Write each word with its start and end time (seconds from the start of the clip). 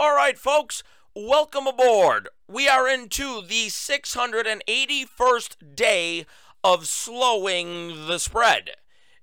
All 0.00 0.14
right, 0.14 0.38
folks, 0.38 0.84
welcome 1.12 1.66
aboard. 1.66 2.28
We 2.46 2.68
are 2.68 2.88
into 2.88 3.42
the 3.42 3.66
681st 3.66 5.56
day 5.74 6.24
of 6.62 6.86
slowing 6.86 8.06
the 8.06 8.20
spread. 8.20 8.70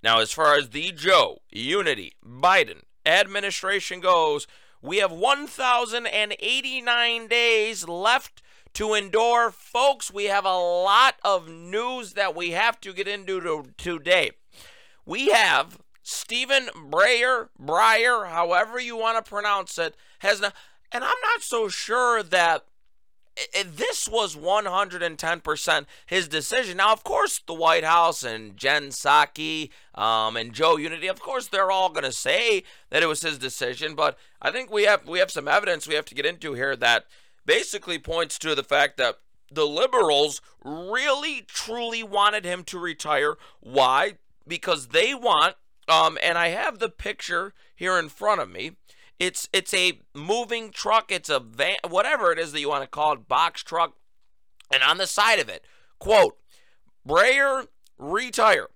Now, 0.04 0.20
as 0.20 0.34
far 0.34 0.56
as 0.56 0.72
the 0.72 0.92
Joe 0.92 1.38
Unity 1.50 2.18
Biden 2.22 2.82
administration 3.06 4.02
goes, 4.02 4.48
we 4.82 4.98
have 4.98 5.14
1,089 5.14 7.28
days 7.30 7.88
left 7.88 8.42
to 8.74 8.96
endure. 8.96 9.52
Folks, 9.52 10.12
we 10.12 10.26
have 10.26 10.44
a 10.44 10.60
lot 10.60 11.16
of 11.24 11.48
news 11.48 12.16
that 12.16 12.36
we 12.36 12.52
have 12.52 12.82
to 12.82 12.92
get 12.92 13.08
into 13.08 13.64
today. 13.78 14.32
We 15.06 15.30
have 15.30 15.80
Stephen 16.08 16.68
Breyer, 16.76 17.50
Breyer, 17.60 18.30
however 18.30 18.80
you 18.80 18.96
want 18.96 19.18
to 19.18 19.28
pronounce 19.28 19.80
it, 19.80 19.96
has 20.20 20.40
not, 20.40 20.54
and 20.92 21.04
I'm 21.04 21.10
not 21.34 21.42
so 21.42 21.68
sure 21.68 22.22
that 22.22 22.66
this 23.66 24.08
was 24.08 24.36
110% 24.36 25.86
his 26.06 26.28
decision. 26.28 26.78
Now, 26.78 26.94
of 26.94 27.04
course, 27.04 27.42
the 27.48 27.56
White 27.56 27.84
House 27.84 28.24
and 28.24 28.56
Jen 28.56 28.90
Psaki 28.90 29.72
um, 29.96 30.38
and 30.38 30.54
Joe 30.54 30.78
Unity, 30.78 31.08
of 31.08 31.20
course, 31.20 31.48
they're 31.48 31.72
all 31.72 31.90
going 31.90 32.06
to 32.06 32.12
say 32.12 32.64
that 32.92 33.02
it 33.02 33.08
was 33.08 33.22
his 33.22 33.40
decision. 33.40 33.96
But 33.96 34.16
I 34.40 34.52
think 34.52 34.72
we 34.72 34.84
have 34.84 35.08
we 35.08 35.18
have 35.18 35.32
some 35.32 35.48
evidence 35.48 35.88
we 35.88 35.96
have 35.96 36.06
to 36.06 36.16
get 36.16 36.28
into 36.28 36.54
here 36.54 36.76
that 36.76 37.08
basically 37.48 37.98
points 37.98 38.38
to 38.40 38.54
the 38.54 38.64
fact 38.64 38.98
that 38.98 39.18
the 39.52 39.66
liberals 39.66 40.40
really 40.64 41.42
truly 41.48 42.04
wanted 42.04 42.46
him 42.46 42.64
to 42.66 42.78
retire. 42.78 43.38
Why? 43.60 44.14
Because 44.48 44.90
they 44.90 45.16
want, 45.16 45.56
um, 45.88 46.18
and 46.22 46.38
I 46.38 46.50
have 46.50 46.80
the 46.80 46.90
picture 46.90 47.54
here 47.76 47.98
in 48.00 48.10
front 48.10 48.42
of 48.42 48.50
me. 48.50 48.72
It's 49.20 49.48
it's 49.54 49.74
a 49.74 50.00
moving 50.14 50.72
truck. 50.72 51.12
It's 51.12 51.30
a 51.30 51.40
van, 51.40 51.78
whatever 51.88 52.32
it 52.32 52.40
is 52.40 52.52
that 52.52 52.60
you 52.60 52.70
want 52.70 52.84
to 52.84 52.90
call 52.90 53.14
it, 53.14 53.28
box 53.28 53.64
truck. 53.64 53.94
And 54.74 54.84
on 54.84 54.98
the 54.98 55.08
side 55.08 55.40
of 55.40 55.48
it, 55.48 55.64
quote, 56.00 56.38
Breyer 57.08 57.68
retire. 57.98 58.68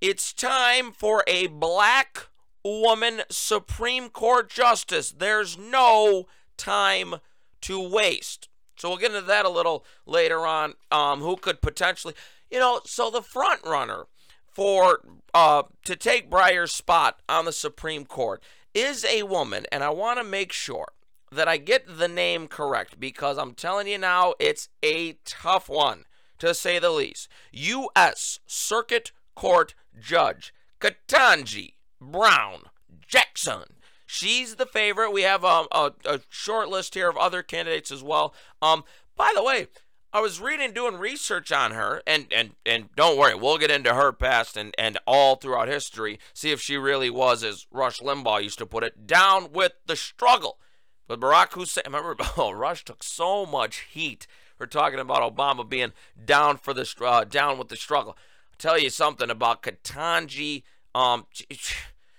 It's 0.00 0.32
time 0.32 0.92
for 0.92 1.24
a 1.26 1.48
black 1.48 2.28
woman 2.64 3.22
Supreme 3.30 4.10
Court 4.10 4.48
justice. 4.48 5.10
There's 5.10 5.58
no 5.58 6.26
time 6.56 7.16
to 7.62 7.88
waste. 7.88 8.48
So 8.76 8.88
we'll 8.88 8.98
get 8.98 9.10
into 9.10 9.26
that 9.26 9.44
a 9.44 9.50
little 9.50 9.84
later 10.06 10.46
on. 10.46 10.74
Um, 10.90 11.20
who 11.20 11.36
could 11.36 11.60
potentially, 11.60 12.14
you 12.50 12.58
know, 12.58 12.80
so 12.84 13.10
the 13.10 13.22
front 13.22 13.64
runner 13.64 14.04
for 14.46 15.00
uh, 15.34 15.64
to 15.84 15.96
take 15.96 16.30
Breyer's 16.30 16.72
spot 16.72 17.20
on 17.28 17.44
the 17.44 17.52
Supreme 17.52 18.04
Court 18.04 18.42
is 18.74 19.04
a 19.04 19.22
woman, 19.24 19.64
and 19.72 19.82
I 19.82 19.90
want 19.90 20.18
to 20.18 20.24
make 20.24 20.52
sure 20.52 20.88
that 21.32 21.48
I 21.48 21.56
get 21.56 21.98
the 21.98 22.08
name 22.08 22.48
correct 22.48 22.98
because 22.98 23.38
I'm 23.38 23.54
telling 23.54 23.86
you 23.86 23.98
now, 23.98 24.34
it's 24.40 24.68
a 24.82 25.14
tough 25.24 25.68
one 25.68 26.04
to 26.38 26.54
say 26.54 26.78
the 26.78 26.90
least. 26.90 27.28
U.S. 27.52 28.40
Circuit 28.46 29.12
Court 29.34 29.74
Judge 29.98 30.52
Ketanji 30.80 31.74
Brown 32.00 32.64
Jackson. 33.06 33.74
She's 34.06 34.56
the 34.56 34.66
favorite. 34.66 35.12
We 35.12 35.22
have 35.22 35.44
um, 35.44 35.68
a, 35.70 35.92
a 36.04 36.20
short 36.28 36.68
list 36.68 36.94
here 36.94 37.08
of 37.08 37.16
other 37.16 37.42
candidates 37.42 37.92
as 37.92 38.02
well. 38.02 38.34
Um, 38.60 38.82
by 39.16 39.32
the 39.34 39.44
way, 39.44 39.68
I 40.12 40.20
was 40.20 40.40
reading, 40.40 40.72
doing 40.72 40.96
research 40.96 41.52
on 41.52 41.70
her, 41.70 42.02
and 42.06 42.26
and 42.32 42.56
and 42.66 42.88
don't 42.96 43.16
worry, 43.16 43.34
we'll 43.34 43.58
get 43.58 43.70
into 43.70 43.94
her 43.94 44.12
past 44.12 44.56
and 44.56 44.74
and 44.76 44.98
all 45.06 45.36
throughout 45.36 45.68
history, 45.68 46.18
see 46.34 46.50
if 46.50 46.60
she 46.60 46.76
really 46.76 47.10
was, 47.10 47.44
as 47.44 47.66
Rush 47.70 48.00
Limbaugh 48.00 48.42
used 48.42 48.58
to 48.58 48.66
put 48.66 48.82
it, 48.82 49.06
down 49.06 49.52
with 49.52 49.72
the 49.86 49.94
struggle. 49.94 50.58
But 51.06 51.20
Barack 51.20 51.52
Hussein, 51.52 51.84
remember, 51.86 52.16
oh, 52.36 52.50
Rush 52.50 52.84
took 52.84 53.02
so 53.02 53.46
much 53.46 53.86
heat 53.90 54.26
for 54.56 54.66
talking 54.66 54.98
about 54.98 55.34
Obama 55.34 55.68
being 55.68 55.92
down 56.24 56.56
for 56.56 56.74
the 56.74 56.92
uh, 57.00 57.24
down 57.24 57.56
with 57.56 57.68
the 57.68 57.76
struggle. 57.76 58.16
I'll 58.52 58.58
tell 58.58 58.78
you 58.78 58.90
something 58.90 59.30
about 59.30 59.62
Ketanji. 59.62 60.64
Um, 60.92 61.26
she, 61.30 61.46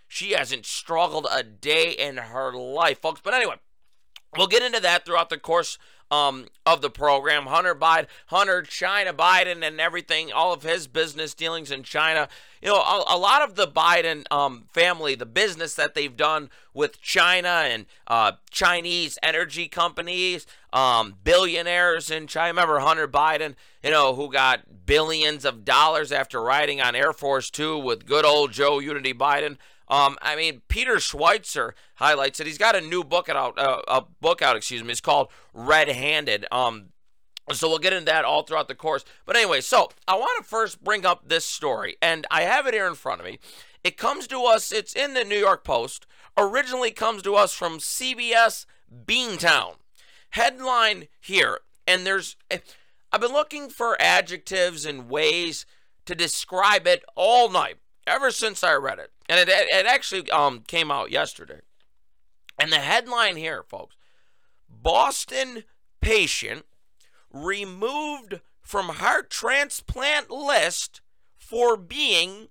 she 0.07 0.31
hasn't 0.31 0.65
struggled 0.65 1.27
a 1.29 1.43
day 1.43 1.91
in 1.91 2.17
her 2.17 2.53
life, 2.53 3.01
folks. 3.01 3.21
But 3.21 3.33
anyway, 3.33 3.55
we'll 4.35 4.47
get 4.47 4.63
into 4.63 4.79
that 4.79 5.05
throughout 5.05 5.29
the 5.29 5.37
course 5.37 5.77
um, 6.11 6.47
of 6.65 6.81
the 6.81 6.89
program. 6.89 7.47
Hunter 7.47 7.73
Biden, 7.73 8.07
Hunter 8.27 8.61
China 8.61 9.13
Biden, 9.13 9.65
and 9.65 9.79
everything, 9.79 10.31
all 10.31 10.53
of 10.53 10.63
his 10.63 10.85
business 10.85 11.33
dealings 11.33 11.71
in 11.71 11.83
China. 11.83 12.27
You 12.61 12.67
know, 12.69 12.75
a, 12.75 13.15
a 13.15 13.17
lot 13.17 13.41
of 13.41 13.55
the 13.55 13.67
Biden 13.67 14.25
um, 14.29 14.65
family, 14.71 15.15
the 15.15 15.25
business 15.25 15.73
that 15.75 15.95
they've 15.95 16.15
done 16.15 16.49
with 16.73 17.01
China 17.01 17.63
and 17.65 17.85
uh, 18.07 18.33
Chinese 18.51 19.17
energy 19.23 19.67
companies, 19.67 20.45
um, 20.71 21.15
billionaires 21.23 22.11
in 22.11 22.27
China. 22.27 22.49
Remember 22.49 22.79
Hunter 22.79 23.07
Biden, 23.07 23.55
you 23.83 23.89
know, 23.89 24.13
who 24.13 24.31
got 24.31 24.85
billions 24.85 25.45
of 25.45 25.65
dollars 25.65 26.11
after 26.11 26.41
riding 26.41 26.81
on 26.81 26.95
Air 26.95 27.13
Force 27.13 27.49
Two 27.49 27.77
with 27.77 28.05
good 28.05 28.25
old 28.25 28.51
Joe 28.51 28.79
Unity 28.79 29.13
Biden. 29.13 29.57
Um, 29.91 30.17
I 30.21 30.37
mean, 30.37 30.61
Peter 30.69 30.95
Schweizer 30.95 31.73
highlights 31.95 32.39
it. 32.39 32.47
He's 32.47 32.57
got 32.57 32.77
a 32.77 32.81
new 32.81 33.03
book 33.03 33.27
out, 33.27 33.59
uh, 33.59 33.81
a 33.89 34.01
book 34.21 34.41
out, 34.41 34.55
excuse 34.55 34.81
me. 34.81 34.91
It's 34.91 35.01
called 35.01 35.27
Red 35.53 35.89
Handed. 35.89 36.45
Um, 36.49 36.91
so 37.51 37.67
we'll 37.67 37.77
get 37.77 37.91
into 37.91 38.05
that 38.05 38.23
all 38.23 38.43
throughout 38.43 38.69
the 38.69 38.75
course. 38.75 39.03
But 39.25 39.35
anyway, 39.35 39.59
so 39.59 39.89
I 40.07 40.15
want 40.15 40.41
to 40.41 40.49
first 40.49 40.81
bring 40.81 41.05
up 41.05 41.27
this 41.27 41.43
story, 41.43 41.97
and 42.01 42.25
I 42.31 42.43
have 42.43 42.67
it 42.67 42.73
here 42.73 42.87
in 42.87 42.95
front 42.95 43.19
of 43.19 43.25
me. 43.25 43.39
It 43.83 43.97
comes 43.97 44.27
to 44.27 44.45
us. 44.45 44.71
It's 44.71 44.93
in 44.93 45.13
the 45.13 45.25
New 45.25 45.37
York 45.37 45.65
Post. 45.65 46.07
Originally 46.37 46.91
comes 46.91 47.21
to 47.23 47.35
us 47.35 47.53
from 47.53 47.79
CBS 47.79 48.65
Beantown. 49.05 49.75
Headline 50.29 51.09
here, 51.19 51.59
and 51.85 52.05
there's. 52.05 52.37
I've 53.11 53.19
been 53.19 53.33
looking 53.33 53.69
for 53.69 54.01
adjectives 54.01 54.85
and 54.85 55.09
ways 55.09 55.65
to 56.05 56.15
describe 56.15 56.87
it 56.87 57.03
all 57.15 57.49
night 57.49 57.75
ever 58.07 58.31
since 58.31 58.63
I 58.63 58.73
read 58.73 58.99
it, 58.99 59.11
and 59.29 59.39
it, 59.39 59.49
it 59.49 59.85
actually 59.85 60.29
um, 60.31 60.61
came 60.67 60.91
out 60.91 61.11
yesterday. 61.11 61.61
And 62.59 62.71
the 62.71 62.79
headline 62.79 63.37
here, 63.37 63.63
folks 63.63 63.95
Boston 64.69 65.63
patient 66.01 66.65
removed 67.31 68.41
from 68.61 68.89
heart 68.89 69.29
transplant 69.29 70.29
list 70.29 71.01
for 71.37 71.75
being 71.77 72.47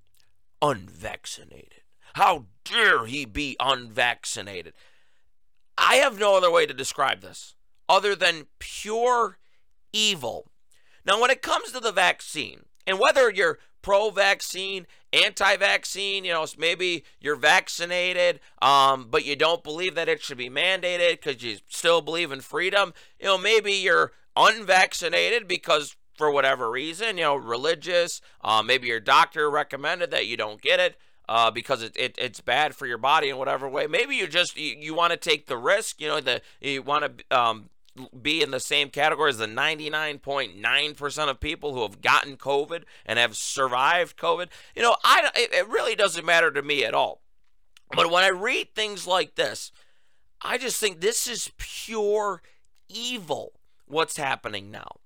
unvaccinated. 0.60 1.82
How 2.14 2.46
dare 2.64 3.06
he 3.06 3.24
be 3.24 3.56
unvaccinated? 3.60 4.74
I 5.78 5.96
have 5.96 6.18
no 6.18 6.36
other 6.36 6.50
way 6.50 6.66
to 6.66 6.74
describe 6.74 7.20
this 7.20 7.54
other 7.88 8.14
than 8.14 8.46
pure 8.58 9.38
evil. 9.92 10.50
Now, 11.04 11.20
when 11.20 11.30
it 11.30 11.42
comes 11.42 11.72
to 11.72 11.80
the 11.80 11.92
vaccine, 11.92 12.66
and 12.86 12.98
whether 12.98 13.30
you're 13.30 13.58
pro 13.82 14.10
vaccine, 14.10 14.86
anti 15.12 15.56
vaccine, 15.56 16.24
you 16.24 16.32
know, 16.32 16.46
maybe 16.58 17.04
you're 17.20 17.36
vaccinated, 17.36 18.40
um, 18.62 19.08
but 19.10 19.24
you 19.24 19.36
don't 19.36 19.62
believe 19.62 19.94
that 19.94 20.08
it 20.08 20.22
should 20.22 20.38
be 20.38 20.50
mandated 20.50 21.12
because 21.12 21.42
you 21.42 21.58
still 21.68 22.00
believe 22.00 22.32
in 22.32 22.40
freedom. 22.40 22.92
You 23.18 23.26
know, 23.26 23.38
maybe 23.38 23.72
you're 23.72 24.12
unvaccinated 24.36 25.48
because 25.48 25.96
for 26.14 26.30
whatever 26.30 26.70
reason, 26.70 27.16
you 27.16 27.24
know, 27.24 27.36
religious, 27.36 28.20
uh, 28.42 28.62
maybe 28.62 28.88
your 28.88 29.00
doctor 29.00 29.50
recommended 29.50 30.10
that 30.10 30.26
you 30.26 30.36
don't 30.36 30.60
get 30.60 30.80
it. 30.80 30.96
Uh, 31.28 31.48
because 31.48 31.80
it, 31.80 31.96
it, 31.96 32.16
it's 32.18 32.40
bad 32.40 32.74
for 32.74 32.86
your 32.86 32.98
body 32.98 33.28
in 33.28 33.36
whatever 33.36 33.68
way. 33.68 33.86
Maybe 33.86 34.16
you 34.16 34.26
just 34.26 34.56
you, 34.56 34.74
you 34.76 34.94
want 34.94 35.12
to 35.12 35.16
take 35.16 35.46
the 35.46 35.56
risk. 35.56 36.00
You 36.00 36.08
know, 36.08 36.20
the 36.20 36.42
you 36.60 36.82
want 36.82 37.04
to 37.04 37.38
um, 37.38 37.70
be 38.22 38.42
in 38.42 38.50
the 38.50 38.60
same 38.60 38.88
category 38.90 39.30
as 39.30 39.38
the 39.38 39.46
99.9% 39.46 41.28
of 41.28 41.40
people 41.40 41.74
who 41.74 41.82
have 41.82 42.00
gotten 42.00 42.36
COVID 42.36 42.84
and 43.04 43.18
have 43.18 43.36
survived 43.36 44.16
COVID. 44.16 44.48
You 44.74 44.82
know, 44.82 44.96
I 45.04 45.30
it 45.34 45.68
really 45.68 45.94
doesn't 45.94 46.24
matter 46.24 46.50
to 46.50 46.62
me 46.62 46.84
at 46.84 46.94
all. 46.94 47.20
But 47.92 48.10
when 48.10 48.22
I 48.22 48.28
read 48.28 48.74
things 48.74 49.06
like 49.06 49.34
this, 49.34 49.72
I 50.40 50.58
just 50.58 50.78
think 50.78 51.00
this 51.00 51.26
is 51.26 51.50
pure 51.58 52.42
evil 52.88 53.52
what's 53.86 54.16
happening 54.16 54.70
now. 54.70 54.96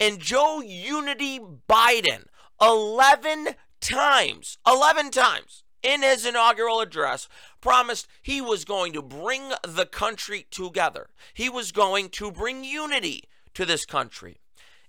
And 0.00 0.18
Joe 0.18 0.60
Unity 0.60 1.40
Biden 1.68 2.24
11 2.60 3.50
times, 3.80 4.58
11 4.66 5.10
times 5.10 5.64
in 5.82 6.02
his 6.02 6.26
inaugural 6.26 6.80
address, 6.80 7.28
promised 7.62 8.06
he 8.20 8.42
was 8.42 8.66
going 8.66 8.92
to 8.92 9.00
bring 9.00 9.52
the 9.66 9.86
country 9.86 10.46
together. 10.50 11.08
He 11.32 11.48
was 11.48 11.72
going 11.72 12.10
to 12.10 12.30
bring 12.30 12.64
unity 12.64 13.24
to 13.54 13.64
this 13.64 13.86
country. 13.86 14.40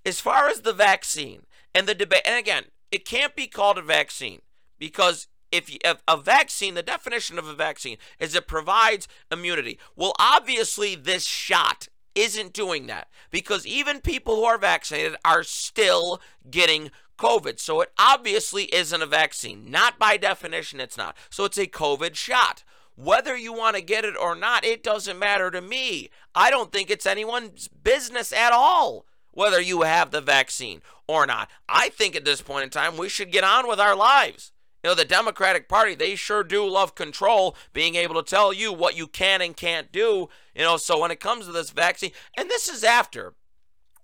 As 0.05 0.19
far 0.19 0.49
as 0.49 0.61
the 0.61 0.73
vaccine 0.73 1.43
and 1.73 1.87
the 1.87 1.95
debate, 1.95 2.23
and 2.25 2.37
again, 2.37 2.65
it 2.91 3.05
can't 3.05 3.35
be 3.35 3.47
called 3.47 3.77
a 3.77 3.81
vaccine 3.81 4.41
because 4.77 5.27
if, 5.51 5.71
you, 5.71 5.77
if 5.85 6.01
a 6.07 6.17
vaccine, 6.17 6.73
the 6.73 6.83
definition 6.83 7.39
of 7.39 7.47
a 7.47 7.53
vaccine 7.53 7.97
is 8.19 8.35
it 8.35 8.47
provides 8.47 9.07
immunity. 9.31 9.79
Well, 9.95 10.13
obviously, 10.19 10.95
this 10.95 11.25
shot 11.25 11.87
isn't 12.15 12.53
doing 12.53 12.87
that 12.87 13.07
because 13.31 13.65
even 13.65 14.01
people 14.01 14.35
who 14.35 14.43
are 14.43 14.57
vaccinated 14.57 15.15
are 15.23 15.43
still 15.43 16.21
getting 16.49 16.91
COVID. 17.23 17.59
So 17.59 17.81
it 17.81 17.91
obviously 17.97 18.65
isn't 18.73 19.01
a 19.01 19.05
vaccine. 19.05 19.71
Not 19.71 19.97
by 19.97 20.17
definition, 20.17 20.79
it's 20.79 20.97
not. 20.97 21.15
So 21.29 21.45
it's 21.45 21.57
a 21.57 21.67
COVID 21.67 22.15
shot. 22.15 22.63
whether 22.95 23.35
you 23.35 23.51
want 23.51 23.75
to 23.75 23.81
get 23.81 24.05
it 24.05 24.15
or 24.15 24.35
not, 24.35 24.63
it 24.63 24.83
doesn't 24.83 25.17
matter 25.17 25.49
to 25.49 25.61
me. 25.61 26.09
I 26.35 26.51
don't 26.51 26.71
think 26.71 26.91
it's 26.91 27.07
anyone's 27.07 27.67
business 27.67 28.31
at 28.31 28.53
all 28.53 29.07
whether 29.33 29.59
you 29.59 29.81
have 29.81 30.11
the 30.11 30.21
vaccine 30.21 30.81
or 31.07 31.25
not. 31.25 31.49
I 31.67 31.89
think 31.89 32.15
at 32.15 32.23
this 32.23 32.41
point 32.41 32.63
in 32.63 32.69
time, 32.69 32.97
we 32.97 33.09
should 33.09 33.31
get 33.31 33.43
on 33.43 33.67
with 33.67 33.79
our 33.79 33.95
lives. 33.95 34.51
You 34.83 34.89
know, 34.89 34.95
the 34.95 35.05
Democratic 35.05 35.67
Party, 35.67 35.95
they 35.95 36.15
sure 36.15 36.43
do 36.43 36.67
love 36.67 36.93
control, 36.93 37.55
being 37.73 37.95
able 37.95 38.15
to 38.21 38.29
tell 38.29 38.53
you 38.53 38.71
what 38.71 38.97
you 38.97 39.07
can 39.07 39.41
and 39.41 39.55
can't 39.55 39.91
do. 39.91 40.29
You 40.53 40.61
know, 40.61 40.77
so 40.77 40.99
when 40.99 41.11
it 41.11 41.19
comes 41.19 41.45
to 41.45 41.51
this 41.51 41.71
vaccine, 41.71 42.11
and 42.37 42.49
this 42.49 42.67
is 42.67 42.83
after 42.83 43.33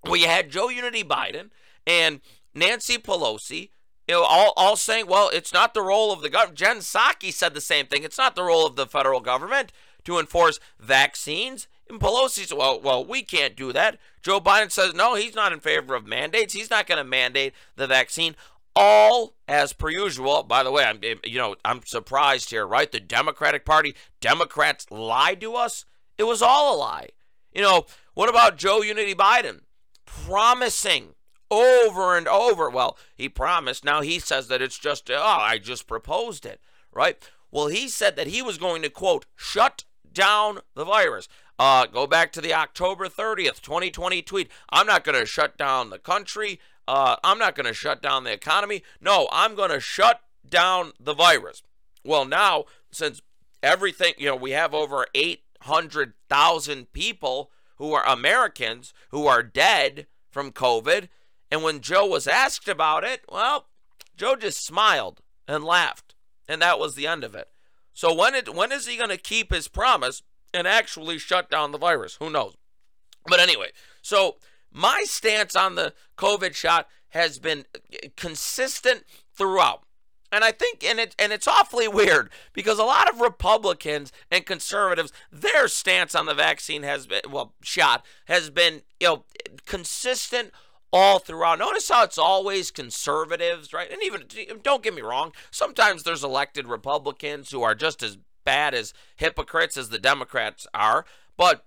we 0.08 0.22
had 0.22 0.50
Joe 0.50 0.68
Unity 0.68 1.04
Biden 1.04 1.50
and 1.86 2.20
Nancy 2.54 2.98
Pelosi, 2.98 3.70
you 4.08 4.14
know, 4.14 4.24
all, 4.24 4.52
all 4.56 4.76
saying, 4.76 5.06
well, 5.06 5.30
it's 5.32 5.52
not 5.52 5.72
the 5.72 5.82
role 5.82 6.12
of 6.12 6.20
the 6.20 6.30
government. 6.30 6.58
Jen 6.58 6.78
Psaki 6.78 7.32
said 7.32 7.54
the 7.54 7.60
same 7.60 7.86
thing. 7.86 8.02
It's 8.02 8.18
not 8.18 8.34
the 8.34 8.42
role 8.42 8.66
of 8.66 8.76
the 8.76 8.86
federal 8.86 9.20
government 9.20 9.72
to 10.04 10.18
enforce 10.18 10.58
vaccines. 10.78 11.68
And 11.88 12.00
Pelosi 12.00 12.46
said, 12.46 12.58
well, 12.58 12.80
well, 12.80 13.04
we 13.04 13.22
can't 13.22 13.56
do 13.56 13.72
that. 13.72 13.98
Joe 14.22 14.40
Biden 14.40 14.70
says, 14.70 14.94
no, 14.94 15.14
he's 15.14 15.34
not 15.34 15.52
in 15.52 15.60
favor 15.60 15.94
of 15.94 16.06
mandates. 16.06 16.54
He's 16.54 16.70
not 16.70 16.86
going 16.86 16.98
to 16.98 17.04
mandate 17.04 17.54
the 17.76 17.86
vaccine. 17.86 18.36
All 18.76 19.34
as 19.48 19.72
per 19.72 19.90
usual. 19.90 20.44
By 20.44 20.62
the 20.62 20.70
way, 20.70 20.84
I'm 20.84 21.00
eh, 21.02 21.16
you 21.24 21.38
know 21.38 21.56
I'm 21.64 21.82
surprised 21.84 22.50
here, 22.50 22.64
right? 22.64 22.90
The 22.90 23.00
Democratic 23.00 23.64
Party, 23.64 23.96
Democrats 24.20 24.86
lied 24.92 25.40
to 25.40 25.54
us. 25.54 25.84
It 26.16 26.22
was 26.22 26.40
all 26.40 26.76
a 26.76 26.78
lie. 26.78 27.08
You 27.52 27.62
know 27.62 27.86
what 28.14 28.28
about 28.28 28.56
Joe 28.56 28.80
Unity 28.80 29.14
Biden 29.14 29.62
promising 30.06 31.14
over 31.50 32.16
and 32.16 32.28
over? 32.28 32.70
Well, 32.70 32.96
he 33.14 33.28
promised. 33.28 33.84
Now 33.84 34.00
he 34.00 34.18
says 34.18 34.48
that 34.48 34.62
it's 34.62 34.78
just 34.78 35.10
oh, 35.10 35.16
I 35.16 35.58
just 35.58 35.86
proposed 35.86 36.46
it, 36.46 36.60
right? 36.92 37.16
Well, 37.50 37.66
he 37.66 37.88
said 37.88 38.16
that 38.16 38.28
he 38.28 38.42
was 38.42 38.58
going 38.58 38.82
to 38.82 38.90
quote 38.90 39.26
shut 39.36 39.84
down 40.12 40.60
the 40.74 40.84
virus. 40.84 41.28
Uh, 41.58 41.86
go 41.86 42.06
back 42.06 42.32
to 42.32 42.40
the 42.40 42.54
October 42.54 43.06
30th, 43.06 43.60
2020 43.60 44.22
tweet. 44.22 44.50
I'm 44.70 44.86
not 44.86 45.04
going 45.04 45.18
to 45.18 45.26
shut 45.26 45.58
down 45.58 45.90
the 45.90 45.98
country. 45.98 46.58
Uh, 46.88 47.16
I'm 47.22 47.38
not 47.38 47.54
going 47.54 47.66
to 47.66 47.74
shut 47.74 48.00
down 48.00 48.24
the 48.24 48.32
economy. 48.32 48.82
No, 49.00 49.28
I'm 49.30 49.54
going 49.54 49.70
to 49.70 49.78
shut 49.78 50.22
down 50.48 50.92
the 50.98 51.14
virus. 51.14 51.62
Well, 52.02 52.24
now, 52.24 52.64
since 52.90 53.20
everything, 53.62 54.14
you 54.16 54.26
know, 54.26 54.36
we 54.36 54.52
have 54.52 54.72
over 54.72 55.06
800,000 55.14 56.92
people 56.92 57.50
who 57.76 57.92
are 57.92 58.06
Americans 58.06 58.94
who 59.10 59.26
are 59.26 59.42
dead 59.42 60.06
from 60.30 60.52
COVID. 60.52 61.08
And 61.50 61.62
when 61.62 61.80
Joe 61.80 62.06
was 62.06 62.26
asked 62.26 62.68
about 62.68 63.04
it, 63.04 63.22
well, 63.30 63.66
Joe 64.16 64.36
just 64.36 64.64
smiled 64.64 65.20
and 65.48 65.64
laughed. 65.64 66.14
And 66.48 66.62
that 66.62 66.78
was 66.78 66.94
the 66.94 67.06
end 67.06 67.24
of 67.24 67.34
it. 67.34 67.48
So 67.92 68.14
when 68.14 68.34
it 68.34 68.54
when 68.54 68.72
is 68.72 68.86
he 68.86 68.96
going 68.96 69.10
to 69.10 69.16
keep 69.16 69.52
his 69.52 69.68
promise 69.68 70.22
and 70.52 70.66
actually 70.66 71.18
shut 71.18 71.50
down 71.50 71.72
the 71.72 71.78
virus. 71.78 72.16
Who 72.16 72.30
knows? 72.30 72.56
But 73.26 73.40
anyway, 73.40 73.70
so 74.02 74.36
my 74.72 75.04
stance 75.06 75.54
on 75.54 75.74
the 75.74 75.94
COVID 76.16 76.54
shot 76.54 76.88
has 77.10 77.38
been 77.38 77.64
consistent 78.16 79.04
throughout. 79.34 79.82
And 80.32 80.44
I 80.44 80.52
think 80.52 80.84
and 80.84 81.00
it 81.00 81.16
and 81.18 81.32
it's 81.32 81.48
awfully 81.48 81.88
weird 81.88 82.30
because 82.52 82.78
a 82.78 82.84
lot 82.84 83.10
of 83.12 83.20
Republicans 83.20 84.12
and 84.30 84.46
conservatives, 84.46 85.12
their 85.32 85.66
stance 85.66 86.14
on 86.14 86.26
the 86.26 86.34
vaccine 86.34 86.84
has 86.84 87.06
been 87.06 87.22
well, 87.28 87.54
shot 87.62 88.06
has 88.26 88.48
been, 88.48 88.82
you 89.00 89.08
know, 89.08 89.24
consistent 89.66 90.52
all 90.92 91.18
throughout. 91.18 91.58
Notice 91.58 91.88
how 91.88 92.02
it's 92.04 92.18
always 92.18 92.70
conservatives, 92.70 93.72
right? 93.72 93.90
And 93.90 94.02
even 94.02 94.24
don't 94.62 94.82
get 94.82 94.94
me 94.94 95.02
wrong, 95.02 95.32
sometimes 95.50 96.02
there's 96.02 96.24
elected 96.24 96.66
Republicans 96.66 97.50
who 97.50 97.62
are 97.62 97.74
just 97.74 98.02
as 98.02 98.18
bad 98.44 98.74
as 98.74 98.92
hypocrites 99.16 99.76
as 99.76 99.90
the 99.90 99.98
Democrats 99.98 100.66
are, 100.74 101.04
but 101.36 101.64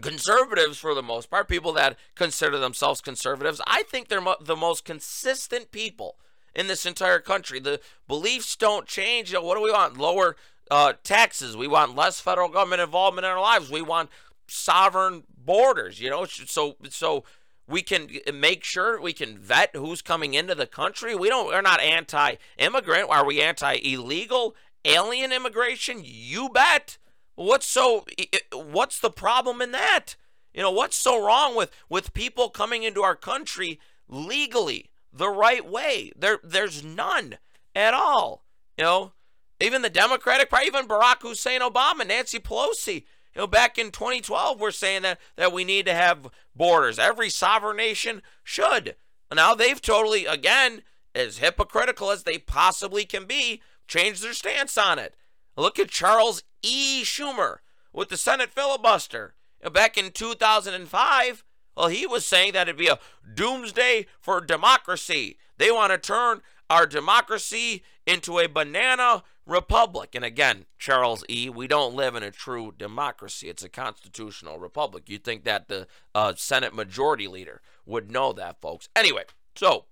conservatives, 0.00 0.78
for 0.78 0.94
the 0.94 1.02
most 1.02 1.30
part, 1.30 1.48
people 1.48 1.72
that 1.72 1.96
consider 2.14 2.58
themselves 2.58 3.00
conservatives, 3.00 3.60
I 3.66 3.82
think 3.84 4.08
they're 4.08 4.20
mo- 4.20 4.36
the 4.40 4.56
most 4.56 4.84
consistent 4.84 5.70
people 5.70 6.16
in 6.54 6.66
this 6.66 6.86
entire 6.86 7.18
country. 7.18 7.60
The 7.60 7.80
beliefs 8.08 8.56
don't 8.56 8.86
change. 8.86 9.30
You 9.30 9.38
know, 9.38 9.44
what 9.44 9.56
do 9.56 9.62
we 9.62 9.72
want? 9.72 9.96
Lower 9.96 10.36
uh, 10.70 10.94
taxes. 11.02 11.56
We 11.56 11.68
want 11.68 11.96
less 11.96 12.20
federal 12.20 12.48
government 12.48 12.82
involvement 12.82 13.24
in 13.24 13.30
our 13.30 13.40
lives. 13.40 13.70
We 13.70 13.82
want 13.82 14.10
sovereign 14.48 15.24
borders. 15.36 16.00
You 16.00 16.10
know, 16.10 16.24
so 16.24 16.76
so 16.90 17.24
we 17.68 17.82
can 17.82 18.08
make 18.32 18.64
sure 18.64 19.00
we 19.00 19.12
can 19.12 19.38
vet 19.38 19.74
who's 19.74 20.02
coming 20.02 20.34
into 20.34 20.54
the 20.54 20.66
country. 20.66 21.14
We 21.14 21.28
don't. 21.28 21.48
We're 21.48 21.62
not 21.62 21.80
anti-immigrant. 21.80 23.10
Are 23.10 23.26
we 23.26 23.42
anti-illegal? 23.42 24.54
alien 24.86 25.32
immigration? 25.32 26.00
You 26.04 26.48
bet. 26.48 26.98
What's 27.34 27.66
so 27.66 28.06
what's 28.52 28.98
the 28.98 29.10
problem 29.10 29.60
in 29.60 29.72
that? 29.72 30.16
You 30.54 30.62
know, 30.62 30.70
what's 30.70 30.96
so 30.96 31.22
wrong 31.22 31.54
with 31.54 31.70
with 31.90 32.14
people 32.14 32.48
coming 32.48 32.82
into 32.82 33.02
our 33.02 33.16
country 33.16 33.78
legally 34.08 34.90
the 35.12 35.28
right 35.28 35.68
way? 35.68 36.12
There 36.16 36.38
there's 36.42 36.82
none 36.82 37.36
at 37.74 37.92
all. 37.92 38.44
You 38.78 38.84
know, 38.84 39.12
even 39.60 39.82
the 39.82 39.90
Democratic 39.90 40.48
Party, 40.48 40.66
even 40.66 40.88
Barack 40.88 41.20
Hussein 41.20 41.60
Obama, 41.60 42.06
Nancy 42.06 42.38
Pelosi, 42.38 43.04
you 43.36 43.42
know, 43.42 43.46
back 43.46 43.76
in 43.76 43.90
2012, 43.90 44.58
we're 44.58 44.70
saying 44.70 45.02
that, 45.02 45.20
that 45.36 45.52
we 45.52 45.62
need 45.62 45.84
to 45.84 45.92
have 45.92 46.30
borders. 46.54 46.98
Every 46.98 47.28
sovereign 47.28 47.76
nation 47.76 48.22
should. 48.42 48.96
Now 49.34 49.54
they've 49.54 49.80
totally, 49.80 50.24
again, 50.24 50.80
as 51.14 51.36
hypocritical 51.36 52.10
as 52.10 52.22
they 52.22 52.38
possibly 52.38 53.04
can 53.04 53.26
be, 53.26 53.60
changed 53.86 54.24
their 54.24 54.32
stance 54.32 54.78
on 54.78 54.98
it. 54.98 55.16
Look 55.54 55.78
at 55.78 55.90
Charles 55.90 56.44
E. 56.62 57.02
Schumer 57.02 57.58
with 57.92 58.08
the 58.08 58.16
Senate 58.16 58.48
filibuster. 58.48 59.34
Back 59.70 59.98
in 59.98 60.12
2005, 60.12 61.44
well, 61.76 61.88
he 61.88 62.06
was 62.06 62.24
saying 62.24 62.54
that 62.54 62.68
it'd 62.68 62.78
be 62.78 62.88
a 62.88 62.98
doomsday 63.34 64.06
for 64.18 64.40
democracy. 64.40 65.36
They 65.58 65.70
want 65.70 65.92
to 65.92 65.98
turn 65.98 66.40
our 66.70 66.86
democracy 66.86 67.82
into 68.06 68.38
a 68.38 68.48
banana 68.48 69.24
republic. 69.46 70.14
And 70.14 70.24
again, 70.24 70.66
Charles 70.78 71.24
E., 71.28 71.48
we 71.48 71.66
don't 71.66 71.94
live 71.94 72.14
in 72.14 72.22
a 72.22 72.30
true 72.30 72.74
democracy. 72.76 73.48
It's 73.48 73.62
a 73.62 73.68
constitutional 73.68 74.58
republic. 74.58 75.04
You'd 75.08 75.24
think 75.24 75.44
that 75.44 75.68
the 75.68 75.86
uh, 76.14 76.34
Senate 76.36 76.74
majority 76.74 77.28
leader 77.28 77.62
would 77.86 78.10
know 78.10 78.32
that, 78.32 78.60
folks. 78.60 78.88
Anyway, 78.96 79.22
so 79.54 79.84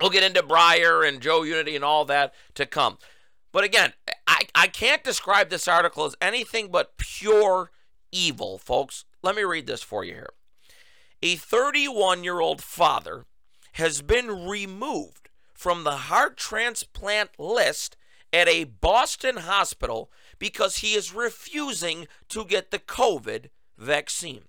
we'll 0.00 0.10
get 0.10 0.24
into 0.24 0.42
Breyer 0.42 1.06
and 1.06 1.20
Joe 1.20 1.42
Unity 1.42 1.76
and 1.76 1.84
all 1.84 2.04
that 2.06 2.34
to 2.54 2.66
come. 2.66 2.98
But 3.52 3.64
again, 3.64 3.92
I, 4.26 4.42
I 4.54 4.66
can't 4.66 5.04
describe 5.04 5.50
this 5.50 5.68
article 5.68 6.04
as 6.04 6.16
anything 6.20 6.70
but 6.70 6.96
pure 6.96 7.70
evil, 8.10 8.58
folks. 8.58 9.04
Let 9.22 9.36
me 9.36 9.42
read 9.42 9.66
this 9.66 9.82
for 9.82 10.04
you 10.04 10.14
here. 10.14 10.30
A 11.22 11.36
31 11.36 12.24
year 12.24 12.40
old 12.40 12.62
father 12.62 13.26
has 13.72 14.02
been 14.02 14.46
removed 14.46 15.28
from 15.52 15.82
the 15.82 15.96
heart 15.96 16.36
transplant 16.36 17.30
list 17.38 17.96
at 18.32 18.48
a 18.48 18.64
Boston 18.64 19.38
hospital 19.38 20.10
because 20.38 20.78
he 20.78 20.94
is 20.94 21.14
refusing 21.14 22.06
to 22.28 22.44
get 22.44 22.70
the 22.70 22.78
COVID 22.78 23.46
vaccine. 23.76 24.44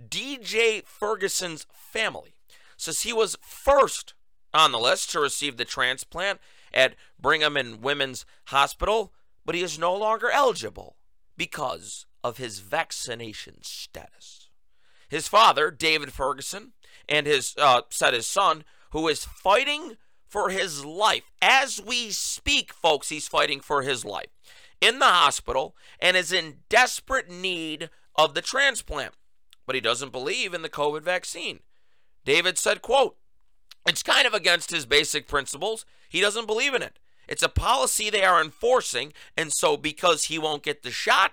DJ 0.00 0.84
Ferguson's 0.84 1.66
family 1.72 2.34
says 2.76 3.02
he 3.02 3.12
was 3.12 3.36
first 3.40 4.14
on 4.54 4.72
the 4.72 4.78
list 4.78 5.10
to 5.10 5.20
receive 5.20 5.56
the 5.56 5.64
transplant 5.64 6.40
at 6.74 6.94
Brigham 7.18 7.56
and 7.56 7.82
Women's 7.82 8.24
Hospital, 8.46 9.12
but 9.44 9.54
he 9.54 9.62
is 9.62 9.78
no 9.78 9.94
longer 9.94 10.30
eligible 10.30 10.96
because 11.36 12.06
of 12.24 12.38
his 12.38 12.60
vaccination 12.60 13.62
status. 13.62 14.48
His 15.08 15.28
father, 15.28 15.70
David 15.70 16.12
Ferguson, 16.12 16.72
and 17.08 17.26
his 17.26 17.54
uh, 17.58 17.82
said 17.90 18.14
his 18.14 18.26
son, 18.26 18.64
who 18.90 19.08
is 19.08 19.24
fighting 19.24 19.96
for 20.32 20.48
his 20.48 20.82
life 20.82 21.30
as 21.42 21.78
we 21.78 22.08
speak, 22.08 22.72
folks. 22.72 23.10
He's 23.10 23.28
fighting 23.28 23.60
for 23.60 23.82
his 23.82 24.02
life 24.02 24.30
in 24.80 24.98
the 24.98 25.04
hospital 25.04 25.76
and 26.00 26.16
is 26.16 26.32
in 26.32 26.60
desperate 26.70 27.28
need 27.28 27.90
of 28.16 28.32
the 28.32 28.40
transplant, 28.40 29.12
but 29.66 29.74
he 29.74 29.80
doesn't 29.82 30.10
believe 30.10 30.54
in 30.54 30.62
the 30.62 30.70
COVID 30.70 31.02
vaccine. 31.02 31.60
David 32.24 32.56
said, 32.56 32.80
"quote 32.80 33.18
It's 33.86 34.02
kind 34.02 34.26
of 34.26 34.32
against 34.32 34.70
his 34.70 34.86
basic 34.86 35.28
principles. 35.28 35.84
He 36.08 36.22
doesn't 36.22 36.46
believe 36.46 36.72
in 36.72 36.82
it. 36.82 36.98
It's 37.28 37.42
a 37.42 37.48
policy 37.50 38.08
they 38.08 38.24
are 38.24 38.40
enforcing, 38.40 39.12
and 39.36 39.52
so 39.52 39.76
because 39.76 40.24
he 40.24 40.38
won't 40.38 40.62
get 40.62 40.82
the 40.82 40.90
shot, 40.90 41.32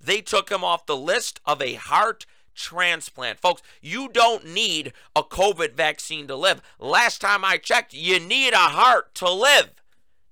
they 0.00 0.20
took 0.20 0.50
him 0.50 0.64
off 0.64 0.86
the 0.86 0.96
list 0.96 1.40
of 1.44 1.62
a 1.62 1.74
heart 1.74 2.26
transplant. 2.54 3.40
Folks, 3.40 3.62
you 3.80 4.08
don't 4.08 4.46
need 4.46 4.92
a 5.14 5.22
COVID 5.22 5.74
vaccine 5.74 6.26
to 6.26 6.36
live. 6.36 6.62
Last 6.78 7.20
time 7.20 7.44
I 7.44 7.56
checked, 7.56 7.94
you 7.94 8.20
need 8.20 8.52
a 8.52 8.56
heart 8.56 9.14
to 9.16 9.30
live. 9.30 9.70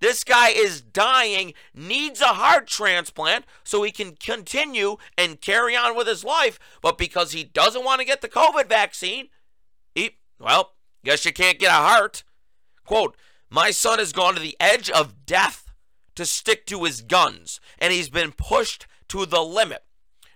This 0.00 0.24
guy 0.24 0.48
is 0.48 0.80
dying, 0.80 1.52
needs 1.74 2.22
a 2.22 2.28
heart 2.28 2.66
transplant 2.66 3.44
so 3.62 3.82
he 3.82 3.92
can 3.92 4.12
continue 4.12 4.96
and 5.16 5.40
carry 5.40 5.76
on 5.76 5.94
with 5.94 6.06
his 6.06 6.24
life. 6.24 6.58
But 6.80 6.96
because 6.96 7.32
he 7.32 7.44
doesn't 7.44 7.84
want 7.84 8.00
to 8.00 8.06
get 8.06 8.22
the 8.22 8.28
COVID 8.28 8.66
vaccine, 8.66 9.28
he, 9.94 10.16
well, 10.38 10.72
guess 11.04 11.24
you 11.26 11.32
can't 11.32 11.58
get 11.58 11.68
a 11.70 11.72
heart. 11.72 12.24
Quote, 12.84 13.14
my 13.50 13.70
son 13.70 13.98
has 13.98 14.12
gone 14.12 14.34
to 14.34 14.40
the 14.40 14.56
edge 14.58 14.88
of 14.88 15.26
death 15.26 15.70
to 16.14 16.24
stick 16.24 16.66
to 16.66 16.84
his 16.84 17.02
guns, 17.02 17.60
and 17.78 17.92
he's 17.92 18.08
been 18.08 18.32
pushed 18.32 18.86
to 19.08 19.26
the 19.26 19.42
limit. 19.42 19.84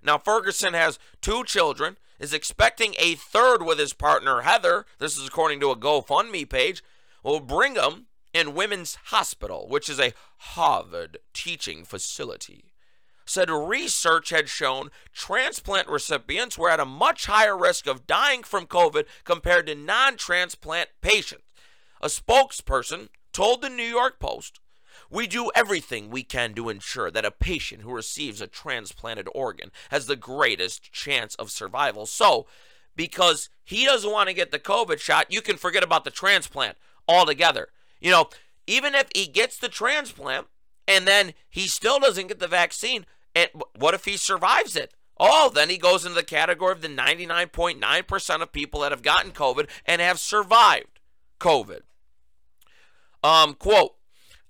Now, 0.04 0.18
Ferguson 0.18 0.74
has 0.74 0.98
two 1.22 1.44
children, 1.44 1.96
is 2.20 2.34
expecting 2.34 2.94
a 2.98 3.14
third 3.14 3.62
with 3.62 3.78
his 3.78 3.94
partner 3.94 4.42
Heather. 4.42 4.84
This 4.98 5.16
is 5.16 5.26
according 5.26 5.60
to 5.60 5.70
a 5.70 5.76
GoFundMe 5.76 6.48
page. 6.48 6.84
Will 7.22 7.40
bring 7.40 7.74
him 7.74 8.06
in 8.34 8.54
Women's 8.54 8.98
Hospital, 9.06 9.66
which 9.68 9.88
is 9.88 9.98
a 9.98 10.12
Harvard 10.38 11.18
teaching 11.32 11.84
facility. 11.84 12.66
Said 13.24 13.48
research 13.48 14.28
had 14.28 14.50
shown 14.50 14.90
transplant 15.14 15.88
recipients 15.88 16.58
were 16.58 16.68
at 16.68 16.80
a 16.80 16.84
much 16.84 17.24
higher 17.24 17.56
risk 17.56 17.86
of 17.86 18.06
dying 18.06 18.42
from 18.42 18.66
COVID 18.66 19.06
compared 19.24 19.66
to 19.68 19.74
non 19.74 20.18
transplant 20.18 20.90
patients. 21.00 21.44
A 22.02 22.08
spokesperson 22.08 23.08
told 23.32 23.62
the 23.62 23.70
New 23.70 23.82
York 23.82 24.20
Post 24.20 24.60
we 25.10 25.26
do 25.26 25.50
everything 25.54 26.10
we 26.10 26.22
can 26.22 26.54
to 26.54 26.68
ensure 26.68 27.10
that 27.10 27.24
a 27.24 27.30
patient 27.30 27.82
who 27.82 27.92
receives 27.92 28.40
a 28.40 28.46
transplanted 28.46 29.28
organ 29.34 29.70
has 29.90 30.06
the 30.06 30.16
greatest 30.16 30.92
chance 30.92 31.34
of 31.36 31.50
survival. 31.50 32.06
So, 32.06 32.46
because 32.96 33.48
he 33.64 33.84
doesn't 33.84 34.10
want 34.10 34.28
to 34.28 34.34
get 34.34 34.50
the 34.50 34.58
COVID 34.58 35.00
shot, 35.00 35.32
you 35.32 35.40
can 35.40 35.56
forget 35.56 35.82
about 35.82 36.04
the 36.04 36.10
transplant 36.10 36.76
altogether. 37.08 37.68
You 38.00 38.10
know, 38.10 38.28
even 38.66 38.94
if 38.94 39.08
he 39.14 39.26
gets 39.26 39.58
the 39.58 39.68
transplant 39.68 40.46
and 40.86 41.06
then 41.06 41.34
he 41.48 41.66
still 41.66 41.98
doesn't 41.98 42.28
get 42.28 42.38
the 42.38 42.48
vaccine, 42.48 43.06
and 43.34 43.48
what 43.76 43.94
if 43.94 44.04
he 44.04 44.16
survives 44.16 44.76
it? 44.76 44.94
Oh, 45.18 45.50
then 45.52 45.70
he 45.70 45.78
goes 45.78 46.04
into 46.04 46.16
the 46.16 46.24
category 46.24 46.72
of 46.72 46.82
the 46.82 46.88
99.9% 46.88 48.42
of 48.42 48.52
people 48.52 48.80
that 48.80 48.92
have 48.92 49.02
gotten 49.02 49.30
COVID 49.30 49.68
and 49.86 50.00
have 50.00 50.18
survived 50.18 51.00
COVID. 51.40 51.80
Um, 53.22 53.54
quote, 53.54 53.94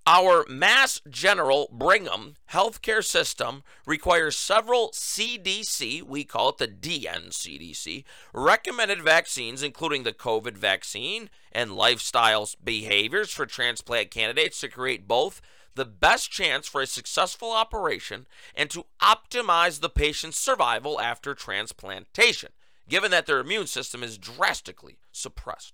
our 0.06 0.44
Mass 0.48 1.00
General 1.08 1.68
Brigham 1.72 2.34
healthcare 2.50 3.02
system 3.02 3.62
requires 3.86 4.36
several 4.36 4.90
CDC, 4.90 6.02
we 6.02 6.24
call 6.24 6.50
it 6.50 6.58
the 6.58 6.68
DNCDC, 6.68 8.04
recommended 8.34 9.02
vaccines, 9.02 9.62
including 9.62 10.02
the 10.02 10.12
COVID 10.12 10.58
vaccine 10.58 11.30
and 11.52 11.74
lifestyle 11.74 12.48
behaviors 12.62 13.30
for 13.32 13.46
transplant 13.46 14.10
candidates 14.10 14.60
to 14.60 14.68
create 14.68 15.08
both 15.08 15.40
the 15.74 15.86
best 15.86 16.30
chance 16.30 16.68
for 16.68 16.82
a 16.82 16.86
successful 16.86 17.50
operation 17.50 18.26
and 18.54 18.70
to 18.70 18.84
optimize 19.02 19.80
the 19.80 19.88
patient's 19.88 20.38
survival 20.38 21.00
after 21.00 21.34
transplantation, 21.34 22.50
given 22.88 23.10
that 23.10 23.26
their 23.26 23.40
immune 23.40 23.66
system 23.66 24.02
is 24.02 24.18
drastically 24.18 24.98
suppressed. 25.10 25.72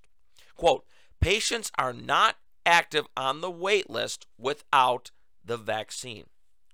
Quote, 0.57 0.85
patients 1.21 1.73
are 1.77 1.93
not 1.93 2.37
active 2.65 3.07
on 3.17 3.41
the 3.41 3.51
wait 3.51 3.89
list 3.89 4.27
without 4.39 5.11
the 5.45 5.57
vaccine. 5.57 6.25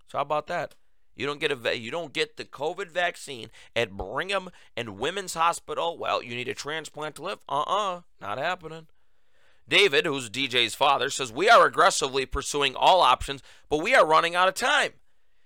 So 0.09 0.19
how 0.19 0.23
about 0.23 0.47
that? 0.49 0.75
You 1.15 1.25
don't 1.27 1.41
get 1.41 1.51
a 1.51 1.79
you 1.79 1.91
don't 1.91 2.13
get 2.13 2.37
the 2.37 2.45
COVID 2.45 2.91
vaccine 2.91 3.49
at 3.75 3.97
Brigham 3.97 4.51
and 4.77 4.99
Women's 4.99 5.35
Hospital. 5.35 5.97
Well, 5.97 6.23
you 6.23 6.37
need 6.37 6.49
a 6.49 6.55
transplant 6.55 7.17
to 7.17 7.23
live. 7.23 7.39
Uh-uh, 7.49 8.03
not 8.21 8.39
happening. 8.39 8.89
David, 9.69 10.07
who's 10.07 10.31
DJ's 10.31 10.75
father, 10.75 11.11
says 11.11 11.33
we 11.33 11.49
are 11.49 11.67
aggressively 11.67 12.27
pursuing 12.27 12.77
all 12.77 13.01
options, 13.01 13.43
but 13.69 13.83
we 13.83 13.95
are 13.95 14.07
running 14.07 14.35
out 14.35 14.47
of 14.47 14.55
time. 14.55 14.93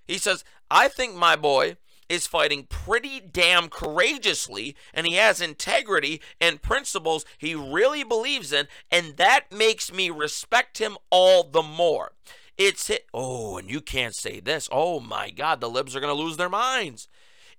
He 0.07 0.19
says, 0.19 0.45
"I 0.71 0.89
think 0.89 1.15
my 1.15 1.37
boy 1.37 1.77
is 2.11 2.27
fighting 2.27 2.67
pretty 2.69 3.21
damn 3.21 3.69
courageously 3.69 4.77
and 4.93 5.07
he 5.07 5.15
has 5.15 5.41
integrity 5.41 6.21
and 6.41 6.61
principles 6.61 7.25
he 7.39 7.55
really 7.55 8.03
believes 8.03 8.53
in, 8.53 8.67
and 8.91 9.17
that 9.17 9.53
makes 9.53 9.93
me 9.93 10.11
respect 10.11 10.79
him 10.79 10.99
all 11.09 11.45
the 11.45 11.63
more. 11.63 12.13
It's 12.59 12.91
it. 12.91 13.07
Oh, 13.15 13.57
and 13.57 13.71
you 13.71 13.81
can't 13.81 14.15
say 14.15 14.41
this. 14.41 14.69
Oh 14.73 14.99
my 14.99 15.31
God, 15.31 15.61
the 15.61 15.71
libs 15.71 15.95
are 15.95 16.01
going 16.01 16.15
to 16.15 16.23
lose 16.23 16.37
their 16.37 16.49
minds. 16.49 17.09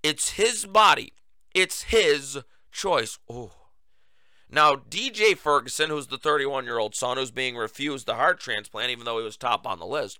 It's 0.04 0.32
his 0.32 0.66
body, 0.66 1.14
it's 1.56 1.84
his 1.84 2.40
choice. 2.72 3.20
Oh. 3.30 3.54
Now, 4.54 4.76
DJ 4.76 5.38
Ferguson, 5.38 5.90
who's 5.90 6.08
the 6.08 6.18
31 6.18 6.66
year 6.66 6.78
old 6.78 6.94
son 6.94 7.16
who's 7.16 7.32
being 7.32 7.56
refused 7.56 8.06
the 8.06 8.16
heart 8.16 8.42
transplant, 8.42 8.92
even 8.92 9.06
though 9.06 9.18
he 9.18 9.24
was 9.24 9.38
top 9.38 9.66
on 9.66 9.80
the 9.80 9.86
list, 9.86 10.20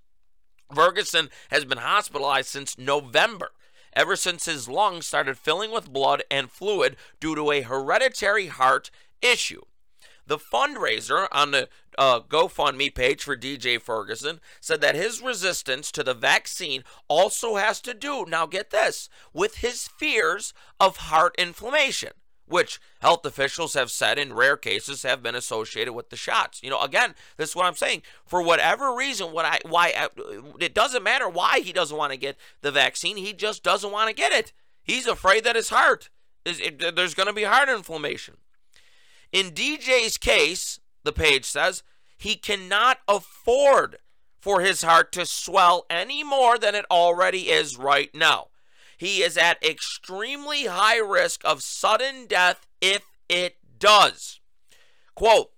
Ferguson 0.74 1.30
has 1.50 1.66
been 1.66 1.80
hospitalized 1.80 2.48
since 2.48 2.78
November 2.78 3.50
ever 3.94 4.16
since 4.16 4.46
his 4.46 4.68
lungs 4.68 5.06
started 5.06 5.38
filling 5.38 5.72
with 5.72 5.94
blood 5.94 6.24
and 6.30 6.52
fluid 6.52 6.96
due 7.20 7.36
to 7.36 7.52
a 7.52 7.62
hereditary 7.62 8.48
heart 8.48 8.92
issue. 9.22 9.62
The 10.26 10.38
fundraiser 10.38 11.28
on 11.32 11.52
the 11.52 11.68
uh, 11.98 12.22
GoFundMe 12.22 12.94
page 12.94 13.24
for 13.24 13.36
DJ 13.36 13.82
Ferguson 13.82 14.40
said 14.60 14.80
that 14.82 14.96
his 14.96 15.22
resistance 15.22 15.92
to 15.92 16.04
the 16.04 16.14
vaccine 16.14 16.84
also 17.08 17.56
has 17.56 17.82
to 17.82 17.94
do, 17.94 18.26
now 18.26 18.46
get 18.46 18.70
this, 18.70 19.10
with 19.34 19.58
his 19.58 19.88
fears 19.88 20.54
of 20.80 20.98
heart 20.98 21.36
inflammation 21.38 22.12
which 22.52 22.80
health 23.00 23.26
officials 23.26 23.74
have 23.74 23.90
said 23.90 24.20
in 24.20 24.34
rare 24.34 24.58
cases 24.58 25.04
have 25.04 25.24
been 25.24 25.36
associated 25.36 25.94
with 25.94 26.10
the 26.10 26.16
shots. 26.16 26.62
You 26.62 26.70
know, 26.70 26.82
again, 26.82 27.16
this 27.38 27.50
is 27.50 27.56
what 27.56 27.66
I'm 27.66 27.76
saying. 27.76 28.04
For 28.26 28.42
whatever 28.42 28.94
reason, 28.94 29.32
what 29.32 29.46
I 29.46 29.60
why 29.68 29.94
uh, 29.98 30.10
it 30.60 30.74
doesn't 30.74 31.04
matter 31.04 31.30
why 31.30 31.62
he 31.62 31.74
doesn't 31.74 31.98
want 31.98 32.12
to 32.12 32.18
get 32.18 32.38
the 32.62 32.72
vaccine. 32.72 33.18
He 33.18 33.34
just 33.34 33.64
doesn't 33.64 33.92
want 33.92 34.10
to 34.10 34.16
get 34.16 34.32
it. 34.32 34.52
He's 34.84 35.08
afraid 35.08 35.44
that 35.46 35.56
his 35.56 35.70
heart 35.70 36.10
is 36.46 36.60
it, 36.60 36.96
there's 36.96 37.14
going 37.14 37.28
to 37.28 37.34
be 37.34 37.44
heart 37.44 37.70
inflammation. 37.70 38.38
In 39.32 39.52
DJ's 39.52 40.18
case, 40.18 40.80
the 41.04 41.14
page 41.14 41.46
says 41.46 41.84
he 42.18 42.36
cannot 42.36 43.00
afford 43.08 43.98
for 44.40 44.62
his 44.62 44.82
heart 44.82 45.12
to 45.14 45.26
swell 45.26 45.86
any 45.90 46.24
more 46.24 46.58
than 46.58 46.76
it 46.76 46.86
already 46.92 47.50
is 47.50 47.78
right 47.78 48.14
now 48.14 48.51
he 49.02 49.24
is 49.24 49.36
at 49.36 49.64
extremely 49.66 50.66
high 50.66 51.00
risk 51.00 51.42
of 51.44 51.64
sudden 51.64 52.28
death 52.28 52.68
if 52.80 53.02
it 53.28 53.58
does. 53.80 54.40
Quote, 55.16 55.50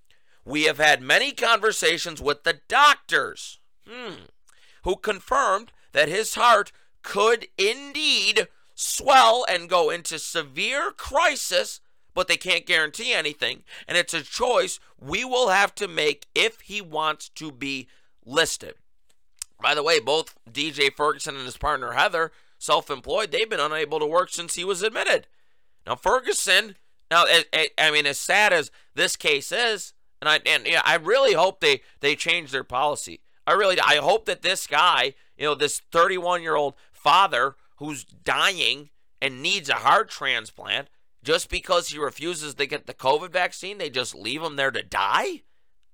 we 0.45 0.63
have 0.63 0.77
had 0.77 1.01
many 1.01 1.33
conversations 1.33 2.21
with 2.21 2.43
the 2.43 2.61
doctors 2.69 3.59
hmm, 3.85 4.27
who 4.85 4.95
confirmed 4.95 5.73
that 5.91 6.07
his 6.07 6.35
heart 6.35 6.71
could 7.01 7.47
indeed 7.57 8.47
swell 8.75 9.45
and 9.49 9.69
go 9.69 9.89
into 9.89 10.19
severe 10.19 10.91
crisis, 10.91 11.81
but 12.13 12.29
they 12.29 12.37
can't 12.37 12.65
guarantee 12.65 13.11
anything. 13.11 13.63
And 13.89 13.97
it's 13.97 14.13
a 14.13 14.23
choice 14.23 14.79
we 14.97 15.25
will 15.25 15.49
have 15.49 15.75
to 15.75 15.89
make 15.89 16.27
if 16.33 16.61
he 16.61 16.79
wants 16.79 17.27
to 17.35 17.51
be 17.51 17.89
listed. 18.25 18.75
By 19.61 19.75
the 19.75 19.83
way, 19.83 19.99
both 19.99 20.33
DJ 20.49 20.93
Ferguson 20.95 21.35
and 21.35 21.45
his 21.45 21.57
partner 21.57 21.91
Heather 21.91 22.31
self 22.63 22.89
employed, 22.89 23.31
they've 23.31 23.49
been 23.49 23.59
unable 23.59 23.99
to 23.99 24.05
work 24.05 24.29
since 24.29 24.55
he 24.55 24.63
was 24.63 24.81
admitted. 24.81 25.27
Now, 25.85 25.95
Ferguson, 25.95 26.77
now, 27.11 27.25
I 27.77 27.91
mean, 27.91 28.05
as 28.05 28.17
sad 28.17 28.53
as 28.53 28.71
this 28.95 29.15
case 29.15 29.51
is, 29.51 29.93
and 30.21 30.29
I, 30.29 30.39
and 30.45 30.65
yeah, 30.65 30.81
I 30.85 30.95
really 30.95 31.33
hope 31.33 31.59
they, 31.59 31.81
they 31.99 32.15
change 32.15 32.51
their 32.51 32.63
policy. 32.63 33.21
I 33.45 33.53
really, 33.53 33.79
I 33.79 33.97
hope 33.97 34.25
that 34.25 34.41
this 34.41 34.65
guy, 34.65 35.13
you 35.37 35.45
know, 35.45 35.55
this 35.55 35.81
31 35.91 36.41
year 36.41 36.55
old 36.55 36.75
father 36.91 37.55
who's 37.77 38.05
dying 38.05 38.89
and 39.21 39.41
needs 39.41 39.69
a 39.69 39.75
heart 39.75 40.09
transplant, 40.09 40.87
just 41.23 41.49
because 41.49 41.89
he 41.89 41.97
refuses 41.97 42.55
to 42.55 42.65
get 42.65 42.85
the 42.85 42.93
COVID 42.93 43.31
vaccine, 43.31 43.77
they 43.77 43.89
just 43.89 44.15
leave 44.15 44.41
him 44.41 44.55
there 44.55 44.71
to 44.71 44.83
die? 44.83 45.41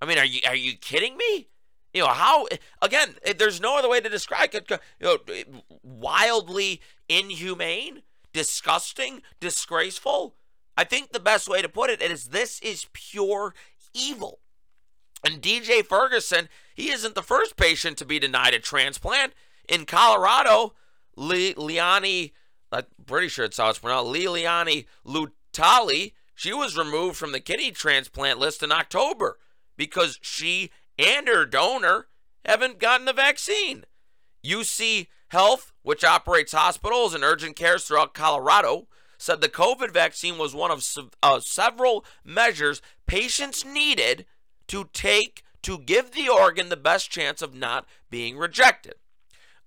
I 0.02 0.06
mean, 0.06 0.18
are 0.18 0.26
you 0.26 0.40
are 0.48 0.56
you 0.56 0.74
kidding 0.78 1.18
me? 1.18 1.50
You 1.94 2.02
know 2.02 2.10
how 2.10 2.48
again? 2.82 3.16
Eh, 3.24 3.34
there's 3.38 3.60
no 3.62 3.78
other 3.78 3.90
way 3.90 4.00
to 4.00 4.10
describe 4.10 4.54
it. 4.54 4.70
You 4.70 4.78
know, 5.02 5.18
eh, 5.34 5.44
wildly 5.84 6.82
inhumane, 7.08 8.04
disgusting, 8.34 9.22
disgraceful. 9.40 10.36
I 10.78 10.84
think 10.84 11.12
the 11.12 11.20
best 11.20 11.50
way 11.50 11.62
to 11.62 11.70
put 11.70 11.90
it 11.90 12.02
is 12.02 12.26
this 12.26 12.60
is 12.62 12.88
pure 12.94 13.54
evil. 13.94 14.40
And 15.26 15.42
DJ 15.42 15.86
Ferguson, 15.86 16.48
he 16.76 16.92
isn't 16.92 17.16
the 17.16 17.24
first 17.24 17.58
patient 17.58 17.98
to 17.98 18.06
be 18.06 18.20
denied 18.20 18.54
a 18.54 18.60
transplant. 18.60 19.34
In 19.68 19.86
Colorado, 19.86 20.76
Le- 21.18 21.54
Liani, 21.56 22.32
I'm 22.72 22.84
pretty 23.06 23.28
sure 23.28 23.46
it's 23.46 23.58
how 23.58 23.70
it's 23.70 23.80
pronounced, 23.80 24.14
Leilani 24.14 24.86
Lutali, 25.06 26.14
she 26.40 26.54
was 26.54 26.78
removed 26.78 27.18
from 27.18 27.34
the 27.34 27.42
kidney 27.42 27.72
transplant 27.72 28.40
list 28.40 28.64
in 28.64 28.72
October 28.72 29.40
because 29.76 30.18
she 30.22 30.72
and 31.00 31.28
her 31.28 31.46
donor 31.46 32.08
haven't 32.46 32.80
gotten 32.80 33.06
the 33.06 33.14
vaccine. 33.14 33.86
UC 34.46 35.08
Health, 35.30 35.74
which 35.84 36.04
operates 36.04 36.54
hospitals 36.54 37.14
and 37.14 37.24
urgent 37.24 37.56
cares 37.56 37.86
throughout 37.86 38.16
Colorado, 38.16 38.88
said 39.18 39.42
the 39.42 39.50
COVID 39.50 39.92
vaccine 39.92 40.38
was 40.38 40.56
one 40.56 40.72
of 40.72 40.84
uh, 41.22 41.40
several 41.40 42.04
measures 42.26 42.82
patients 43.06 43.64
needed 43.64 44.26
to 44.68 44.90
take 44.92 45.44
to 45.62 45.78
give 45.78 46.12
the 46.12 46.30
organ 46.30 46.70
the 46.70 46.78
best 46.78 47.12
chance 47.12 47.42
of 47.42 47.54
not 47.54 47.86
being 48.10 48.38
rejected. 48.38 48.96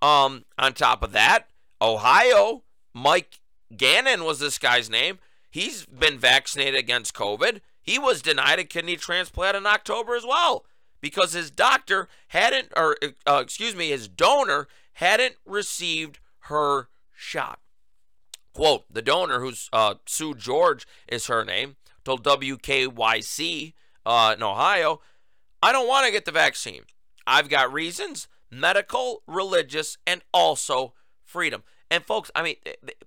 Um, 0.01 0.43
on 0.59 0.73
top 0.73 1.01
of 1.01 1.13
that, 1.13 1.47
Ohio, 1.81 2.63
Mike 2.93 3.39
Gannon 3.75 4.25
was 4.25 4.39
this 4.39 4.57
guy's 4.57 4.89
name. 4.89 5.19
He's 5.49 5.85
been 5.85 6.17
vaccinated 6.17 6.75
against 6.75 7.13
COVID. 7.13 7.61
He 7.81 7.97
was 7.97 8.21
denied 8.21 8.59
a 8.59 8.63
kidney 8.65 8.97
transplant 8.97 9.55
in 9.55 9.65
October 9.65 10.15
as 10.15 10.25
well 10.25 10.65
because 11.03 11.33
his 11.33 11.51
doctor 11.51 12.07
hadn't, 12.29 12.69
or 12.77 12.95
uh, 13.27 13.41
excuse 13.43 13.75
me, 13.75 13.89
his 13.89 14.07
donor 14.07 14.69
hadn't 14.93 15.35
received 15.45 16.19
her 16.43 16.87
shot. 17.13 17.59
Quote, 18.53 18.85
the 18.89 19.01
donor, 19.01 19.41
who's 19.41 19.69
uh, 19.73 19.95
Sue 20.05 20.33
George 20.33 20.87
is 21.09 21.27
her 21.27 21.43
name, 21.43 21.75
told 22.05 22.23
WKYC 22.23 23.73
uh, 24.05 24.33
in 24.37 24.41
Ohio, 24.41 25.01
I 25.61 25.73
don't 25.73 25.89
want 25.89 26.05
to 26.05 26.11
get 26.11 26.23
the 26.23 26.31
vaccine. 26.31 26.83
I've 27.27 27.49
got 27.49 27.73
reasons 27.73 28.29
medical, 28.49 29.23
religious, 29.27 29.97
and 30.07 30.21
also 30.33 30.93
freedom. 31.25 31.63
And 31.91 32.05
folks, 32.05 32.31
I 32.33 32.43
mean, 32.43 32.55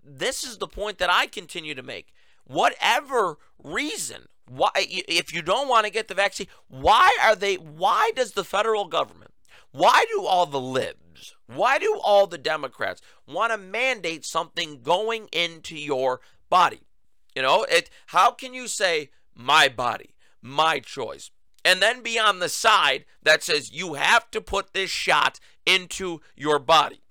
this 0.04 0.44
is 0.44 0.58
the 0.58 0.66
point 0.66 0.98
that 0.98 1.10
I 1.10 1.28
continue 1.28 1.74
to 1.74 1.82
make. 1.82 2.12
Whatever 2.44 3.38
reason, 3.62 4.28
why 4.48 4.70
if 4.74 5.32
you 5.32 5.42
don't 5.42 5.68
want 5.68 5.86
to 5.86 5.92
get 5.92 6.08
the 6.08 6.14
vaccine, 6.14 6.46
why 6.68 7.16
are 7.22 7.36
they 7.36 7.56
why 7.56 8.10
does 8.14 8.32
the 8.32 8.44
federal 8.44 8.86
government, 8.86 9.32
why 9.72 10.04
do 10.10 10.24
all 10.24 10.46
the 10.46 10.60
libs, 10.60 11.34
why 11.46 11.78
do 11.78 11.98
all 12.02 12.26
the 12.26 12.38
Democrats 12.38 13.00
want 13.26 13.52
to 13.52 13.58
mandate 13.58 14.24
something 14.24 14.82
going 14.82 15.28
into 15.32 15.76
your 15.76 16.20
body? 16.48 16.80
You 17.34 17.42
know, 17.42 17.64
it 17.68 17.90
how 18.06 18.30
can 18.30 18.54
you 18.54 18.68
say 18.68 19.10
my 19.34 19.68
body, 19.68 20.14
my 20.40 20.78
choice? 20.80 21.30
and 21.66 21.82
then 21.82 22.00
be 22.00 22.16
on 22.16 22.38
the 22.38 22.48
side 22.48 23.04
that 23.24 23.42
says 23.42 23.72
you 23.72 23.94
have 23.94 24.30
to 24.30 24.40
put 24.40 24.72
this 24.72 24.88
shot 24.88 25.40
into 25.66 26.20
your 26.36 26.60
body. 26.60 27.02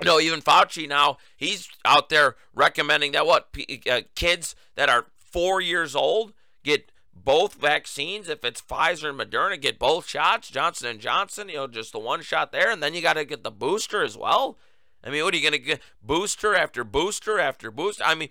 You 0.00 0.06
know, 0.06 0.20
even 0.20 0.40
Fauci 0.40 0.88
now, 0.88 1.18
he's 1.36 1.68
out 1.84 2.08
there 2.08 2.36
recommending 2.54 3.12
that 3.12 3.26
what 3.26 3.48
uh, 3.90 4.02
kids 4.14 4.54
that 4.76 4.88
are 4.88 5.06
four 5.18 5.60
years 5.60 5.96
old 5.96 6.32
get 6.62 6.90
both 7.14 7.54
vaccines. 7.54 8.28
If 8.28 8.44
it's 8.44 8.62
Pfizer 8.62 9.10
and 9.10 9.18
Moderna, 9.18 9.60
get 9.60 9.78
both 9.78 10.08
shots. 10.08 10.50
Johnson 10.50 10.88
and 10.88 11.00
Johnson, 11.00 11.48
you 11.48 11.56
know, 11.56 11.66
just 11.66 11.92
the 11.92 11.98
one 11.98 12.22
shot 12.22 12.52
there, 12.52 12.70
and 12.70 12.82
then 12.82 12.94
you 12.94 13.02
got 13.02 13.14
to 13.14 13.24
get 13.24 13.42
the 13.42 13.50
booster 13.50 14.02
as 14.02 14.16
well. 14.16 14.58
I 15.02 15.10
mean, 15.10 15.24
what 15.24 15.34
are 15.34 15.36
you 15.36 15.42
going 15.42 15.60
to 15.60 15.66
get? 15.66 15.80
Booster 16.02 16.54
after 16.54 16.84
booster 16.84 17.38
after 17.38 17.70
booster. 17.70 18.04
I 18.04 18.14
mean, 18.14 18.28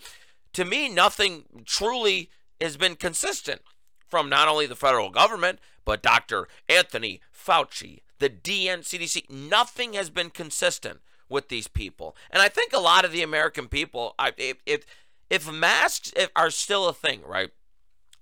to 0.53 0.65
me, 0.65 0.89
nothing 0.89 1.43
truly 1.65 2.29
has 2.61 2.77
been 2.77 2.95
consistent 2.95 3.61
from 4.07 4.29
not 4.29 4.47
only 4.47 4.65
the 4.65 4.75
federal 4.75 5.09
government, 5.09 5.59
but 5.85 6.03
Dr. 6.03 6.47
Anthony 6.67 7.21
Fauci, 7.33 8.01
the 8.19 8.29
DNCDC. 8.29 9.29
Nothing 9.29 9.93
has 9.93 10.09
been 10.09 10.29
consistent 10.29 10.99
with 11.29 11.49
these 11.49 11.67
people. 11.67 12.15
And 12.31 12.41
I 12.41 12.49
think 12.49 12.73
a 12.73 12.79
lot 12.79 13.05
of 13.05 13.11
the 13.11 13.21
American 13.21 13.67
people, 13.67 14.15
if, 14.37 14.57
if, 14.65 14.85
if 15.29 15.51
masks 15.51 16.11
are 16.35 16.49
still 16.49 16.87
a 16.87 16.93
thing, 16.93 17.21
right? 17.25 17.51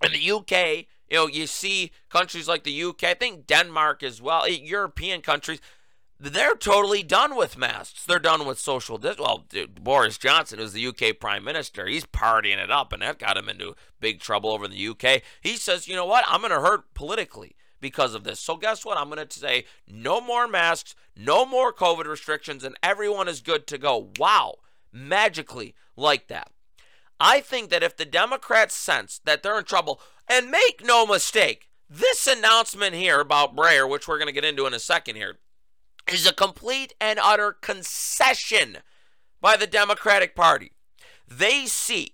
In 0.03 0.11
the 0.11 0.31
UK, 0.31 0.85
you 1.09 1.17
know, 1.17 1.27
you 1.27 1.47
see 1.47 1.91
countries 2.09 2.47
like 2.47 2.63
the 2.63 2.83
UK, 2.83 3.03
I 3.03 3.13
think 3.13 3.47
Denmark 3.47 4.03
as 4.03 4.21
well, 4.21 4.43
eh, 4.43 4.59
European 4.61 5.21
countries, 5.21 5.59
they're 6.19 6.55
totally 6.55 7.03
done 7.03 7.35
with 7.35 7.57
masks. 7.57 8.05
They're 8.05 8.19
done 8.19 8.45
with 8.45 8.59
social 8.59 8.97
distance. 8.97 9.25
Well, 9.25 9.45
dude, 9.49 9.83
Boris 9.83 10.17
Johnson 10.17 10.59
is 10.59 10.73
the 10.73 10.87
UK 10.87 11.19
prime 11.19 11.43
minister. 11.43 11.85
He's 11.85 12.05
partying 12.05 12.57
it 12.57 12.71
up, 12.71 12.91
and 12.91 13.01
that 13.01 13.19
got 13.19 13.37
him 13.37 13.49
into 13.49 13.75
big 13.99 14.19
trouble 14.19 14.51
over 14.51 14.65
in 14.65 14.71
the 14.71 14.87
UK. 14.87 15.21
He 15.41 15.55
says, 15.55 15.87
you 15.87 15.95
know 15.95 16.05
what? 16.05 16.25
I'm 16.27 16.41
going 16.41 16.51
to 16.51 16.61
hurt 16.61 16.93
politically 16.95 17.55
because 17.79 18.15
of 18.15 18.23
this. 18.23 18.39
So 18.39 18.55
guess 18.57 18.83
what? 18.83 18.97
I'm 18.97 19.09
going 19.09 19.25
to 19.25 19.39
say 19.39 19.65
no 19.87 20.19
more 20.19 20.47
masks, 20.47 20.95
no 21.15 21.45
more 21.45 21.71
COVID 21.71 22.05
restrictions, 22.05 22.63
and 22.63 22.75
everyone 22.81 23.27
is 23.27 23.41
good 23.41 23.67
to 23.67 23.77
go. 23.77 24.09
Wow, 24.17 24.55
magically 24.91 25.75
like 25.95 26.27
that. 26.27 26.51
I 27.19 27.41
think 27.41 27.69
that 27.69 27.83
if 27.83 27.97
the 27.97 28.05
Democrats 28.05 28.75
sense 28.75 29.19
that 29.25 29.43
they're 29.43 29.59
in 29.59 29.65
trouble, 29.65 29.99
and 30.27 30.51
make 30.51 30.83
no 30.83 31.05
mistake, 31.05 31.69
this 31.89 32.27
announcement 32.27 32.95
here 32.95 33.19
about 33.19 33.55
Breyer, 33.55 33.89
which 33.89 34.07
we're 34.07 34.17
going 34.17 34.27
to 34.27 34.33
get 34.33 34.45
into 34.45 34.65
in 34.65 34.73
a 34.73 34.79
second 34.79 35.15
here, 35.15 35.37
is 36.11 36.27
a 36.27 36.33
complete 36.33 36.93
and 36.99 37.19
utter 37.21 37.53
concession 37.53 38.79
by 39.41 39.57
the 39.57 39.67
Democratic 39.67 40.35
Party. 40.35 40.71
They 41.27 41.65
see 41.65 42.13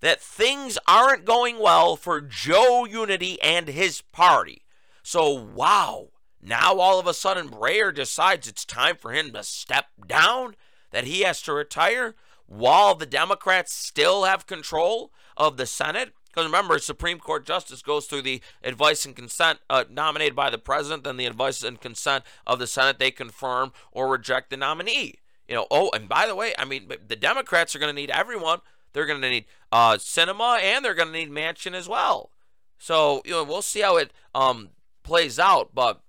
that 0.00 0.20
things 0.20 0.78
aren't 0.88 1.24
going 1.24 1.58
well 1.58 1.96
for 1.96 2.20
Joe 2.20 2.84
Unity 2.84 3.40
and 3.42 3.68
his 3.68 4.00
party. 4.00 4.62
So, 5.02 5.30
wow, 5.30 6.08
now 6.42 6.78
all 6.78 6.98
of 6.98 7.06
a 7.06 7.14
sudden 7.14 7.48
Breyer 7.48 7.94
decides 7.94 8.48
it's 8.48 8.64
time 8.64 8.96
for 8.96 9.12
him 9.12 9.32
to 9.32 9.42
step 9.42 9.86
down, 10.06 10.56
that 10.90 11.04
he 11.04 11.20
has 11.20 11.42
to 11.42 11.52
retire 11.52 12.14
while 12.50 12.96
the 12.96 13.06
Democrats 13.06 13.72
still 13.72 14.24
have 14.24 14.44
control 14.44 15.12
of 15.36 15.56
the 15.56 15.66
Senate. 15.66 16.12
Because 16.26 16.46
remember, 16.46 16.78
Supreme 16.78 17.20
Court 17.20 17.46
justice 17.46 17.80
goes 17.80 18.06
through 18.06 18.22
the 18.22 18.42
advice 18.62 19.04
and 19.04 19.14
consent 19.14 19.60
uh, 19.70 19.84
nominated 19.88 20.34
by 20.34 20.50
the 20.50 20.58
president, 20.58 21.04
then 21.04 21.16
the 21.16 21.26
advice 21.26 21.62
and 21.62 21.80
consent 21.80 22.24
of 22.46 22.58
the 22.58 22.66
Senate. 22.66 22.98
They 22.98 23.12
confirm 23.12 23.72
or 23.92 24.08
reject 24.08 24.50
the 24.50 24.56
nominee. 24.56 25.14
You 25.48 25.54
know. 25.54 25.66
Oh, 25.70 25.90
and 25.94 26.08
by 26.08 26.26
the 26.26 26.34
way, 26.34 26.52
I 26.58 26.64
mean 26.64 26.90
the 27.06 27.16
Democrats 27.16 27.74
are 27.74 27.78
going 27.78 27.94
to 27.94 28.00
need 28.00 28.10
everyone. 28.10 28.60
They're 28.92 29.06
going 29.06 29.20
to 29.20 29.30
need 29.30 29.44
uh, 29.70 29.94
Sinema 29.94 30.60
and 30.60 30.84
they're 30.84 30.94
going 30.94 31.12
to 31.12 31.18
need 31.18 31.30
Manchin 31.30 31.74
as 31.74 31.88
well. 31.88 32.30
So 32.78 33.22
you 33.24 33.32
know, 33.32 33.44
we'll 33.44 33.62
see 33.62 33.80
how 33.80 33.96
it 33.96 34.12
um, 34.34 34.70
plays 35.04 35.38
out. 35.38 35.70
But 35.72 36.00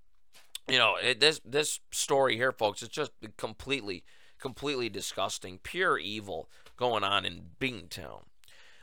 you 0.68 0.80
know, 0.80 0.96
it, 1.02 1.20
this 1.20 1.40
this 1.46 1.80
story 1.92 2.36
here, 2.36 2.52
folks, 2.52 2.82
it's 2.82 2.96
just 2.96 3.12
completely, 3.38 4.04
completely 4.42 4.90
disgusting, 4.90 5.60
pure 5.64 5.98
evil 5.98 6.50
going 6.76 7.04
on 7.04 7.26
in 7.26 7.44
Beantown. 7.60 8.24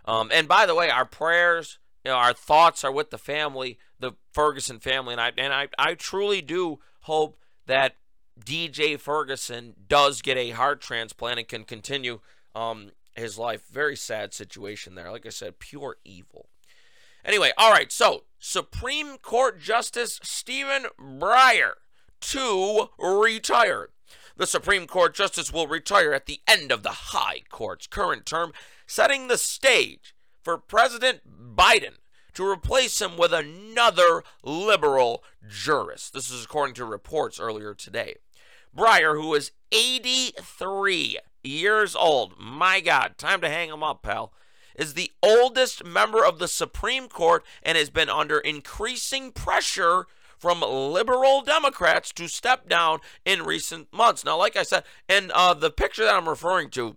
Um, 0.05 0.31
and 0.33 0.49
by 0.49 0.64
the 0.64 0.75
way, 0.75 0.88
our 0.88 1.05
prayers, 1.05 1.79
you 2.05 2.11
know, 2.11 2.16
our 2.16 2.33
thoughts 2.33 2.85
are 2.85 2.92
with 2.92 3.11
the 3.11 3.18
family, 3.18 3.79
the 4.01 4.12
Ferguson 4.33 4.79
family, 4.79 5.12
and 5.12 5.21
I 5.21 5.33
and 5.37 5.53
I, 5.53 5.68
I 5.79 5.94
truly 5.94 6.40
do 6.40 6.79
hope 7.03 7.38
that 7.66 7.97
DJ 8.42 8.99
Ferguson 8.99 9.75
does 9.88 10.23
get 10.23 10.38
a 10.38 10.51
heart 10.51 10.81
transplant 10.81 11.38
and 11.38 11.49
can 11.49 11.64
continue 11.64 12.21
um, 12.55 12.92
his 13.14 13.38
life. 13.38 13.66
Very 13.71 13.97
sad 13.97 14.33
situation 14.33 14.94
there. 14.94 15.11
Like 15.11 15.27
I 15.27 15.31
said, 15.31 15.59
pure 15.59 15.97
evil. 16.05 16.49
Anyway, 17.25 17.51
all 17.59 17.73
right. 17.73 17.92
So 17.92 18.25
Supreme 18.38 19.18
Court 19.18 19.61
Justice 19.61 20.21
Stephen 20.23 20.87
Breyer 20.99 21.73
to 22.21 22.88
retire. 22.99 23.90
The 24.38 24.46
Supreme 24.46 24.87
Court 24.87 25.16
Justice 25.16 25.53
will 25.53 25.66
retire 25.66 26.12
at 26.12 26.27
the 26.27 26.40
end 26.46 26.70
of 26.70 26.85
the 26.85 26.90
High 26.90 27.42
Court's 27.51 27.88
current 27.88 28.24
term 28.24 28.53
setting 28.87 29.27
the 29.27 29.37
stage 29.37 30.14
for 30.40 30.57
President 30.57 31.22
Biden 31.57 31.96
to 32.35 32.48
replace 32.48 33.03
him 33.03 33.16
with 33.16 33.33
another 33.33 34.22
liberal 34.44 35.24
jurist. 35.48 36.12
This 36.12 36.31
is 36.31 36.44
according 36.44 36.77
to 36.77 36.85
reports 36.85 37.40
earlier 37.40 37.74
today. 37.74 38.14
Breyer, 38.74 39.20
who 39.20 39.35
is 39.35 39.51
83 39.72 41.18
years 41.42 41.96
old, 41.96 42.35
my 42.38 42.79
God, 42.79 43.18
time 43.18 43.40
to 43.40 43.48
hang 43.48 43.70
him 43.70 43.83
up, 43.83 44.05
pal, 44.05 44.33
is 44.77 44.94
the 44.94 45.11
oldest 45.20 45.85
member 45.85 46.24
of 46.24 46.38
the 46.38 46.46
Supreme 46.46 47.09
Court 47.09 47.44
and 47.64 47.77
has 47.77 47.90
been 47.90 48.09
under 48.09 48.38
increasing 48.38 49.33
pressure 49.33 50.07
from 50.38 50.61
liberal 50.61 51.42
Democrats 51.42 52.12
to 52.12 52.29
step 52.29 52.68
down 52.68 53.01
in 53.24 53.42
recent 53.42 53.92
months. 53.92 54.24
Now, 54.24 54.37
like 54.37 54.57
I 54.57 54.62
said, 54.62 54.85
and 55.09 55.31
uh, 55.33 55.55
the 55.55 55.70
picture 55.70 56.05
that 56.05 56.14
I'm 56.14 56.29
referring 56.29 56.70
to, 56.70 56.96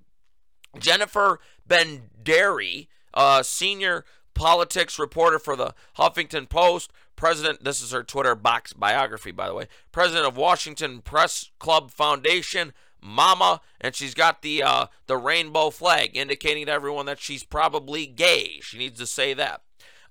Jennifer 0.80 1.40
Bendery, 1.68 2.88
uh, 3.14 3.44
senior 3.44 4.06
politics 4.34 4.98
reporter 4.98 5.40
for 5.40 5.56
the 5.56 5.74
Huffington 5.98 6.48
Post, 6.48 6.92
president, 7.16 7.64
this 7.64 7.82
is 7.82 7.92
her 7.92 8.04
Twitter 8.04 8.36
box 8.36 8.74
biography, 8.74 9.32
by 9.32 9.48
the 9.48 9.54
way, 9.54 9.68
president 9.92 10.26
of 10.26 10.38
Washington 10.38 11.02
Press 11.02 11.52
Club 11.60 11.92
Foundation, 11.92 12.74
mama, 13.02 13.62
and 13.80 13.96
she's 13.96 14.14
got 14.14 14.42
the 14.42 14.64
uh, 14.64 14.86
the 15.08 15.18
rainbow 15.18 15.70
flag, 15.70 16.16
indicating 16.16 16.68
to 16.68 16.72
everyone 16.72 17.06
that 17.08 17.20
she's 17.20 17.44
probably 17.44 18.06
gay. 18.06 18.60
She 18.62 18.78
needs 18.78 19.00
to 19.00 19.08
say 19.08 19.34
that. 19.34 19.62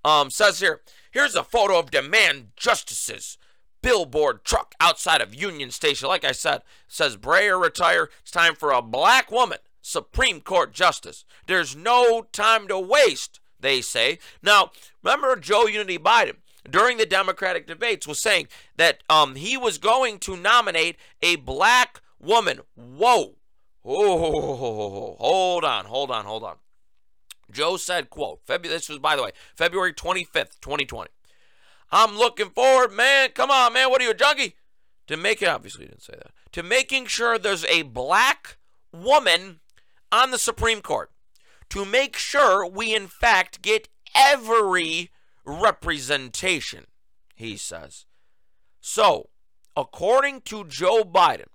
Um, 0.04 0.30
says 0.30 0.60
here, 0.60 0.80
here's 1.10 1.34
a 1.34 1.44
photo 1.44 1.78
of 1.78 1.90
demand 1.90 2.48
justices 2.56 3.38
billboard 3.82 4.44
truck 4.44 4.74
outside 4.80 5.20
of 5.20 5.34
Union 5.34 5.70
Station. 5.70 6.08
Like 6.08 6.24
I 6.24 6.32
said, 6.32 6.62
says 6.86 7.16
Breyer 7.16 7.60
retire. 7.60 8.10
It's 8.20 8.30
time 8.30 8.54
for 8.54 8.70
a 8.72 8.82
black 8.82 9.30
woman 9.30 9.58
Supreme 9.80 10.40
Court 10.40 10.72
justice. 10.72 11.24
There's 11.46 11.74
no 11.74 12.26
time 12.32 12.68
to 12.68 12.78
waste, 12.78 13.40
they 13.58 13.80
say. 13.80 14.18
Now, 14.42 14.70
remember 15.02 15.36
Joe 15.36 15.66
Unity 15.66 15.98
Biden 15.98 16.36
during 16.68 16.98
the 16.98 17.06
Democratic 17.06 17.66
debates 17.66 18.06
was 18.06 18.20
saying 18.20 18.48
that 18.76 19.02
um, 19.08 19.34
he 19.34 19.56
was 19.56 19.78
going 19.78 20.18
to 20.20 20.36
nominate 20.36 20.96
a 21.22 21.36
black 21.36 22.00
woman. 22.20 22.60
Whoa. 22.74 23.36
Oh, 23.82 25.16
hold 25.18 25.64
on, 25.64 25.86
hold 25.86 26.10
on, 26.10 26.24
hold 26.26 26.44
on. 26.44 26.56
Joe 27.52 27.76
said, 27.76 28.10
quote, 28.10 28.40
February, 28.46 28.76
this 28.76 28.88
was, 28.88 28.98
by 28.98 29.16
the 29.16 29.22
way, 29.22 29.30
February 29.54 29.92
25th, 29.92 30.60
2020. 30.60 31.10
I'm 31.92 32.16
looking 32.16 32.50
forward, 32.50 32.92
man. 32.92 33.30
Come 33.34 33.50
on, 33.50 33.72
man. 33.72 33.90
What 33.90 34.00
are 34.00 34.04
you, 34.04 34.10
a 34.10 34.14
junkie? 34.14 34.54
To 35.08 35.16
make 35.16 35.42
it, 35.42 35.48
obviously, 35.48 35.86
didn't 35.86 36.02
say 36.02 36.14
that. 36.16 36.30
To 36.52 36.62
making 36.62 37.06
sure 37.06 37.38
there's 37.38 37.64
a 37.64 37.82
black 37.82 38.58
woman 38.92 39.60
on 40.12 40.30
the 40.30 40.38
Supreme 40.38 40.82
Court 40.82 41.10
to 41.70 41.84
make 41.84 42.16
sure 42.16 42.66
we, 42.66 42.94
in 42.94 43.06
fact, 43.06 43.62
get 43.62 43.88
every 44.14 45.10
representation, 45.44 46.86
he 47.34 47.56
says. 47.56 48.06
So, 48.80 49.30
according 49.76 50.42
to 50.42 50.64
Joe 50.64 51.02
Biden, 51.02 51.46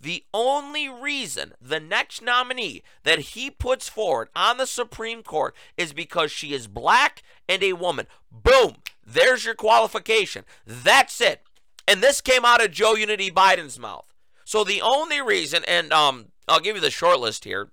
the 0.00 0.24
only 0.32 0.88
reason 0.88 1.54
the 1.60 1.80
next 1.80 2.22
nominee 2.22 2.82
that 3.02 3.18
he 3.18 3.50
puts 3.50 3.88
forward 3.88 4.28
on 4.34 4.56
the 4.56 4.66
Supreme 4.66 5.22
Court 5.22 5.54
is 5.76 5.92
because 5.92 6.30
she 6.30 6.52
is 6.52 6.66
black 6.66 7.22
and 7.48 7.62
a 7.62 7.72
woman. 7.72 8.06
Boom. 8.30 8.76
There's 9.04 9.44
your 9.44 9.54
qualification. 9.54 10.44
That's 10.66 11.20
it. 11.20 11.42
And 11.86 12.02
this 12.02 12.20
came 12.20 12.44
out 12.44 12.62
of 12.62 12.70
Joe 12.70 12.94
Unity 12.94 13.30
Biden's 13.30 13.78
mouth. 13.78 14.12
So 14.44 14.62
the 14.62 14.82
only 14.82 15.20
reason, 15.20 15.64
and 15.66 15.92
um, 15.92 16.26
I'll 16.46 16.60
give 16.60 16.76
you 16.76 16.82
the 16.82 16.90
short 16.90 17.18
list 17.18 17.44
here 17.44 17.70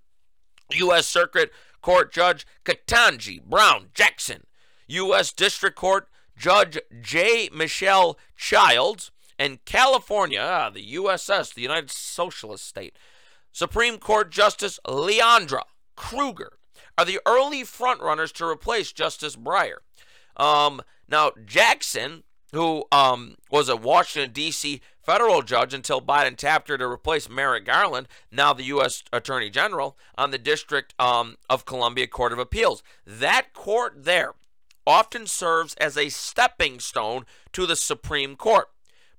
U.S. 0.71 1.05
Circuit 1.05 1.51
Court 1.81 2.11
Judge 2.11 2.47
Ketanji 2.63 3.43
Brown 3.43 3.88
Jackson, 3.93 4.45
U.S. 4.88 5.31
District 5.31 5.75
Court 5.75 6.07
Judge 6.38 6.79
J. 7.01 7.49
Michelle 7.53 8.17
Childs, 8.35 9.11
and 9.37 9.63
California, 9.65 10.39
ah, 10.41 10.69
the 10.69 10.93
USS, 10.93 11.53
the 11.53 11.61
United 11.61 11.91
Socialist 11.91 12.65
State, 12.65 12.97
Supreme 13.51 13.97
Court 13.97 14.31
Justice 14.31 14.79
Leondra 14.85 15.61
Kruger 15.95 16.57
are 16.97 17.05
the 17.05 17.19
early 17.25 17.63
frontrunners 17.63 18.31
to 18.33 18.45
replace 18.45 18.91
Justice 18.91 19.35
Breyer. 19.35 19.77
Um, 20.37 20.81
now, 21.07 21.31
Jackson, 21.45 22.23
who 22.51 22.85
um, 22.91 23.35
was 23.49 23.69
a 23.69 23.75
Washington, 23.75 24.31
D.C. 24.31 24.81
federal 25.01 25.41
judge 25.41 25.73
until 25.73 26.01
Biden 26.01 26.35
tapped 26.35 26.67
her 26.69 26.77
to 26.77 26.85
replace 26.85 27.29
Merrick 27.29 27.65
Garland, 27.65 28.07
now 28.31 28.53
the 28.53 28.63
U.S. 28.63 29.03
Attorney 29.11 29.49
General, 29.49 29.97
on 30.17 30.31
the 30.31 30.37
District 30.37 30.93
um, 30.99 31.35
of 31.49 31.65
Columbia 31.65 32.07
Court 32.07 32.33
of 32.33 32.39
Appeals. 32.39 32.83
That 33.05 33.53
court 33.53 34.03
there 34.03 34.33
often 34.87 35.27
serves 35.27 35.73
as 35.75 35.97
a 35.97 36.09
stepping 36.09 36.79
stone 36.79 37.25
to 37.53 37.65
the 37.65 37.75
Supreme 37.75 38.35
Court. 38.35 38.69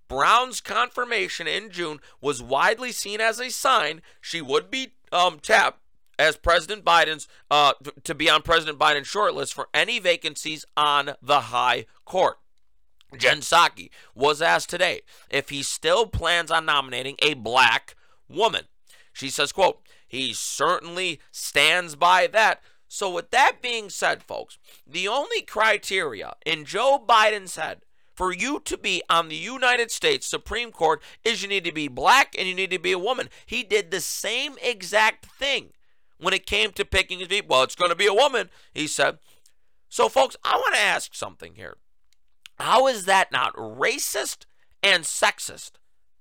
Brown's 0.09 0.61
confirmation 0.61 1.47
in 1.47 1.71
June 1.71 2.01
was 2.21 2.43
widely 2.43 2.93
seen 2.93 3.21
as 3.21 3.41
a 3.41 3.51
sign 3.51 4.03
she 4.21 4.41
would 4.41 4.71
be 4.71 4.93
um, 5.13 5.39
tapped 5.41 5.81
as 6.19 6.37
President 6.37 6.85
Biden's 6.85 7.29
uh, 7.51 7.73
to 8.05 8.15
be 8.15 8.31
on 8.31 8.43
President 8.43 8.79
Biden's 8.79 9.09
shortlist 9.09 9.53
for 9.53 9.69
any 9.75 9.99
vacancies 9.99 10.65
on 10.77 11.13
the 11.23 11.41
High 11.41 11.87
Court. 12.05 12.39
Jen 13.17 13.41
Psaki 13.41 13.91
was 14.15 14.43
asked 14.43 14.69
today 14.69 15.03
if 15.31 15.51
he 15.51 15.63
still 15.63 16.07
plans 16.07 16.51
on 16.51 16.67
nominating 16.67 17.17
a 17.21 17.35
black 17.35 17.95
woman. 18.29 18.65
She 19.13 19.31
says, 19.31 19.53
quote, 19.53 19.81
he 20.07 20.33
certainly 20.33 21.21
stands 21.31 21.97
by 21.97 22.27
that. 22.29 22.63
So 22.89 23.11
with 23.11 23.31
that 23.31 23.63
being 23.63 23.91
said, 23.91 24.23
folks, 24.23 24.59
the 24.87 25.09
only 25.09 25.43
criteria 25.43 26.35
in 26.45 26.65
Joe 26.65 27.03
Biden's 27.05 27.57
head 27.57 27.83
for 28.17 28.33
you 28.33 28.61
to 28.65 28.79
be 28.79 29.03
on 29.11 29.29
the 29.29 29.37
United 29.37 29.91
States 29.91 30.27
Supreme 30.27 30.73
Court 30.73 31.03
is 31.23 31.43
you 31.43 31.49
need 31.49 31.65
to 31.65 31.73
be 31.73 31.87
black 31.87 32.35
and 32.37 32.49
you 32.49 32.55
need 32.55 32.71
to 32.71 32.79
be 32.79 32.93
a 32.93 32.99
woman. 32.99 33.29
He 33.45 33.63
did 33.63 33.91
the 33.91 34.01
same 34.01 34.57
exact 34.63 35.27
thing 35.27 35.75
when 36.19 36.33
it 36.33 36.47
came 36.47 36.73
to 36.73 36.85
picking 36.87 37.19
his 37.19 37.29
people. 37.29 37.55
Well, 37.55 37.63
it's 37.63 37.75
going 37.75 37.91
to 37.91 37.97
be 37.97 38.07
a 38.07 38.15
woman, 38.15 38.49
he 38.73 38.87
said. 38.87 39.19
So, 39.91 40.09
folks, 40.09 40.35
I 40.43 40.57
want 40.57 40.75
to 40.75 40.81
ask 40.81 41.15
something 41.15 41.55
here. 41.57 41.77
How 42.59 42.87
is 42.87 43.05
that 43.05 43.31
not 43.31 43.55
racist 43.55 44.47
and 44.83 45.05
sexist? 45.05 45.73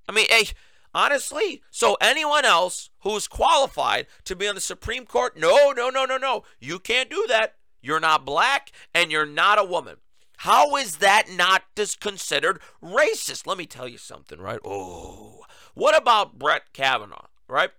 I 0.07 0.11
mean, 0.11 0.27
hey, 0.29 0.49
honestly, 0.93 1.63
so 1.71 1.97
anyone 2.01 2.43
else 2.43 2.89
who's 2.99 3.27
qualified 3.27 4.07
to 4.25 4.35
be 4.35 4.49
on 4.49 4.55
the 4.55 4.61
Supreme 4.61 5.05
Court, 5.05 5.37
no, 5.37 5.71
no, 5.71 5.89
no, 5.89 6.03
no, 6.03 6.17
no. 6.17 6.43
You 6.59 6.77
can't 6.77 7.09
do 7.09 7.25
that. 7.29 7.55
You're 7.81 8.01
not 8.01 8.25
black 8.25 8.73
and 8.93 9.11
you're 9.11 9.25
not 9.25 9.59
a 9.59 9.63
woman. 9.63 9.95
How 10.37 10.75
is 10.75 10.97
that 10.97 11.29
not 11.29 11.63
just 11.75 11.99
considered 11.99 12.59
racist? 12.81 13.47
Let 13.47 13.57
me 13.57 13.65
tell 13.65 13.87
you 13.87 13.97
something, 13.97 14.39
right? 14.39 14.59
Oh, 14.63 15.45
what 15.73 15.97
about 15.97 16.37
Brett 16.39 16.73
Kavanaugh, 16.73 17.27
right? 17.47 17.71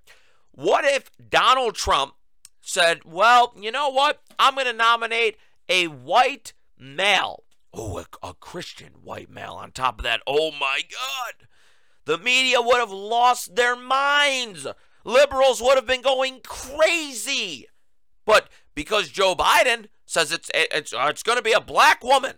What 0.53 0.85
if 0.85 1.11
Donald 1.29 1.75
Trump 1.75 2.15
said, 2.61 3.05
well, 3.05 3.55
you 3.61 3.71
know 3.71 3.89
what? 3.89 4.23
I'm 4.39 4.55
going 4.55 4.67
to 4.67 4.73
nominate 4.73 5.37
a 5.69 5.87
white 5.87 6.53
male. 6.79 7.45
Oh, 7.73 7.99
a, 7.99 8.07
a, 8.23 8.35
Christian 8.35 8.93
white 9.03 9.31
male 9.31 9.53
on 9.53 9.71
top 9.71 9.99
of 9.99 10.05
that. 10.05 10.23
Oh 10.27 10.51
my 10.53 10.81
God. 10.91 11.47
The 12.07 12.19
media 12.19 12.61
would 12.63 12.79
have 12.79 12.91
lost 12.91 13.57
their 13.57 13.77
minds. 13.77 14.67
Liberals 15.05 15.61
would 15.61 15.77
have 15.77 15.87
been 15.87 16.03
going 16.03 16.41
crazy. 16.43 17.67
But 18.25 18.49
because 18.75 19.09
Joe 19.09 19.35
Biden 19.35 19.87
says 20.07 20.33
it's 20.33 20.51
it's, 20.55 20.93
uh, 20.93 21.07
it's 21.11 21.23
going 21.23 21.39
to 21.39 21.43
be 21.43 21.53
a 21.53 21.61
black 21.61 22.03
woman, 22.03 22.37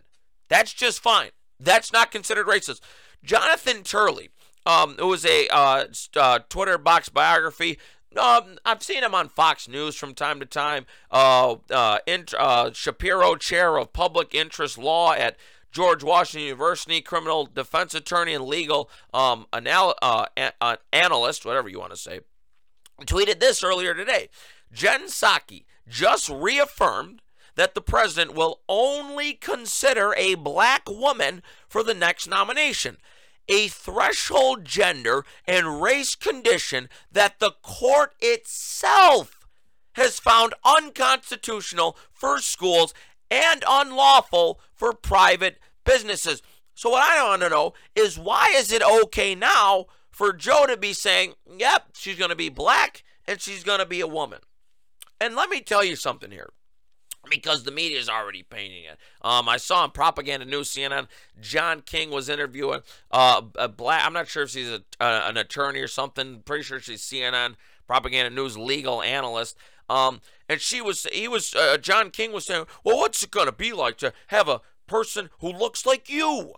that's 0.49 0.73
just 0.73 1.01
fine. 1.01 1.31
That's 1.61 1.93
not 1.93 2.11
considered 2.11 2.47
racist. 2.47 2.81
Jonathan 3.25 3.83
Turley, 3.83 4.31
um, 4.65 4.97
it 4.99 5.05
was 5.05 5.25
a 5.25 5.49
uh, 5.49 5.85
uh, 6.17 6.39
Twitter 6.49 6.79
box 6.79 7.09
biography. 7.09 7.79
Um, 8.17 8.59
I've 8.65 8.83
seen 8.83 9.03
him 9.03 9.15
on 9.15 9.29
Fox 9.29 9.69
News 9.69 9.95
from 9.97 10.15
time 10.15 10.41
to 10.41 10.47
time. 10.47 10.87
Uh, 11.11 11.57
uh, 11.71 11.99
uh, 12.39 12.71
Shapiro 12.73 13.37
Chair 13.37 13.77
of 13.77 13.93
Public 13.93 14.35
Interest 14.35 14.79
Law 14.79 15.13
at 15.13 15.37
George 15.71 16.03
Washington 16.03 16.47
University, 16.47 17.01
criminal 17.01 17.47
defense 17.47 17.95
attorney 17.95 18.33
and 18.33 18.45
legal 18.45 18.89
um, 19.13 19.47
anal- 19.55 19.95
uh, 20.01 20.27
a- 20.37 20.79
analyst, 20.93 21.45
whatever 21.45 21.69
you 21.69 21.79
want 21.79 21.91
to 21.93 21.97
say, 21.99 22.21
tweeted 23.03 23.41
this 23.41 23.63
earlier 23.63 23.95
today. 23.95 24.29
Jen 24.73 25.07
Psaki 25.07 25.65
just 25.87 26.29
reaffirmed 26.29 27.21
that 27.59 27.75
the 27.75 27.81
president 27.81 28.35
will 28.35 28.61
only 28.69 29.33
consider 29.33 30.15
a 30.17 30.37
black 30.37 30.89
woman 30.89 31.43
for 31.69 31.83
the 31.83 31.93
next 31.93 32.29
nomination. 32.29 32.99
A 33.49 33.67
threshold 33.67 34.65
gender 34.65 35.25
and 35.45 35.83
race 35.83 36.15
condition 36.15 36.89
that 37.11 37.41
the 37.41 37.51
court 37.63 38.15
itself 38.21 39.49
has 39.95 40.21
found 40.21 40.55
unconstitutional 40.65 41.97
for 42.13 42.39
schools 42.39 42.95
and 43.29 43.65
unlawful 43.69 44.61
for 44.73 44.93
private 44.93 45.59
businesses. 45.85 46.43
So, 46.75 46.91
what 46.91 47.03
I 47.03 47.29
want 47.29 47.43
to 47.43 47.49
know 47.49 47.73
is 47.97 48.17
why 48.17 48.55
is 48.55 48.71
it 48.71 48.83
okay 48.83 49.35
now 49.35 49.87
for 50.13 50.33
Joe 50.33 50.67
to 50.69 50.77
be 50.77 50.93
saying, 50.93 51.33
yep, 51.57 51.87
she's 51.95 52.19
going 52.19 52.31
to 52.31 52.37
be 52.37 52.51
black 52.51 53.03
and 53.27 53.41
she's 53.41 53.65
going 53.65 53.81
to 53.81 53.87
be 53.87 54.01
a 54.01 54.07
woman? 54.07 54.39
And 55.21 55.35
let 55.35 55.51
me 55.51 55.61
tell 55.61 55.83
you 55.83 55.97
something 55.97 56.31
here 56.31 56.51
because 57.29 57.65
the 57.65 57.71
media 57.71 57.99
is 57.99 58.09
already 58.09 58.43
painting 58.43 58.85
it. 58.85 58.99
Um, 59.23 59.49
I 59.49 59.57
saw 59.57 59.83
on 59.83 59.91
Propaganda 59.91 60.47
News 60.47 60.71
CNN, 60.71 61.09
John 61.41 61.83
King 61.83 62.11
was 62.11 62.29
interviewing 62.29 62.81
uh, 63.11 63.43
a 63.57 63.69
black. 63.69 64.05
I'm 64.07 64.13
not 64.13 64.29
sure 64.29 64.45
if 64.45 64.51
she's 64.51 64.69
a, 64.69 64.83
uh, 65.01 65.23
an 65.25 65.37
attorney 65.37 65.81
or 65.81 65.89
something. 65.89 66.43
Pretty 66.45 66.65
sure 66.65 66.81
she's 66.81 67.03
CNN 67.03 67.57
Propaganda 67.87 68.31
News 68.31 68.57
legal 68.57 69.03
analyst. 69.03 69.57
Um, 69.91 70.21
and 70.49 70.61
she 70.61 70.81
was, 70.81 71.07
he 71.13 71.27
was, 71.27 71.55
uh, 71.55 71.79
John 71.79 72.11
King 72.11 72.33
was 72.33 72.45
saying, 72.45 72.67
well, 72.85 72.99
what's 72.99 73.23
it 73.23 73.31
gonna 73.31 73.53
be 73.53 73.73
like 73.73 73.97
to 73.99 74.13
have 74.29 74.49
a 74.49 74.61
person 74.87 75.31
who 75.41 75.51
looks 75.51 75.87
like 75.87 76.09
you 76.09 76.53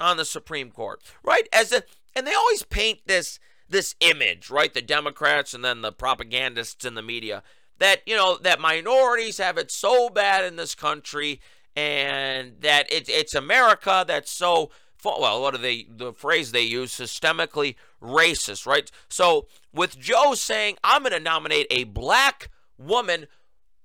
on 0.00 0.16
the 0.16 0.24
Supreme 0.24 0.70
Court, 0.70 1.02
right? 1.22 1.46
As 1.52 1.72
a, 1.72 1.82
and 2.16 2.26
they 2.26 2.34
always 2.34 2.62
paint 2.64 3.00
this 3.06 3.38
this 3.68 3.94
image, 4.00 4.50
right? 4.50 4.74
The 4.74 4.82
Democrats 4.82 5.54
and 5.54 5.64
then 5.64 5.80
the 5.80 5.92
propagandists 5.92 6.84
in 6.84 6.94
the 6.94 7.02
media 7.02 7.44
that 7.80 8.02
you 8.06 8.14
know 8.14 8.38
that 8.38 8.60
minorities 8.60 9.38
have 9.38 9.58
it 9.58 9.70
so 9.72 10.08
bad 10.08 10.44
in 10.44 10.56
this 10.56 10.74
country 10.76 11.40
and 11.74 12.60
that 12.60 12.86
it's 12.92 13.10
it's 13.10 13.34
America 13.34 14.04
that's 14.06 14.30
so 14.30 14.70
well 15.04 15.42
what 15.42 15.54
are 15.54 15.58
they 15.58 15.86
the 15.90 16.12
phrase 16.12 16.52
they 16.52 16.62
use 16.62 16.92
systemically 16.92 17.74
racist 18.00 18.66
right? 18.66 18.90
So 19.08 19.46
with 19.74 19.98
Joe 19.98 20.34
saying 20.34 20.76
I'm 20.84 21.02
going 21.02 21.12
to 21.12 21.20
nominate 21.20 21.66
a 21.70 21.84
black 21.84 22.50
woman 22.78 23.26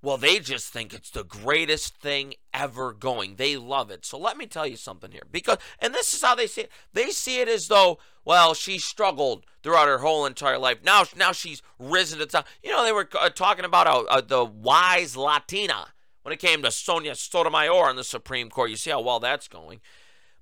well 0.05 0.17
they 0.17 0.39
just 0.39 0.71
think 0.71 0.93
it's 0.93 1.09
the 1.09 1.23
greatest 1.23 1.97
thing 1.97 2.33
ever 2.53 2.93
going 2.93 3.35
they 3.35 3.57
love 3.57 3.91
it 3.91 4.05
so 4.05 4.17
let 4.17 4.37
me 4.37 4.45
tell 4.45 4.67
you 4.67 4.77
something 4.77 5.11
here 5.11 5.23
because 5.31 5.57
and 5.79 5.93
this 5.93 6.13
is 6.13 6.21
how 6.21 6.35
they 6.35 6.47
see 6.47 6.61
it 6.61 6.71
they 6.93 7.09
see 7.09 7.41
it 7.41 7.47
as 7.47 7.67
though 7.67 7.97
well 8.23 8.53
she 8.53 8.77
struggled 8.77 9.45
throughout 9.65 9.87
her 9.87 9.97
whole 9.97 10.27
entire 10.27 10.59
life. 10.59 10.77
Now, 10.83 11.05
now 11.17 11.31
she's 11.31 11.63
risen 11.79 12.19
to 12.19 12.27
top. 12.27 12.45
You 12.61 12.69
know, 12.69 12.85
they 12.85 12.91
were 12.91 13.09
uh, 13.19 13.29
talking 13.29 13.65
about 13.65 13.87
uh, 13.87 14.03
uh, 14.03 14.21
the 14.21 14.45
wise 14.45 15.17
Latina 15.17 15.87
when 16.21 16.31
it 16.31 16.39
came 16.39 16.61
to 16.61 16.69
Sonia 16.69 17.15
Sotomayor 17.15 17.89
on 17.89 17.95
the 17.95 18.03
Supreme 18.03 18.51
Court. 18.51 18.69
You 18.69 18.75
see 18.75 18.91
how 18.91 19.01
well 19.01 19.19
that's 19.19 19.47
going. 19.47 19.81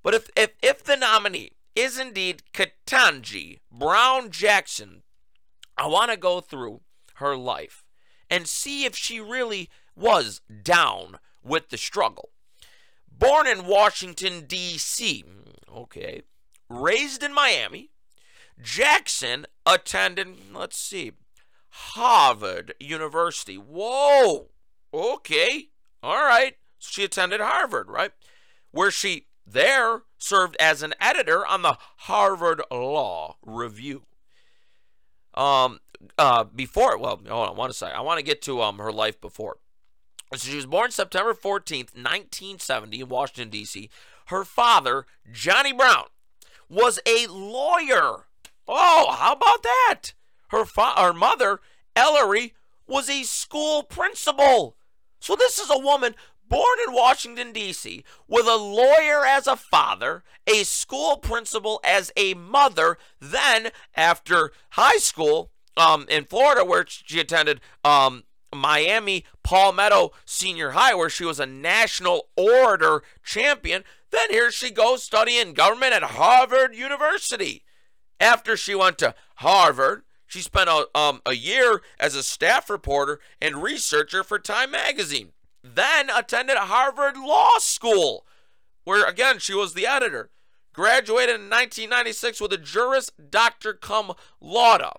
But 0.03 0.13
if 0.13 0.29
if 0.35 0.49
if 0.61 0.83
the 0.83 0.97
nominee 0.97 1.53
is 1.73 1.97
indeed 1.97 2.43
Ketanji 2.53 3.59
Brown 3.71 4.29
Jackson, 4.29 5.03
I 5.77 5.87
want 5.87 6.11
to 6.11 6.17
go 6.17 6.41
through 6.41 6.81
her 7.15 7.37
life 7.37 7.82
and 8.29 8.47
see 8.47 8.85
if 8.85 8.95
she 8.95 9.19
really 9.19 9.69
was 9.95 10.41
down 10.63 11.17
with 11.43 11.69
the 11.69 11.77
struggle. 11.77 12.29
Born 13.11 13.47
in 13.47 13.65
Washington, 13.65 14.45
D.C., 14.47 15.23
okay, 15.73 16.23
raised 16.69 17.23
in 17.23 17.33
Miami, 17.33 17.89
Jackson 18.61 19.45
attended, 19.65 20.53
let's 20.53 20.77
see, 20.77 21.13
Harvard 21.69 22.75
University. 22.79 23.55
Whoa. 23.55 24.49
Okay. 24.93 25.69
All 26.03 26.23
right. 26.23 26.55
She 26.77 27.03
attended 27.03 27.41
Harvard, 27.41 27.89
right? 27.89 28.11
Where 28.71 28.91
she 28.91 29.25
there 29.45 30.03
served 30.17 30.55
as 30.59 30.83
an 30.83 30.93
editor 31.01 31.45
on 31.45 31.63
the 31.63 31.77
Harvard 31.97 32.61
Law 32.71 33.37
Review. 33.43 34.03
Um, 35.33 35.79
uh, 36.17 36.43
before, 36.43 36.97
well, 36.97 37.21
hold 37.27 37.49
on, 37.49 37.55
one 37.55 37.73
second. 37.73 37.95
I 37.95 38.01
want 38.01 38.19
to 38.19 38.25
get 38.25 38.41
to 38.43 38.61
um 38.61 38.79
her 38.79 38.91
life 38.91 39.19
before. 39.19 39.57
So 40.35 40.49
she 40.49 40.55
was 40.55 40.65
born 40.65 40.91
September 40.91 41.33
14th, 41.33 41.93
1970, 41.95 43.01
in 43.01 43.09
Washington, 43.09 43.49
D.C. 43.49 43.89
Her 44.27 44.43
father, 44.43 45.05
Johnny 45.31 45.73
Brown, 45.73 46.05
was 46.69 46.99
a 47.05 47.27
lawyer. 47.27 48.25
Oh, 48.67 49.11
how 49.11 49.33
about 49.33 49.61
that? 49.61 50.13
Her, 50.47 50.65
fa- 50.65 50.93
her 50.97 51.13
mother, 51.13 51.59
Ellery, 51.95 52.55
was 52.87 53.09
a 53.09 53.23
school 53.23 53.83
principal. 53.83 54.75
So 55.19 55.35
this 55.35 55.59
is 55.59 55.69
a 55.69 55.77
woman 55.77 56.15
born 56.49 56.77
in 56.87 56.93
Washington, 56.93 57.51
D.C., 57.51 58.03
with 58.27 58.47
a 58.47 58.55
lawyer 58.55 59.25
as 59.25 59.47
a 59.47 59.55
father, 59.55 60.23
a 60.47 60.63
school 60.63 61.17
principal 61.17 61.79
as 61.83 62.11
a 62.17 62.33
mother. 62.33 62.97
Then, 63.19 63.69
after 63.95 64.51
high 64.71 64.97
school 64.97 65.51
um, 65.77 66.05
in 66.09 66.25
Florida, 66.25 66.63
where 66.65 66.85
she 66.87 67.19
attended 67.19 67.61
um, 67.83 68.23
Miami 68.53 69.25
Palmetto 69.43 70.11
Senior 70.25 70.71
High, 70.71 70.93
where 70.93 71.09
she 71.09 71.25
was 71.25 71.39
a 71.39 71.45
national 71.45 72.29
orator 72.35 73.03
champion, 73.23 73.83
then 74.11 74.29
here 74.29 74.51
she 74.51 74.69
goes 74.69 75.03
studying 75.03 75.53
government 75.53 75.93
at 75.93 76.03
Harvard 76.03 76.75
University. 76.75 77.63
After 78.19 78.55
she 78.55 78.75
went 78.75 78.99
to 78.99 79.15
Harvard, 79.35 80.03
she 80.27 80.41
spent 80.41 80.69
a, 80.69 80.87
um, 80.95 81.21
a 81.25 81.33
year 81.33 81.81
as 81.99 82.15
a 82.15 82.23
staff 82.23 82.69
reporter 82.69 83.19
and 83.41 83.63
researcher 83.63 84.23
for 84.23 84.39
Time 84.39 84.71
Magazine 84.71 85.31
then 85.63 86.09
attended 86.09 86.57
Harvard 86.57 87.15
Law 87.17 87.57
School, 87.59 88.25
where 88.83 89.05
again 89.07 89.39
she 89.39 89.53
was 89.53 89.73
the 89.73 89.87
editor. 89.87 90.29
Graduated 90.73 91.35
in 91.35 91.49
1996 91.49 92.41
with 92.41 92.51
a 92.51 92.57
Juris 92.57 93.11
Doctor 93.29 93.73
cum 93.73 94.13
laude. 94.41 94.97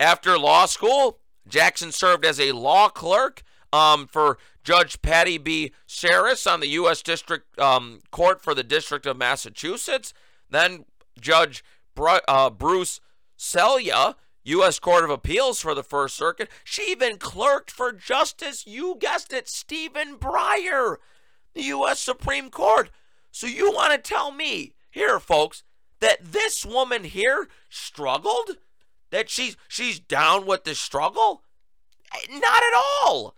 After 0.00 0.38
law 0.38 0.66
school, 0.66 1.18
Jackson 1.46 1.92
served 1.92 2.24
as 2.24 2.38
a 2.38 2.52
law 2.52 2.88
clerk 2.88 3.42
um, 3.72 4.06
for 4.06 4.38
Judge 4.62 5.00
Patti 5.02 5.38
B. 5.38 5.72
Saris 5.86 6.46
on 6.46 6.60
the 6.60 6.68
U.S. 6.68 7.02
District 7.02 7.58
um, 7.58 8.00
Court 8.10 8.42
for 8.42 8.54
the 8.54 8.62
District 8.62 9.06
of 9.06 9.16
Massachusetts. 9.16 10.12
Then 10.50 10.84
Judge 11.20 11.64
uh, 11.96 12.50
Bruce 12.50 13.00
Selya 13.36 14.14
U.S. 14.44 14.78
Court 14.78 15.04
of 15.04 15.10
Appeals 15.10 15.60
for 15.60 15.74
the 15.74 15.82
First 15.82 16.16
Circuit. 16.16 16.48
She 16.64 16.90
even 16.90 17.18
clerked 17.18 17.70
for 17.70 17.92
Justice, 17.92 18.66
you 18.66 18.96
guessed 18.98 19.32
it, 19.32 19.48
Stephen 19.48 20.16
Breyer, 20.16 20.96
the 21.54 21.64
U.S. 21.64 22.00
Supreme 22.00 22.50
Court. 22.50 22.90
So 23.30 23.46
you 23.46 23.70
want 23.72 23.92
to 23.92 23.98
tell 23.98 24.30
me 24.30 24.74
here, 24.90 25.20
folks, 25.20 25.64
that 26.00 26.32
this 26.32 26.64
woman 26.64 27.04
here 27.04 27.48
struggled? 27.68 28.56
That 29.10 29.30
she's 29.30 29.56
she's 29.68 29.98
down 29.98 30.46
with 30.46 30.64
the 30.64 30.74
struggle? 30.74 31.42
Eh, 32.14 32.38
not 32.38 32.62
at 32.62 32.82
all. 33.02 33.34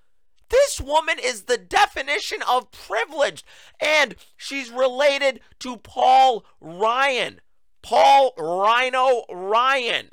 This 0.49 0.81
woman 0.81 1.17
is 1.23 1.43
the 1.43 1.59
definition 1.59 2.43
of 2.43 2.73
privileged, 2.73 3.45
and 3.81 4.17
she's 4.37 4.71
related 4.71 5.41
to 5.61 5.77
Paul 5.77 6.45
Ryan. 6.61 7.41
Paul 7.83 8.33
Rhino 8.37 9.25
Ryan. 9.31 10.11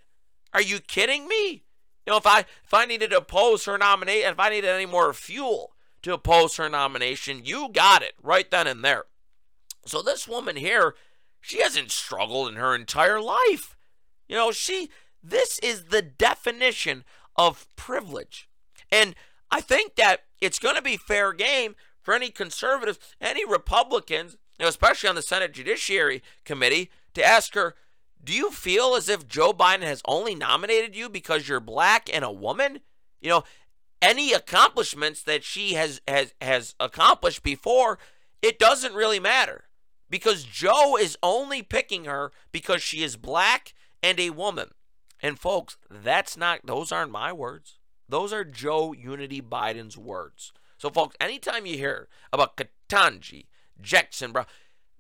Are 0.53 0.61
you 0.61 0.79
kidding 0.79 1.27
me? 1.27 1.63
You 2.05 2.11
know, 2.11 2.17
if 2.17 2.27
I 2.27 2.39
if 2.39 2.73
I 2.73 2.85
needed 2.85 3.09
to 3.11 3.17
oppose 3.17 3.65
her 3.65 3.77
nomination, 3.77 4.31
if 4.31 4.39
I 4.39 4.49
needed 4.49 4.69
any 4.69 4.85
more 4.85 5.11
fuel 5.11 5.73
to 6.03 6.13
oppose 6.13 6.55
her 6.57 6.69
nomination, 6.69 7.41
you 7.43 7.69
got 7.69 8.01
it 8.01 8.13
right 8.21 8.49
then 8.49 8.67
and 8.67 8.83
there. 8.83 9.05
So 9.85 10.01
this 10.01 10.27
woman 10.27 10.55
here, 10.55 10.95
she 11.41 11.61
hasn't 11.61 11.91
struggled 11.91 12.49
in 12.49 12.55
her 12.55 12.75
entire 12.75 13.19
life. 13.19 13.75
You 14.27 14.35
know, 14.35 14.51
she 14.51 14.89
this 15.29 15.59
is 15.59 15.85
the 15.85 16.01
definition 16.01 17.03
of 17.35 17.67
privilege. 17.75 18.49
And 18.91 19.15
I 19.51 19.61
think 19.61 19.95
that 19.95 20.21
it's 20.41 20.59
going 20.59 20.75
to 20.75 20.81
be 20.81 20.97
fair 20.97 21.33
game 21.33 21.75
for 22.01 22.13
any 22.13 22.29
conservatives, 22.29 22.99
any 23.19 23.45
Republicans, 23.45 24.37
especially 24.59 25.09
on 25.09 25.15
the 25.15 25.21
Senate 25.21 25.53
Judiciary 25.53 26.23
Committee, 26.45 26.89
to 27.13 27.25
ask 27.25 27.53
her, 27.53 27.75
do 28.23 28.33
you 28.33 28.51
feel 28.51 28.95
as 28.95 29.09
if 29.09 29.27
Joe 29.27 29.53
Biden 29.53 29.83
has 29.83 30.01
only 30.05 30.35
nominated 30.35 30.95
you 30.95 31.09
because 31.09 31.47
you're 31.47 31.59
black 31.59 32.09
and 32.13 32.25
a 32.25 32.31
woman? 32.31 32.79
You 33.21 33.29
know, 33.29 33.43
any 34.01 34.33
accomplishments 34.33 35.23
that 35.23 35.43
she 35.43 35.73
has 35.73 36.01
has 36.07 36.33
has 36.41 36.75
accomplished 36.79 37.43
before, 37.43 37.99
it 38.41 38.59
doesn't 38.59 38.93
really 38.93 39.19
matter 39.19 39.65
because 40.09 40.43
Joe 40.43 40.97
is 40.97 41.17
only 41.21 41.61
picking 41.61 42.05
her 42.05 42.31
because 42.51 42.81
she 42.81 43.03
is 43.03 43.15
black 43.17 43.73
and 44.01 44.19
a 44.19 44.31
woman. 44.31 44.69
And 45.21 45.39
folks, 45.39 45.77
that's 45.89 46.37
not 46.37 46.65
those 46.65 46.91
aren't 46.91 47.11
my 47.11 47.33
words. 47.33 47.77
Those 48.09 48.31
are 48.31 48.43
Joe 48.43 48.93
Unity 48.93 49.41
Biden's 49.41 49.97
words. 49.97 50.53
So 50.77 50.89
folks, 50.89 51.15
anytime 51.19 51.65
you 51.65 51.77
hear 51.77 52.07
about 52.31 52.57
Ketanji 52.57 53.47
Jackson 53.81 54.31
Brown, 54.31 54.45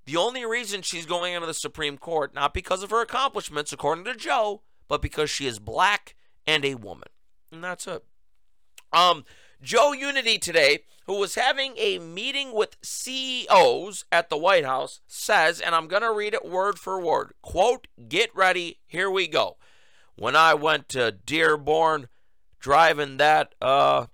the 0.05 0.17
only 0.17 0.45
reason 0.45 0.81
she's 0.81 1.05
going 1.05 1.33
into 1.33 1.47
the 1.47 1.53
Supreme 1.53 1.97
Court, 1.97 2.33
not 2.33 2.53
because 2.53 2.81
of 2.83 2.89
her 2.89 3.01
accomplishments, 3.01 3.71
according 3.71 4.05
to 4.05 4.15
Joe, 4.15 4.61
but 4.87 5.01
because 5.01 5.29
she 5.29 5.45
is 5.45 5.59
black 5.59 6.15
and 6.45 6.65
a 6.65 6.75
woman. 6.75 7.09
And 7.51 7.63
that's 7.63 7.87
it. 7.87 8.03
Um, 8.93 9.25
Joe 9.61 9.91
Unity 9.91 10.37
today, 10.37 10.79
who 11.05 11.19
was 11.19 11.35
having 11.35 11.73
a 11.77 11.99
meeting 11.99 12.53
with 12.53 12.77
CEOs 12.81 14.05
at 14.11 14.29
the 14.29 14.37
White 14.37 14.65
House, 14.65 15.01
says, 15.07 15.59
and 15.59 15.75
I'm 15.75 15.87
going 15.87 16.03
to 16.03 16.13
read 16.13 16.33
it 16.33 16.45
word 16.45 16.79
for 16.79 17.01
word 17.01 17.33
quote, 17.41 17.87
get 18.07 18.33
ready, 18.35 18.79
here 18.85 19.09
we 19.09 19.27
go. 19.27 19.57
When 20.17 20.35
I 20.35 20.55
went 20.55 20.89
to 20.89 21.11
Dearborn 21.11 22.07
driving 22.59 23.17
that, 23.17 23.53
uh, 23.61 24.07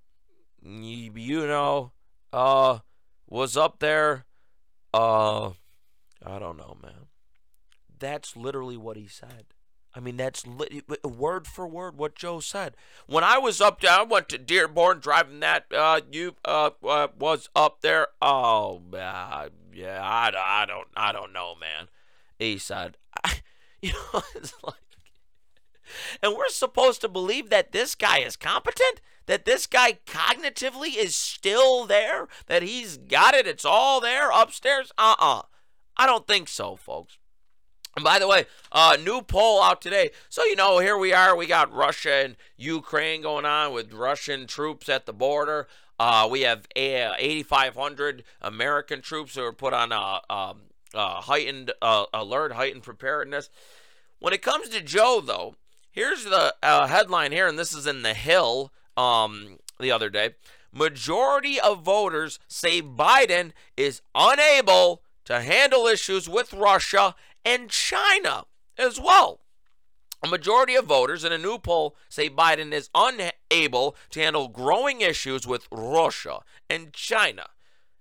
you 0.62 1.48
know, 1.48 1.92
uh, 2.32 2.80
was 3.28 3.56
up 3.56 3.80
there, 3.80 4.26
uh, 4.94 5.52
I 6.26 6.40
don't 6.40 6.58
know, 6.58 6.78
man. 6.82 7.08
That's 7.98 8.36
literally 8.36 8.78
what 8.78 8.98
he 8.98 9.08
said. 9.08 9.46
I 9.96 10.00
mean, 10.00 10.18
that's 10.18 10.46
li- 10.46 10.82
word 11.04 11.48
for 11.48 11.68
word 11.68 11.98
what 11.98 12.16
Joe 12.16 12.40
said. 12.40 12.76
When 13.06 13.24
I 13.24 13.38
was 13.38 13.62
up 13.62 13.80
there, 13.80 13.92
I 13.92 14.04
went 14.04 14.28
to 14.30 14.38
Dearborn 14.38 15.00
driving 15.00 15.40
that. 15.42 15.66
Uh, 15.72 16.02
you 16.12 16.36
uh, 16.44 16.72
uh 16.86 17.10
was 17.18 17.48
up 17.56 17.82
there. 17.82 18.08
Oh, 18.22 18.82
uh, 18.92 19.50
yeah. 19.72 20.02
I, 20.02 20.32
I 20.36 20.66
don't 20.66 20.88
I 20.98 21.12
don't 21.12 21.32
know, 21.32 21.54
man. 21.56 21.90
He 22.40 22.58
said, 22.58 22.98
I, 23.24 23.36
you 23.82 23.94
know, 23.94 24.22
it's 24.36 24.54
like, 24.64 24.76
and 26.22 26.36
we're 26.36 26.50
supposed 26.50 27.02
to 27.02 27.10
believe 27.10 27.50
that 27.50 27.72
this 27.72 27.96
guy 27.96 28.20
is 28.20 28.36
competent, 28.36 29.02
that 29.26 29.46
this 29.46 29.68
guy 29.68 30.00
cognitively 30.06 30.96
is 30.96 31.16
still 31.16 31.86
there, 31.86 32.28
that 32.48 32.64
he's 32.64 32.98
got 32.98 33.34
it. 33.34 33.48
It's 33.48 33.66
all 33.66 34.02
there 34.02 34.30
upstairs. 34.32 34.92
Uh 34.98 35.16
uh 35.20 35.42
I 35.96 36.06
don't 36.06 36.28
think 36.28 36.48
so, 36.48 36.76
folks. 36.76 37.18
And 37.96 38.04
by 38.04 38.18
the 38.18 38.28
way, 38.28 38.46
uh, 38.72 38.98
new 39.00 39.22
poll 39.22 39.62
out 39.62 39.82
today. 39.82 40.10
So, 40.30 40.44
you 40.46 40.56
know, 40.56 40.80
here 40.80 40.98
we 40.98 41.14
are. 41.14 41.36
We 41.36 41.46
got 41.46 41.72
Russia 41.72 42.14
and 42.26 42.36
Ukraine 42.58 43.22
going 43.22 43.46
on 43.46 43.72
with 43.72 43.94
Russian 43.94 44.48
troops 44.48 44.90
at 44.90 45.06
the 45.06 45.14
border. 45.14 45.68
Uh, 46.00 46.28
we 46.30 46.42
have 46.42 46.66
8,500 46.76 48.24
American 48.42 49.02
troops 49.02 49.36
who 49.36 49.44
are 49.44 49.54
put 49.54 49.74
on 49.74 49.92
a, 49.92 50.22
a, 50.28 50.56
a 50.96 51.08
heightened 51.22 51.72
uh, 51.84 52.06
alert, 52.14 52.54
heightened 52.54 52.84
preparedness. 52.84 53.52
When 54.18 54.34
it 54.34 54.42
comes 54.42 54.70
to 54.70 54.82
Joe, 54.82 55.22
though, 55.24 55.56
here's 55.94 56.26
the 56.26 56.54
uh, 56.62 56.88
headline 56.88 57.32
here, 57.32 57.48
and 57.48 57.58
this 57.58 57.74
is 57.74 57.88
in 57.88 58.02
The 58.02 58.14
Hill 58.14 58.74
um, 58.98 59.60
the 59.80 59.92
other 59.92 60.10
day. 60.10 60.32
Majority 60.74 61.60
of 61.60 61.84
voters 61.84 62.40
say 62.48 62.82
Biden 62.82 63.52
is 63.78 64.02
unable 64.14 65.04
to 65.26 65.40
handle 65.40 65.86
issues 65.86 66.28
with 66.28 66.52
Russia 66.52 67.16
and 67.46 67.70
China 67.70 68.46
as 68.78 69.00
well. 69.00 69.40
A 70.24 70.28
majority 70.28 70.76
of 70.76 70.86
voters 70.86 71.24
in 71.24 71.32
a 71.32 71.38
new 71.38 71.60
poll 71.60 71.96
say 72.10 72.30
Biden 72.30 72.72
is 72.72 72.90
unable 72.96 73.96
to 74.10 74.20
handle 74.20 74.48
growing 74.48 75.02
issues 75.02 75.46
with 75.46 75.68
Russia 75.72 76.40
and 76.70 76.94
China. 76.94 77.48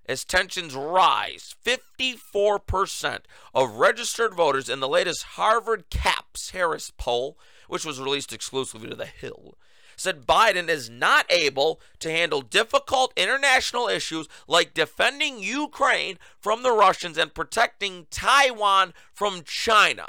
As 0.07 0.25
tensions 0.25 0.75
rise, 0.75 1.55
54% 1.65 3.21
of 3.55 3.77
registered 3.77 4.35
voters 4.35 4.69
in 4.69 4.81
the 4.81 4.89
latest 4.89 5.23
Harvard 5.23 5.91
CAPS 5.91 6.51
Harris 6.51 6.93
poll, 6.97 7.39
which 7.73 7.87
was 7.87 7.99
released 7.99 8.35
exclusively 8.35 8.91
to 8.91 8.95
The 8.95 9.07
Hill, 9.07 9.57
said 9.97 10.27
Biden 10.27 10.69
is 10.69 10.91
not 10.91 11.25
able 11.31 11.81
to 12.01 12.11
handle 12.11 12.43
difficult 12.43 13.15
international 13.17 13.89
issues 13.89 14.29
like 14.47 14.75
defending 14.75 15.43
Ukraine 15.43 16.19
from 16.39 16.63
the 16.63 16.71
Russians 16.71 17.17
and 17.17 17.33
protecting 17.33 18.09
Taiwan 18.11 18.93
from 19.15 19.41
China. 19.47 20.09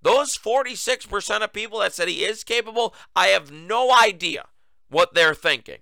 Those 0.00 0.38
46% 0.38 1.42
of 1.42 1.52
people 1.52 1.80
that 1.80 1.92
said 1.92 2.08
he 2.08 2.24
is 2.24 2.42
capable, 2.42 2.94
I 3.14 3.26
have 3.26 3.52
no 3.52 3.94
idea 3.94 4.46
what 4.88 5.12
they're 5.12 5.34
thinking. 5.34 5.80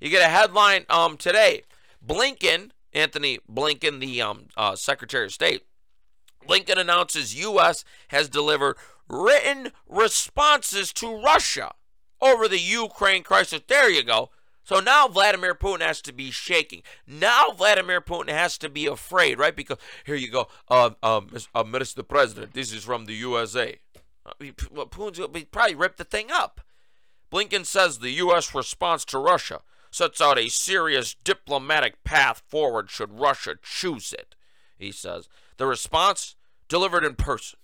You 0.00 0.08
get 0.08 0.24
a 0.24 0.30
headline 0.30 0.86
um, 0.88 1.18
today 1.18 1.64
Blinken, 2.02 2.70
Antony 2.94 3.38
Blinken, 3.52 4.00
the 4.00 4.22
um, 4.22 4.46
uh, 4.56 4.76
Secretary 4.76 5.26
of 5.26 5.32
State, 5.32 5.64
Blinken 6.46 6.78
announces 6.78 7.34
U.S. 7.34 7.84
has 8.08 8.28
delivered 8.28 8.76
written 9.08 9.72
responses 9.88 10.92
to 10.94 11.20
Russia 11.20 11.72
over 12.20 12.48
the 12.48 12.60
Ukraine 12.60 13.22
crisis. 13.22 13.62
There 13.66 13.90
you 13.90 14.02
go. 14.02 14.30
So 14.68 14.80
now 14.80 15.08
Vladimir 15.08 15.54
Putin 15.54 15.80
has 15.80 16.02
to 16.02 16.12
be 16.12 16.30
shaking. 16.30 16.82
Now 17.06 17.52
Vladimir 17.52 18.02
Putin 18.02 18.28
has 18.28 18.58
to 18.58 18.68
be 18.68 18.84
afraid, 18.84 19.38
right? 19.38 19.56
Because 19.56 19.78
here 20.04 20.14
you 20.14 20.30
go, 20.30 20.48
uh, 20.68 20.90
uh, 21.02 21.22
uh, 21.54 21.64
Mr. 21.64 22.06
President, 22.06 22.52
this 22.52 22.72
is 22.72 22.84
from 22.84 23.06
the 23.06 23.14
USA. 23.14 23.78
Uh, 24.26 24.32
Putin's 24.40 25.18
he 25.34 25.44
probably 25.46 25.74
ripped 25.74 25.96
the 25.96 26.04
thing 26.04 26.26
up. 26.30 26.60
Blinken 27.32 27.64
says 27.64 27.98
the 27.98 28.10
U.S. 28.10 28.54
response 28.54 29.06
to 29.06 29.18
Russia 29.18 29.62
sets 29.90 30.20
out 30.20 30.38
a 30.38 30.48
serious 30.48 31.14
diplomatic 31.24 32.04
path 32.04 32.42
forward 32.46 32.90
should 32.90 33.18
Russia 33.18 33.54
choose 33.62 34.12
it. 34.12 34.34
He 34.78 34.92
says 34.92 35.28
the 35.58 35.66
response 35.66 36.34
delivered 36.68 37.04
in 37.04 37.14
person 37.14 37.58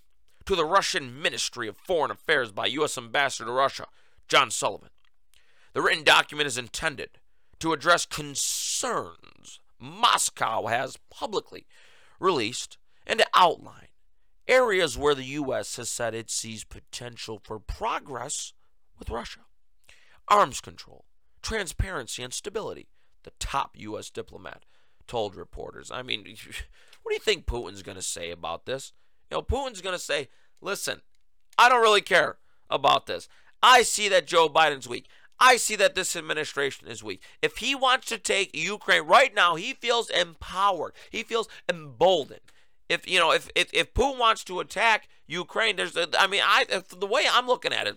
to 0.45 0.55
the 0.55 0.67
Russian 0.67 1.21
Ministry 1.23 1.69
of 1.69 1.77
Foreign 1.77 2.11
Affairs 2.11 2.53
by 2.53 2.67
U.S. 2.67 2.99
Ambassador 2.99 3.47
to 3.47 3.53
Russia, 3.53 3.87
John 4.29 4.51
Sullivan. 4.51 4.91
The 5.73 5.81
written 5.81 6.05
document 6.05 6.47
is 6.47 6.59
intended 6.59 7.11
to 7.61 7.73
address 7.73 8.05
concerns 8.05 9.61
Moscow 9.79 10.67
has 10.67 10.99
publicly 11.11 11.67
released 12.21 12.79
and 13.07 13.19
to 13.19 13.27
outline 13.35 13.89
areas 14.47 14.99
where 14.99 15.15
the 15.15 15.25
U.S. 15.25 15.77
has 15.77 15.89
said 15.89 16.15
it 16.15 16.31
sees 16.31 16.65
potential 16.65 17.41
for 17.43 17.59
progress 17.59 18.53
with 18.99 19.11
Russia. 19.11 19.41
Arms 20.29 20.61
control, 20.61 21.05
transparency, 21.43 22.23
and 22.23 22.33
stability, 22.33 22.89
the 23.25 23.33
top 23.39 23.73
U.S. 23.77 24.11
diplomat 24.11 24.65
told 25.07 25.37
reporters. 25.37 25.91
I 25.91 26.03
mean, 26.03 26.21
what 27.03 27.11
do 27.11 27.15
you 27.15 27.21
think 27.21 27.47
Putin's 27.47 27.83
going 27.83 27.97
to 27.97 28.03
say 28.03 28.31
about 28.31 28.67
this? 28.67 28.93
You 29.31 29.37
know, 29.37 29.43
Putin's 29.43 29.81
going 29.81 29.95
to 29.95 30.03
say, 30.03 30.29
listen, 30.61 31.01
I 31.59 31.69
don't 31.69 31.83
really 31.83 32.01
care 32.01 32.39
about 32.71 33.07
this. 33.07 33.29
I 33.63 33.83
see 33.83 34.09
that 34.09 34.27
Joe 34.27 34.49
Biden's 34.49 34.89
weak. 34.89 35.07
I 35.41 35.57
see 35.57 35.77
that 35.77 35.95
this 35.95 36.15
administration 36.15 36.89
is 36.89 37.03
weak. 37.03 37.23
If 37.43 37.59
he 37.59 37.75
wants 37.75 38.07
to 38.07 38.19
take 38.19 38.57
Ukraine 38.57 39.03
right 39.03 39.35
now, 39.35 39.57
he 39.57 39.75
feels 39.75 40.11
empowered. 40.11 40.93
He 41.11 41.23
feels 41.23 41.49
emboldened. 41.69 42.41
If 42.89 43.09
you 43.09 43.19
know, 43.19 43.33
if 43.33 43.51
if, 43.55 43.73
if 43.73 43.95
Putin 43.95 44.19
wants 44.19 44.45
to 44.45 44.61
attack 44.61 45.09
Ukraine, 45.27 45.77
there's 45.77 45.97
a, 45.97 46.09
I 46.19 46.27
mean, 46.27 46.43
I 46.45 46.65
the 46.67 47.07
way 47.07 47.25
I'm 47.31 47.47
looking 47.47 47.73
at 47.73 47.87
it, 47.87 47.97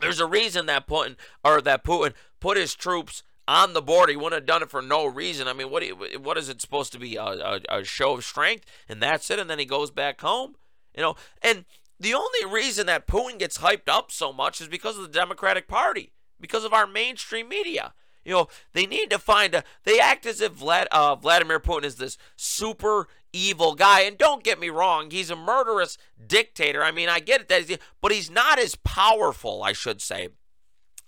there's 0.00 0.20
a 0.20 0.26
reason 0.26 0.66
that 0.66 0.86
Putin 0.86 1.16
or 1.44 1.60
that 1.60 1.84
Putin 1.84 2.14
put 2.40 2.56
his 2.56 2.74
troops 2.74 3.22
on 3.46 3.72
the 3.72 3.82
board. 3.82 4.10
He 4.10 4.16
wouldn't 4.16 4.34
have 4.34 4.46
done 4.46 4.62
it 4.62 4.70
for 4.70 4.82
no 4.82 5.06
reason. 5.06 5.48
I 5.48 5.52
mean, 5.52 5.70
what 5.70 5.84
what 6.20 6.38
is 6.38 6.48
it 6.48 6.60
supposed 6.60 6.92
to 6.92 6.98
be? 6.98 7.16
A, 7.16 7.24
a, 7.24 7.60
a 7.68 7.84
show 7.84 8.14
of 8.14 8.24
strength, 8.24 8.64
and 8.88 9.02
that's 9.02 9.30
it. 9.30 9.38
And 9.38 9.48
then 9.48 9.58
he 9.58 9.64
goes 9.64 9.90
back 9.90 10.20
home. 10.20 10.56
You 10.96 11.02
know, 11.02 11.16
and 11.42 11.64
the 11.98 12.14
only 12.14 12.44
reason 12.48 12.86
that 12.86 13.06
Putin 13.06 13.38
gets 13.38 13.58
hyped 13.58 13.88
up 13.88 14.10
so 14.10 14.32
much 14.32 14.60
is 14.60 14.68
because 14.68 14.96
of 14.96 15.02
the 15.02 15.08
Democratic 15.08 15.68
Party, 15.68 16.12
because 16.40 16.64
of 16.64 16.72
our 16.72 16.86
mainstream 16.86 17.48
media. 17.48 17.94
You 18.24 18.32
know, 18.32 18.48
they 18.72 18.86
need 18.86 19.10
to 19.10 19.18
find 19.18 19.54
a. 19.54 19.64
They 19.84 20.00
act 20.00 20.24
as 20.24 20.40
if 20.40 20.54
Vlad, 20.54 20.86
uh, 20.90 21.14
Vladimir 21.16 21.60
Putin 21.60 21.84
is 21.84 21.96
this 21.96 22.16
super 22.36 23.08
evil 23.32 23.74
guy. 23.74 24.02
And 24.02 24.16
don't 24.16 24.42
get 24.42 24.58
me 24.58 24.70
wrong, 24.70 25.10
he's 25.10 25.30
a 25.30 25.36
murderous 25.36 25.98
dictator. 26.26 26.82
I 26.82 26.90
mean, 26.90 27.08
I 27.08 27.20
get 27.20 27.42
it, 27.42 27.48
that 27.48 27.64
he's, 27.64 27.78
but 28.00 28.12
he's 28.12 28.30
not 28.30 28.58
as 28.58 28.76
powerful, 28.76 29.62
I 29.62 29.72
should 29.72 30.00
say, 30.00 30.28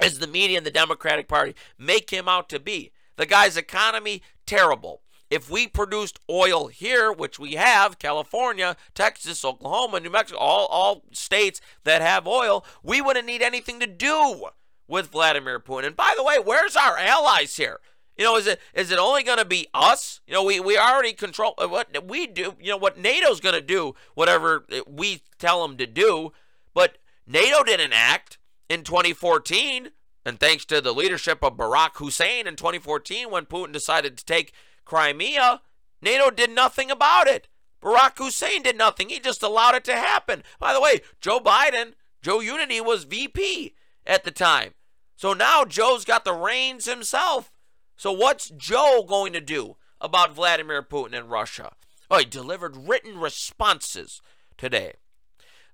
as 0.00 0.18
the 0.18 0.26
media 0.26 0.58
and 0.58 0.66
the 0.66 0.70
Democratic 0.70 1.28
Party 1.28 1.54
make 1.78 2.10
him 2.10 2.28
out 2.28 2.48
to 2.50 2.60
be. 2.60 2.92
The 3.16 3.26
guy's 3.26 3.56
economy, 3.56 4.22
terrible. 4.46 5.02
If 5.30 5.50
we 5.50 5.66
produced 5.66 6.20
oil 6.30 6.68
here, 6.68 7.12
which 7.12 7.38
we 7.38 7.54
have, 7.54 7.98
California, 7.98 8.76
Texas, 8.94 9.44
Oklahoma, 9.44 9.98
New 9.98 10.10
Mexico, 10.10 10.38
all, 10.38 10.66
all 10.66 11.02
states 11.10 11.60
that 11.84 12.00
have 12.00 12.28
oil, 12.28 12.64
we 12.82 13.00
wouldn't 13.00 13.26
need 13.26 13.42
anything 13.42 13.80
to 13.80 13.86
do 13.86 14.46
with 14.86 15.08
Vladimir 15.08 15.58
Putin. 15.58 15.86
And 15.88 15.96
by 15.96 16.14
the 16.16 16.22
way, 16.22 16.36
where's 16.38 16.76
our 16.76 16.96
allies 16.96 17.56
here? 17.56 17.80
You 18.16 18.24
know, 18.24 18.36
is 18.36 18.46
it 18.46 18.60
is 18.72 18.90
it 18.90 18.98
only 18.98 19.22
going 19.22 19.38
to 19.38 19.44
be 19.44 19.68
us? 19.74 20.20
You 20.26 20.34
know, 20.34 20.44
we, 20.44 20.58
we 20.58 20.78
already 20.78 21.12
control 21.12 21.54
uh, 21.58 21.68
what 21.68 22.06
we 22.06 22.26
do. 22.26 22.54
You 22.58 22.70
know, 22.70 22.76
what 22.78 22.98
NATO's 22.98 23.40
going 23.40 23.54
to 23.54 23.60
do, 23.60 23.94
whatever 24.14 24.64
we 24.86 25.22
tell 25.38 25.66
them 25.66 25.76
to 25.76 25.86
do. 25.86 26.32
But 26.72 26.96
NATO 27.26 27.62
didn't 27.62 27.92
act 27.92 28.38
in 28.68 28.82
2014. 28.82 29.90
And 30.24 30.40
thanks 30.40 30.64
to 30.66 30.80
the 30.80 30.92
leadership 30.92 31.42
of 31.42 31.56
Barack 31.56 31.96
Hussein 31.96 32.46
in 32.46 32.56
2014, 32.56 33.30
when 33.30 33.46
Putin 33.46 33.72
decided 33.72 34.16
to 34.16 34.24
take 34.24 34.52
Crimea, 34.84 35.60
NATO 36.02 36.30
did 36.30 36.50
nothing 36.50 36.90
about 36.90 37.28
it. 37.28 37.48
Barack 37.82 38.18
Hussein 38.18 38.62
did 38.62 38.76
nothing. 38.76 39.08
He 39.08 39.20
just 39.20 39.42
allowed 39.42 39.76
it 39.76 39.84
to 39.84 39.94
happen. 39.94 40.42
By 40.58 40.72
the 40.72 40.80
way, 40.80 41.00
Joe 41.20 41.38
Biden, 41.38 41.92
Joe 42.22 42.40
Unity 42.40 42.80
was 42.80 43.04
VP 43.04 43.74
at 44.04 44.24
the 44.24 44.30
time. 44.30 44.72
So 45.16 45.32
now 45.32 45.64
Joe's 45.64 46.04
got 46.04 46.24
the 46.24 46.32
reins 46.32 46.86
himself. 46.86 47.52
So 47.96 48.12
what's 48.12 48.50
Joe 48.50 49.04
going 49.06 49.32
to 49.32 49.40
do 49.40 49.76
about 50.00 50.34
Vladimir 50.34 50.82
Putin 50.82 51.16
and 51.16 51.30
Russia? 51.30 51.72
Oh, 52.10 52.18
he 52.18 52.24
delivered 52.24 52.76
written 52.76 53.18
responses 53.18 54.20
today. 54.58 54.94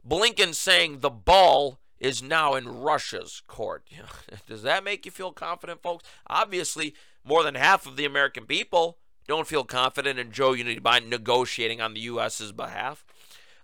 Blinken 0.07 0.55
saying 0.55 1.01
the 1.01 1.11
ball 1.11 1.79
is 2.03 2.21
now 2.21 2.55
in 2.55 2.83
Russia's 2.83 3.43
court. 3.47 3.85
Does 4.47 4.65
that 4.65 4.83
make 4.83 5.07
you 5.07 5.13
feel 5.13 5.33
confident, 5.33 5.83
folks? 5.83 6.05
Obviously, 6.27 6.95
more 7.25 7.45
than 7.45 7.55
half 7.55 7.87
of 7.87 7.97
the 7.97 8.05
American 8.05 8.45
people 8.45 8.99
don't 9.29 9.47
feel 9.47 9.63
confident 9.63 10.19
in 10.19 10.33
Joe 10.33 10.53
Unity 10.53 10.81
Biden 10.81 11.09
negotiating 11.09 11.81
on 11.81 11.95
the 11.95 12.01
U.S.'s 12.01 12.51
behalf. 12.51 13.05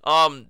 Um, 0.04 0.46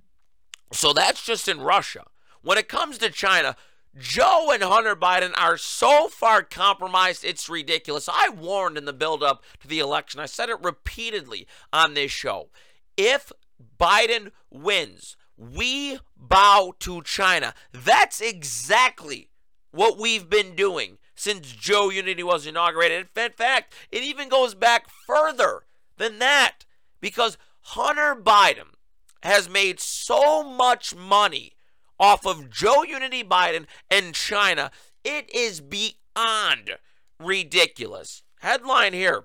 so 0.71 0.93
that's 0.93 1.25
just 1.25 1.49
in 1.49 1.63
Russia. 1.63 2.05
When 2.43 2.59
it 2.59 2.69
comes 2.69 2.99
to 2.99 3.09
China, 3.09 3.57
Joe 3.97 4.51
and 4.53 4.63
Hunter 4.63 4.95
Biden 4.95 5.33
are 5.39 5.57
so 5.57 6.09
far 6.09 6.43
compromised, 6.43 7.25
it's 7.25 7.49
ridiculous. 7.49 8.07
I 8.07 8.29
warned 8.29 8.77
in 8.77 8.85
the 8.85 8.93
buildup 8.93 9.43
to 9.61 9.67
the 9.67 9.79
election, 9.79 10.21
I 10.21 10.27
said 10.27 10.51
it 10.51 10.63
repeatedly 10.63 11.47
on 11.73 11.95
this 11.95 12.11
show. 12.11 12.51
If 12.99 13.33
Biden 13.81 14.33
wins, 14.51 15.17
we 15.39 15.99
bow 16.17 16.75
to 16.81 17.03
China. 17.03 17.55
That's 17.73 18.21
exactly 18.21 19.31
what 19.71 19.99
we've 19.99 20.29
been 20.29 20.55
doing 20.55 20.99
since 21.15 21.53
Joe 21.53 21.91
Unity 21.91 22.23
was 22.23 22.47
inaugurated. 22.47 23.09
In 23.17 23.31
fact, 23.31 23.73
it 23.91 24.03
even 24.03 24.29
goes 24.29 24.55
back 24.55 24.89
further 25.07 25.65
than 25.97 26.19
that 26.19 26.65
because 27.01 27.39
Hunter 27.61 28.21
Biden 28.21 28.75
has 29.23 29.49
made 29.49 29.81
so 29.81 30.43
much 30.43 30.95
money 30.95 31.53
off 31.99 32.27
of 32.27 32.51
Joe 32.51 32.83
Unity 32.83 33.25
Biden 33.25 33.67
and 33.91 34.15
China. 34.15 34.71
It 35.05 35.33
is 35.35 35.61
beyond 35.61 36.79
ridiculous. 37.21 38.23
Headline 38.41 38.93
here 38.93 39.25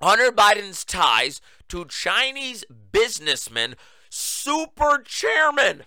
Hunter 0.00 0.30
Biden's 0.30 0.84
ties 0.84 1.40
to 1.68 1.84
Chinese 1.86 2.64
businessman, 2.92 3.74
super 4.08 5.02
chairman. 5.04 5.84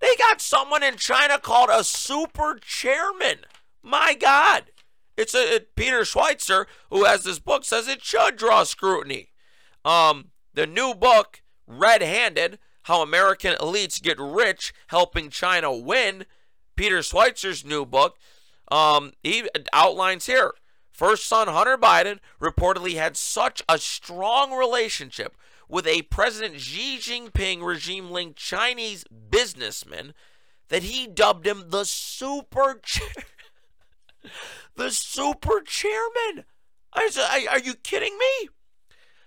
They 0.00 0.14
got 0.18 0.40
someone 0.40 0.82
in 0.82 0.96
China 0.96 1.38
called 1.38 1.70
a 1.72 1.84
super 1.84 2.58
chairman. 2.60 3.40
My 3.82 4.14
God. 4.14 4.64
It's 5.16 5.34
a 5.34 5.60
Peter 5.76 6.00
Schweizer, 6.00 6.64
who 6.88 7.04
has 7.04 7.24
this 7.24 7.38
book, 7.38 7.64
says 7.64 7.88
it 7.88 8.02
should 8.02 8.36
draw 8.36 8.64
scrutiny. 8.64 9.32
Um, 9.84 10.30
the 10.54 10.66
new 10.66 10.94
book, 10.94 11.42
Red 11.66 12.00
Handed, 12.00 12.58
How 12.84 13.02
American 13.02 13.54
Elites 13.56 14.00
Get 14.00 14.18
Rich 14.18 14.72
Helping 14.86 15.28
China 15.28 15.72
Win, 15.76 16.24
Peter 16.74 17.00
Schweizer's 17.00 17.64
new 17.64 17.84
book, 17.84 18.16
um, 18.70 19.12
he 19.22 19.46
outlines 19.72 20.26
here. 20.26 20.52
First 20.90 21.26
son 21.26 21.48
Hunter 21.48 21.76
Biden 21.76 22.18
reportedly 22.40 22.94
had 22.94 23.16
such 23.16 23.62
a 23.68 23.78
strong 23.78 24.52
relationship 24.52 25.36
with 25.70 25.86
a 25.86 26.02
President 26.02 26.60
Xi 26.60 26.98
Jinping 26.98 27.64
regime 27.64 28.10
linked 28.10 28.38
Chinese 28.38 29.04
businessman 29.30 30.12
that 30.68 30.82
he 30.82 31.06
dubbed 31.06 31.46
him 31.46 31.70
the 31.70 31.84
super 31.84 32.80
the 34.76 34.90
super 34.90 35.62
chairman. 35.62 36.44
I 36.92 37.08
said, 37.08 37.46
are 37.50 37.60
you 37.60 37.74
kidding 37.74 38.18
me? 38.18 38.48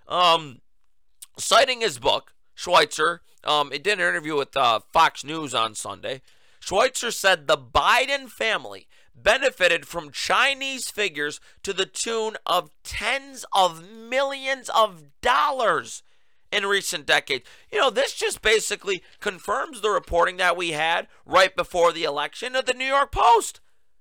Um, 0.08 0.60
citing 1.38 1.80
his 1.80 1.98
book, 1.98 2.34
Schweizer, 2.58 3.20
um, 3.46 3.72
it 3.72 3.84
did 3.84 4.00
an 4.00 4.08
interview 4.08 4.36
with 4.36 4.56
uh, 4.58 4.82
Fox 4.92 5.24
News 5.24 5.56
on 5.56 5.76
Sunday. 5.76 6.22
Schweizer 6.62 7.14
said 7.14 7.48
the 7.48 7.58
Biden 7.58 8.30
family 8.30 8.88
benefited 9.16 9.88
from 9.88 10.12
Chinese 10.12 10.90
figures 10.90 11.40
to 11.62 11.72
the 11.72 11.86
tune 11.86 12.36
of 12.46 12.72
tens 12.84 13.46
of 13.54 13.88
millions 13.90 14.70
of 14.70 15.04
dollars 15.22 16.04
in 16.54 16.66
recent 16.66 17.06
decades. 17.06 17.50
You 17.72 17.80
know, 17.80 17.90
this 17.90 18.14
just 18.14 18.42
basically 18.42 19.02
confirms 19.20 19.82
the 19.82 19.90
reporting 19.90 20.38
that 20.38 20.56
we 20.56 20.72
had 20.72 21.08
right 21.26 21.56
before 21.56 21.92
the 21.92 22.04
election 22.04 22.56
of 22.56 22.66
the 22.66 22.74
New 22.74 22.86
York 22.86 23.12
Post 23.12 23.60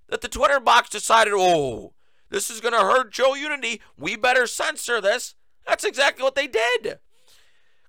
that 0.08 0.20
the 0.20 0.28
Twitter 0.28 0.60
box 0.60 0.90
decided, 0.90 1.32
oh, 1.34 1.94
this 2.28 2.50
is 2.50 2.60
going 2.60 2.74
to 2.74 2.80
hurt 2.80 3.12
Joe 3.12 3.34
Unity. 3.34 3.80
We 3.96 4.16
better 4.16 4.46
censor 4.46 5.00
this. 5.00 5.34
That's 5.66 5.84
exactly 5.84 6.22
what 6.22 6.34
they 6.34 6.46
did. 6.46 6.98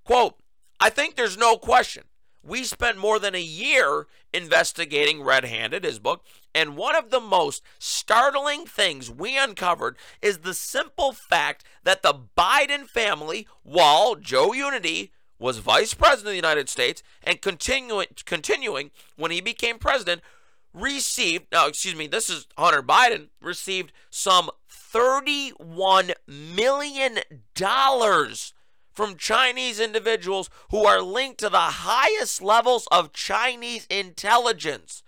Quote, 0.06 0.36
I 0.80 0.90
think 0.90 1.16
there's 1.16 1.38
no 1.38 1.58
question. 1.58 2.04
We 2.44 2.64
spent 2.66 2.98
more 2.98 3.20
than 3.20 3.36
a 3.36 3.42
year 3.42 4.08
investigating 4.34 5.24
Red 5.24 5.46
Handed, 5.46 5.86
his 5.86 6.00
book, 6.00 6.26
and 6.54 6.76
one 6.76 6.96
of 6.96 7.10
the 7.10 7.22
most 7.22 7.64
startling 7.80 8.66
things 8.66 9.10
we 9.10 9.38
uncovered 9.38 9.98
is 10.22 10.40
the 10.40 10.54
simple 10.54 11.14
fact 11.14 11.64
that 11.84 12.02
the 12.02 12.14
Biden 12.38 12.86
family, 12.86 13.48
while 13.64 14.16
Joe 14.16 14.52
Unity 14.52 15.14
was 15.40 15.60
vice 15.60 15.94
president 15.94 16.28
of 16.28 16.32
the 16.32 16.36
United 16.36 16.70
States 16.70 17.02
and 17.24 17.42
continuing 17.42 18.08
continuing 18.26 18.92
when 19.16 19.32
he 19.32 19.42
became 19.42 19.78
president, 19.78 20.22
received, 20.74 21.46
no, 21.52 21.68
excuse 21.68 21.96
me, 21.96 22.08
this 22.08 22.30
is 22.30 22.48
Hunter 22.58 22.84
Biden, 22.84 23.28
received 23.42 23.92
some 24.10 24.50
$31 24.94 26.14
million 26.28 27.18
from 28.94 29.18
Chinese 29.18 29.80
individuals 29.80 30.50
who 30.70 30.86
are 30.86 31.02
linked 31.02 31.40
to 31.40 31.50
the 31.50 31.58
highest 31.58 32.42
levels 32.42 32.88
of 32.92 33.12
Chinese 33.12 33.86
intelligence. 33.90 35.04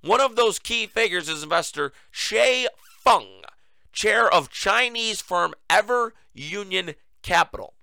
One 0.00 0.20
of 0.20 0.36
those 0.36 0.58
key 0.58 0.86
figures 0.86 1.28
is 1.28 1.42
investor 1.42 1.92
Che 2.12 2.68
Feng, 3.02 3.42
chair 3.92 4.32
of 4.32 4.50
Chinese 4.50 5.20
firm 5.20 5.54
Ever 5.68 6.14
Union 6.32 6.94
Capital. 7.22 7.74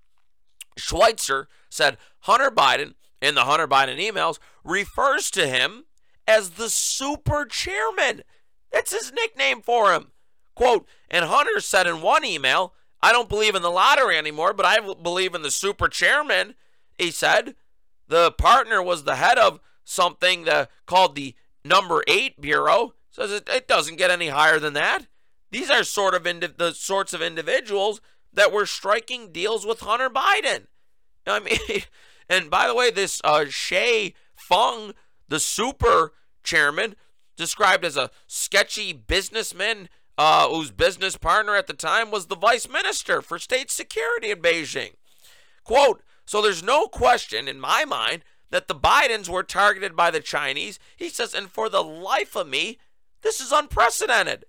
Schweizer 0.79 1.47
said 1.69 1.97
Hunter 2.21 2.51
Biden, 2.51 2.95
in 3.21 3.35
the 3.35 3.45
Hunter 3.45 3.67
Biden 3.67 3.99
emails, 3.99 4.39
refers 4.63 5.29
to 5.31 5.47
him 5.47 5.85
as 6.27 6.51
the 6.51 6.69
super 6.69 7.45
chairman. 7.45 8.23
That's 8.71 8.91
his 8.91 9.11
nickname 9.11 9.61
for 9.61 9.93
him. 9.93 10.11
Quote, 10.55 10.87
and 11.09 11.25
Hunter 11.25 11.59
said 11.59 11.87
in 11.87 12.01
one 12.01 12.25
email, 12.25 12.73
I 13.03 13.11
don't 13.11 13.29
believe 13.29 13.55
in 13.55 13.61
the 13.61 13.71
lottery 13.71 14.17
anymore, 14.17 14.53
but 14.53 14.65
I 14.65 14.79
believe 14.93 15.33
in 15.33 15.41
the 15.41 15.51
super 15.51 15.87
chairman, 15.87 16.55
he 16.97 17.11
said. 17.11 17.55
The 18.07 18.31
partner 18.31 18.81
was 18.81 19.03
the 19.03 19.15
head 19.15 19.37
of 19.37 19.59
something 19.83 20.43
the, 20.43 20.69
called 20.85 21.15
the 21.15 21.35
number 21.63 22.03
eight 22.07 22.39
bureau. 22.39 22.93
Says 23.09 23.31
it, 23.31 23.49
it 23.49 23.67
doesn't 23.67 23.97
get 23.97 24.11
any 24.11 24.27
higher 24.27 24.59
than 24.59 24.73
that. 24.73 25.07
These 25.51 25.69
are 25.69 25.83
sort 25.83 26.13
of 26.13 26.25
indi- 26.27 26.53
the 26.55 26.73
sorts 26.73 27.13
of 27.13 27.21
individuals 27.21 28.01
that 28.33 28.53
were 28.53 28.65
striking 28.65 29.31
deals 29.31 29.65
with 29.65 29.81
Hunter 29.81 30.09
Biden. 30.09 30.67
I 31.27 31.39
mean, 31.39 31.59
and 32.29 32.49
by 32.49 32.67
the 32.67 32.75
way, 32.75 32.91
this 32.91 33.21
uh, 33.23 33.45
Che 33.49 34.13
Feng, 34.35 34.93
the 35.27 35.39
super 35.39 36.13
chairman, 36.43 36.95
described 37.35 37.83
as 37.83 37.97
a 37.97 38.11
sketchy 38.27 38.93
businessman 38.93 39.89
uh, 40.23 40.47
whose 40.49 40.69
business 40.69 41.17
partner 41.17 41.55
at 41.55 41.65
the 41.65 41.73
time 41.73 42.11
was 42.11 42.27
the 42.27 42.35
vice 42.35 42.69
minister 42.69 43.23
for 43.23 43.39
state 43.39 43.71
security 43.71 44.29
in 44.29 44.39
Beijing. 44.39 44.91
Quote, 45.63 46.03
so 46.27 46.43
there's 46.43 46.61
no 46.61 46.85
question 46.85 47.47
in 47.47 47.59
my 47.59 47.85
mind 47.85 48.23
that 48.51 48.67
the 48.67 48.75
Bidens 48.75 49.27
were 49.27 49.41
targeted 49.41 49.95
by 49.95 50.11
the 50.11 50.19
Chinese. 50.19 50.77
He 50.95 51.09
says, 51.09 51.33
and 51.33 51.49
for 51.49 51.69
the 51.69 51.81
life 51.81 52.35
of 52.35 52.47
me, 52.47 52.77
this 53.23 53.41
is 53.41 53.51
unprecedented. 53.51 54.45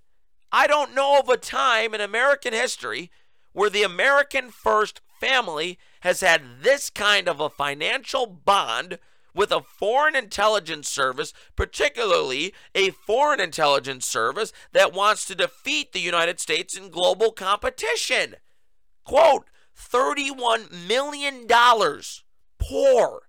I 0.51 0.67
don't 0.67 0.93
know 0.93 1.19
of 1.19 1.27
a 1.27 1.37
time 1.37 1.95
in 1.95 2.01
American 2.01 2.53
history 2.53 3.09
where 3.53 3.71
the 3.71 3.81
American 3.81 4.51
first 4.51 5.01
family 5.19 5.79
has 6.01 6.21
had 6.21 6.61
this 6.61 6.91
kind 6.91 7.27
of 7.27 7.39
a 7.39 7.49
financial 7.49 8.27
bond 8.27 8.99
with 9.33 9.51
a 9.51 9.61
foreign 9.61 10.15
intelligence 10.15 10.89
service, 10.89 11.33
particularly 11.55 12.53
a 12.75 12.91
foreign 12.91 13.39
intelligence 13.39 14.05
service 14.05 14.53
that 14.71 14.93
wants 14.93 15.25
to 15.25 15.35
defeat 15.35 15.91
the 15.91 15.99
United 15.99 16.39
States 16.39 16.77
in 16.77 16.89
global 16.89 17.31
competition. 17.31 18.35
Quote, 19.03 19.49
$31 19.77 20.87
million 20.87 21.47
pour 22.59 23.23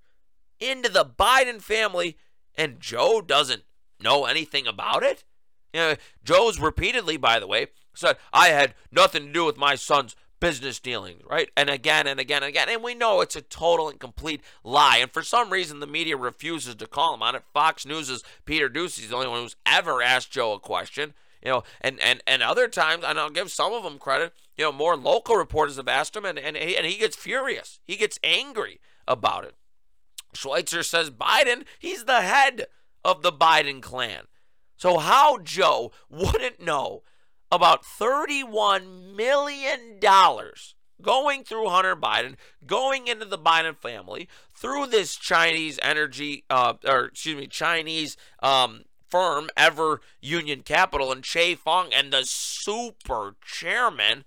into 0.61 0.89
the 0.89 1.05
Biden 1.05 1.61
family, 1.61 2.17
and 2.57 2.81
Joe 2.81 3.21
doesn't 3.21 3.65
know 4.01 4.27
anything 4.27 4.67
about 4.67 5.03
it? 5.03 5.25
You 5.73 5.81
know, 5.81 5.95
Joe's 6.23 6.61
repeatedly, 6.61 7.17
by 7.17 7.41
the 7.41 7.47
way, 7.47 7.69
said, 7.95 8.17
I 8.33 8.49
had 8.49 8.75
nothing 8.93 9.27
to 9.27 9.33
do 9.33 9.45
with 9.45 9.57
my 9.57 9.75
son's 9.75 10.15
business 10.45 10.79
dealings, 10.79 11.23
right? 11.27 11.49
And 11.57 11.71
again 11.71 12.07
and 12.07 12.21
again 12.21 12.43
and 12.43 12.51
again. 12.51 12.69
And 12.69 12.83
we 12.83 12.95
know 12.95 13.23
it's 13.23 13.35
a 13.35 13.41
total 13.41 13.89
and 13.89 13.99
complete 13.99 14.43
lie. 14.63 14.99
And 14.99 15.11
for 15.11 15.23
some 15.23 15.49
reason, 15.49 15.81
the 15.81 15.87
media 15.87 16.19
refuses 16.19 16.75
to 16.75 16.87
call 16.87 17.15
him 17.15 17.23
on 17.23 17.35
it. 17.35 17.45
Fox 17.55 17.87
News' 17.87 18.23
Peter 18.45 18.69
Doocy 18.69 18.99
is 18.99 19.09
the 19.09 19.17
only 19.17 19.29
one 19.29 19.41
who's 19.41 19.57
ever 19.65 20.03
asked 20.03 20.31
Joe 20.31 20.53
a 20.53 20.59
question. 20.59 21.15
You 21.43 21.51
know, 21.51 21.63
and, 21.81 21.99
and, 22.01 22.23
and 22.27 22.43
other 22.43 22.69
times, 22.69 23.05
and 23.07 23.19
I'll 23.19 23.31
give 23.31 23.51
some 23.51 23.73
of 23.73 23.85
them 23.85 23.99
credit, 23.99 24.35
you 24.59 24.65
know, 24.65 24.73
more 24.73 24.97
local 24.97 25.37
reporters 25.37 25.77
have 25.77 25.89
asked 25.89 26.15
him, 26.15 26.27
and, 26.27 26.39
and, 26.39 26.59
he, 26.59 26.77
and 26.77 26.85
he 26.85 26.99
gets 26.99 27.17
furious. 27.17 27.81
He 27.83 27.97
gets 27.97 28.19
angry 28.23 28.81
about 29.09 29.45
it. 29.45 29.55
Schweizer 30.35 30.85
says 30.85 31.09
Biden, 31.11 31.65
he's 31.79 32.05
the 32.05 32.21
head 32.21 32.67
of 33.03 33.23
the 33.23 33.33
Biden 33.33 33.81
clan. 33.81 34.25
So 34.77 34.99
how 34.99 35.39
Joe 35.39 35.91
wouldn't 36.11 36.61
know 36.61 37.03
about 37.55 37.85
$31 37.85 39.15
million 39.15 40.01
going 41.03 41.45
through 41.45 41.69
Hunter 41.69 41.97
Biden, 41.97 42.37
going 42.67 43.07
into 43.07 43.25
the 43.25 43.39
Biden 43.39 43.77
family 43.77 44.29
through 44.55 44.87
this 44.87 45.15
Chinese 45.15 45.79
energy, 45.83 46.45
uh, 46.51 46.75
or 46.87 47.07
excuse 47.07 47.37
me, 47.37 47.47
Chinese 47.47 48.17
um, 48.43 48.85
firm, 49.09 49.49
Ever 49.57 50.01
Union 50.21 50.63
Capital, 50.63 51.13
and 51.13 51.23
Che 51.23 51.55
Feng, 51.55 51.93
and 51.95 52.13
the 52.13 52.25
super 52.25 53.37
chairman. 53.45 54.25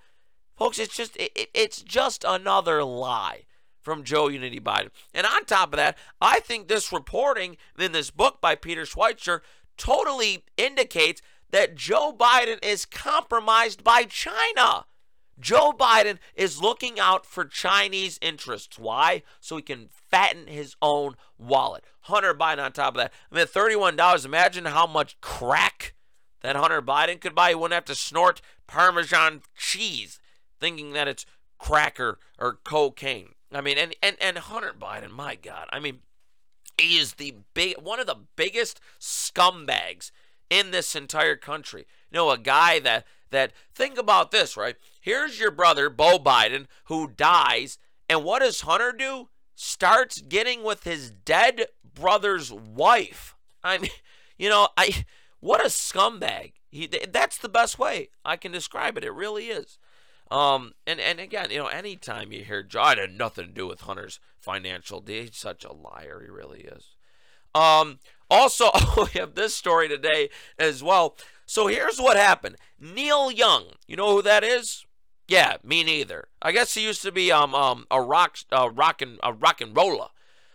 Folks, 0.55 0.79
it's 0.79 0.95
just 0.95 1.17
it, 1.17 1.49
it's 1.53 1.81
just 1.81 2.23
another 2.27 2.83
lie 2.83 3.45
from 3.81 4.03
Joe 4.03 4.27
Unity 4.27 4.59
Biden. 4.59 4.89
And 5.13 5.25
on 5.25 5.45
top 5.45 5.73
of 5.73 5.77
that, 5.77 5.97
I 6.19 6.39
think 6.41 6.67
this 6.67 6.91
reporting 6.91 7.57
in 7.79 7.93
this 7.93 8.11
book 8.11 8.41
by 8.41 8.55
Peter 8.55 8.83
Schweizer 8.83 9.41
totally 9.77 10.43
indicates 10.57 11.21
that 11.51 11.75
Joe 11.75 12.13
Biden 12.17 12.63
is 12.63 12.85
compromised 12.85 13.83
by 13.83 14.03
China. 14.03 14.85
Joe 15.39 15.71
Biden 15.71 16.17
is 16.35 16.61
looking 16.61 16.99
out 16.99 17.25
for 17.25 17.45
Chinese 17.45 18.17
interests. 18.21 18.79
Why? 18.79 19.21
So 19.39 19.55
he 19.55 19.61
can 19.61 19.89
fatten 19.91 20.47
his 20.47 20.75
own 20.81 21.15
wallet. 21.37 21.83
Hunter 22.01 22.33
Biden 22.33 22.63
on 22.63 22.71
top 22.71 22.95
of 22.95 22.97
that. 22.97 23.13
I 23.31 23.35
mean, 23.35 23.45
$31. 23.45 24.25
Imagine 24.25 24.65
how 24.65 24.87
much 24.87 25.19
crack 25.21 25.93
that 26.41 26.55
Hunter 26.55 26.81
Biden 26.81 27.21
could 27.21 27.35
buy. 27.35 27.49
He 27.49 27.55
wouldn't 27.55 27.75
have 27.75 27.85
to 27.85 27.95
snort 27.95 28.41
Parmesan 28.65 29.41
cheese 29.55 30.19
thinking 30.59 30.93
that 30.93 31.07
it's 31.07 31.25
cracker 31.59 32.17
or 32.39 32.59
cocaine. 32.63 33.29
I 33.51 33.61
mean, 33.61 33.77
and, 33.77 33.95
and, 34.01 34.17
and 34.19 34.37
Hunter 34.37 34.73
Biden, 34.77 35.11
my 35.11 35.35
God. 35.35 35.67
I 35.71 35.79
mean, 35.79 35.99
he 36.77 36.97
is 36.97 37.13
the 37.13 37.35
big 37.53 37.77
one 37.81 37.99
of 37.99 38.07
the 38.07 38.23
biggest 38.35 38.79
scumbags 38.99 40.11
in 40.49 40.71
this 40.71 40.95
entire 40.95 41.35
country. 41.35 41.85
You 42.11 42.17
know, 42.17 42.31
a 42.31 42.37
guy 42.37 42.79
that 42.79 43.05
that 43.29 43.51
think 43.73 43.97
about 43.97 44.31
this, 44.31 44.55
right? 44.55 44.75
Here's 45.01 45.39
your 45.39 45.51
brother, 45.51 45.89
Beau 45.89 46.17
Biden, 46.17 46.67
who 46.85 47.07
dies, 47.07 47.77
and 48.09 48.23
what 48.23 48.39
does 48.39 48.61
Hunter 48.61 48.93
do? 48.97 49.29
Starts 49.55 50.21
getting 50.21 50.63
with 50.63 50.83
his 50.83 51.11
dead 51.11 51.65
brother's 51.93 52.51
wife. 52.53 53.35
I 53.63 53.77
mean, 53.79 53.91
you 54.37 54.49
know, 54.49 54.69
I 54.77 55.05
what 55.39 55.61
a 55.61 55.69
scumbag. 55.69 56.53
He 56.69 56.87
that's 56.87 57.37
the 57.37 57.49
best 57.49 57.79
way 57.79 58.09
I 58.23 58.37
can 58.37 58.51
describe 58.51 58.97
it. 58.97 59.03
It 59.03 59.13
really 59.13 59.47
is. 59.47 59.77
Um, 60.29 60.73
and, 60.85 60.99
and 60.99 61.19
again, 61.19 61.51
you 61.51 61.59
know, 61.59 61.67
anytime 61.67 62.33
you 62.33 62.43
hear 62.43 62.61
John 62.61 62.97
had 62.97 63.17
nothing 63.17 63.47
to 63.47 63.53
do 63.53 63.65
with 63.65 63.81
Hunter's 63.81 64.19
financial 64.37 64.99
deal, 64.99 65.23
he's 65.23 65.37
such 65.37 65.63
a 65.63 65.71
liar. 65.71 66.21
He 66.21 66.29
really 66.29 66.61
is. 66.61 66.97
Um, 67.55 67.99
also, 68.29 68.69
we 68.97 69.19
have 69.19 69.35
this 69.35 69.55
story 69.55 69.87
today 69.87 70.29
as 70.57 70.83
well. 70.83 71.15
So 71.45 71.67
here's 71.67 71.99
what 71.99 72.17
happened. 72.17 72.57
Neil 72.79 73.31
Young, 73.31 73.65
you 73.87 73.95
know 73.95 74.15
who 74.15 74.21
that 74.21 74.43
is? 74.43 74.85
Yeah, 75.27 75.57
me 75.63 75.83
neither. 75.83 76.27
I 76.41 76.51
guess 76.51 76.73
he 76.73 76.83
used 76.83 77.01
to 77.01 77.11
be 77.11 77.31
um 77.31 77.53
um 77.53 77.85
a 77.91 78.01
rock 78.01 78.37
uh, 78.51 78.69
rock 78.69 79.01
and 79.01 79.19
a 79.23 79.33
rock 79.33 79.61
and 79.61 79.75
roller. 79.75 80.07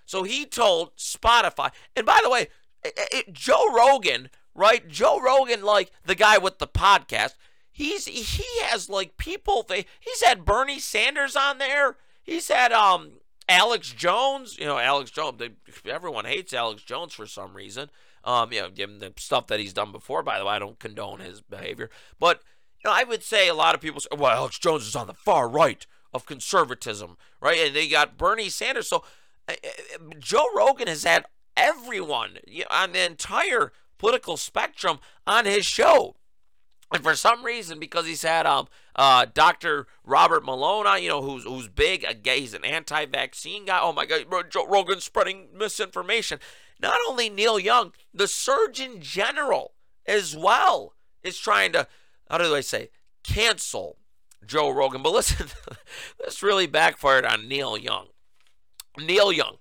So 0.07 0.23
he 0.23 0.47
told 0.47 0.97
Spotify. 0.97 1.70
And 1.95 2.07
by 2.07 2.20
the 2.23 2.31
way, 2.31 2.49
it, 2.83 2.93
it, 3.12 3.33
Joe 3.33 3.73
Rogan, 3.73 4.31
right? 4.55 4.87
Joe 4.89 5.20
Rogan, 5.20 5.62
like 5.62 5.91
the 6.05 6.14
guy 6.14 6.39
with 6.39 6.59
the 6.59 6.66
podcast. 6.66 7.35
He's 7.70 8.07
he 8.07 8.45
has 8.64 8.89
like 8.89 9.16
people. 9.16 9.64
They 9.66 9.87
he's 10.01 10.23
had 10.23 10.45
Bernie 10.45 10.79
Sanders 10.79 11.37
on 11.37 11.59
there. 11.59 11.97
He's 12.23 12.49
had 12.49 12.73
um 12.73 13.12
Alex 13.49 13.93
Jones, 13.93 14.59
you 14.59 14.66
know, 14.66 14.78
Alex 14.78 15.11
Jones, 15.11 15.38
they, 15.38 15.51
everyone 15.90 16.24
hates 16.24 16.53
Alex 16.53 16.82
Jones 16.82 17.12
for 17.12 17.26
some 17.26 17.55
reason. 17.55 17.90
Um, 18.24 18.53
you 18.53 18.61
know, 18.61 18.70
given 18.70 19.01
the 19.01 19.12
stuff 19.16 19.49
that 19.49 19.59
he's 19.59 19.72
done 19.72 19.90
before, 19.90 20.22
by 20.22 20.38
the 20.38 20.45
way, 20.45 20.53
I 20.53 20.59
don't 20.59 20.78
condone 20.78 21.20
his 21.20 21.40
behavior. 21.40 21.90
But, 22.20 22.40
you 22.84 22.88
know, 22.88 22.97
I 22.97 23.05
would 23.05 23.22
say 23.22 23.49
a 23.49 23.55
lot 23.55 23.74
of 23.74 23.80
people 23.80 24.01
say, 24.01 24.09
well, 24.16 24.30
Alex 24.30 24.59
Jones 24.59 24.86
is 24.86 24.95
on 24.95 25.09
the 25.09 25.14
far 25.14 25.49
right 25.49 25.84
of 26.14 26.26
conservatism, 26.26 27.16
right? 27.40 27.59
And 27.59 27.74
they 27.74 27.88
got 27.88 28.16
Bernie 28.16 28.49
Sanders. 28.49 28.88
So 28.88 29.03
uh, 29.49 29.55
Joe 30.18 30.47
Rogan 30.55 30.86
has 30.86 31.05
had 31.05 31.24
everyone 31.57 32.38
you 32.47 32.61
know, 32.61 32.66
on 32.70 32.93
the 32.93 33.05
entire 33.05 33.72
political 33.99 34.36
spectrum 34.36 34.99
on 35.26 35.45
his 35.45 35.66
show. 35.66 36.16
And 36.93 37.03
for 37.03 37.14
some 37.14 37.45
reason, 37.45 37.78
because 37.78 38.07
he's 38.07 38.22
had 38.22 38.47
um 38.47 38.68
uh 38.95 39.26
Dr. 39.32 39.86
Robert 40.05 40.45
Malone 40.45 40.86
on, 40.86 41.03
you 41.03 41.09
know, 41.09 41.22
who's 41.22 41.45
who's 41.45 41.68
big, 41.68 42.05
a 42.05 42.14
gay 42.14 42.40
he's 42.40 42.55
an 42.55 42.64
anti-vaccine 42.64 43.66
guy. 43.66 43.80
Oh 43.80 43.93
my 43.93 44.07
God, 44.07 44.26
Joe 44.51 44.66
Rogan's 44.66 45.05
spreading 45.05 45.49
misinformation. 45.57 46.38
Not 46.80 46.97
only 47.09 47.30
Neil 47.30 47.59
Young, 47.59 47.93
the 48.12 48.26
Surgeon 48.26 49.01
General 49.01 49.72
as 50.07 50.36
well 50.36 50.95
is 51.22 51.38
trying 51.38 51.72
to, 51.72 51.86
how 52.28 52.38
do 52.38 52.55
I 52.55 52.61
say, 52.61 52.90
cancel 53.22 53.99
Joe 54.45 54.70
Rogan. 54.70 55.03
But 55.03 55.12
listen, 55.12 55.47
this 56.18 56.43
really 56.43 56.66
backfired 56.66 57.24
on 57.24 57.49
Neil 57.49 57.78
Young. 57.78 58.09
Neil 58.99 59.32
Young 59.32 59.59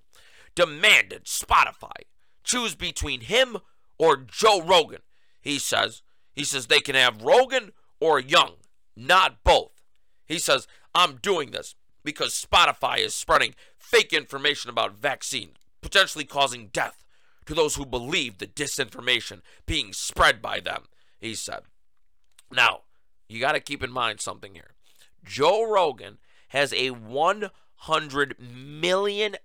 demanded 0.55 1.25
Spotify 1.25 1.91
choose 2.43 2.75
between 2.75 3.21
him 3.21 3.57
or 3.97 4.17
Joe 4.17 4.61
Rogan. 4.61 5.01
He 5.41 5.59
says, 5.59 6.01
he 6.33 6.43
says 6.43 6.67
they 6.67 6.79
can 6.79 6.95
have 6.95 7.21
Rogan 7.21 7.71
or 7.99 8.19
Young, 8.19 8.53
not 8.95 9.43
both. 9.43 9.83
He 10.25 10.39
says, 10.39 10.67
I'm 10.95 11.17
doing 11.17 11.51
this 11.51 11.75
because 12.03 12.33
Spotify 12.33 12.99
is 12.99 13.13
spreading 13.13 13.53
fake 13.77 14.13
information 14.13 14.69
about 14.69 14.95
vaccines, 14.95 15.57
potentially 15.81 16.25
causing 16.25 16.67
death 16.67 17.03
to 17.45 17.53
those 17.53 17.75
who 17.75 17.85
believe 17.85 18.37
the 18.37 18.47
disinformation 18.47 19.41
being 19.65 19.93
spread 19.93 20.41
by 20.41 20.59
them, 20.59 20.83
he 21.19 21.35
said. 21.35 21.61
Now, 22.51 22.81
you 23.27 23.39
got 23.39 23.53
to 23.53 23.59
keep 23.59 23.83
in 23.83 23.91
mind 23.91 24.21
something 24.21 24.53
here. 24.53 24.71
Joe 25.23 25.69
Rogan 25.69 26.17
has 26.49 26.73
a 26.73 26.91
$100 26.91 28.39
million 28.39 29.35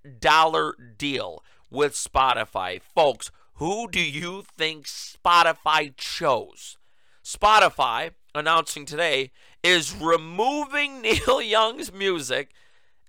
deal 0.98 1.44
with 1.70 1.92
Spotify. 1.94 2.80
Folks, 2.80 3.30
who 3.56 3.88
do 3.90 4.00
you 4.00 4.44
think 4.56 4.86
Spotify 4.86 5.96
chose? 5.96 6.76
Spotify, 7.24 8.10
announcing 8.34 8.84
today, 8.84 9.32
is 9.62 9.94
removing 9.94 11.00
Neil 11.02 11.40
Young's 11.40 11.92
music 11.92 12.50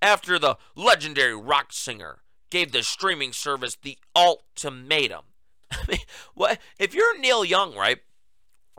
after 0.01 0.39
the 0.39 0.57
legendary 0.75 1.35
rock 1.35 1.73
singer 1.73 2.19
gave 2.49 2.71
the 2.71 2.83
streaming 2.83 3.33
service 3.33 3.77
the 3.81 3.97
ultimatum. 4.15 5.25
I 5.71 5.79
mean, 5.87 5.99
what 6.33 6.59
if 6.79 6.93
you're 6.93 7.19
Neil 7.19 7.43
Young, 7.43 7.75
right? 7.75 7.99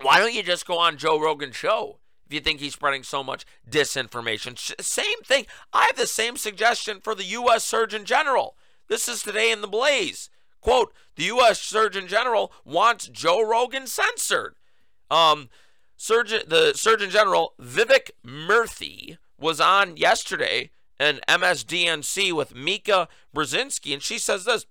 Why 0.00 0.18
don't 0.18 0.34
you 0.34 0.42
just 0.42 0.66
go 0.66 0.78
on 0.78 0.96
Joe 0.96 1.20
Rogan's 1.20 1.56
show 1.56 1.98
if 2.26 2.32
you 2.32 2.40
think 2.40 2.60
he's 2.60 2.74
spreading 2.74 3.02
so 3.02 3.22
much 3.22 3.44
disinformation? 3.68 4.58
Same 4.80 5.22
thing. 5.22 5.46
I 5.72 5.84
have 5.86 5.96
the 5.96 6.06
same 6.06 6.36
suggestion 6.36 7.00
for 7.02 7.14
the 7.14 7.24
U.S. 7.24 7.64
Surgeon 7.64 8.06
General. 8.06 8.56
This 8.88 9.06
is 9.06 9.22
today 9.22 9.50
in 9.50 9.60
the 9.60 9.68
Blaze. 9.68 10.30
Quote, 10.61 10.92
the 11.16 11.24
U.S. 11.24 11.61
Surgeon 11.61 12.06
General 12.06 12.52
wants 12.64 13.09
Joe 13.09 13.46
Rogan 13.46 13.86
censored. 13.86 14.56
Um, 15.11 15.48
Surgeon, 15.96 16.42
the 16.46 16.74
Surgeon 16.74 17.11
General, 17.11 17.54
Vivek 17.61 18.11
Murthy, 18.24 19.18
was 19.38 19.61
on 19.61 19.96
yesterday 19.96 20.70
an 21.00 21.20
MSDNC 21.28 22.32
with 22.32 22.54
Mika 22.54 23.09
Brzezinski, 23.34 23.92
and 23.92 24.02
she 24.02 24.18
says 24.18 24.44
this 24.44 24.66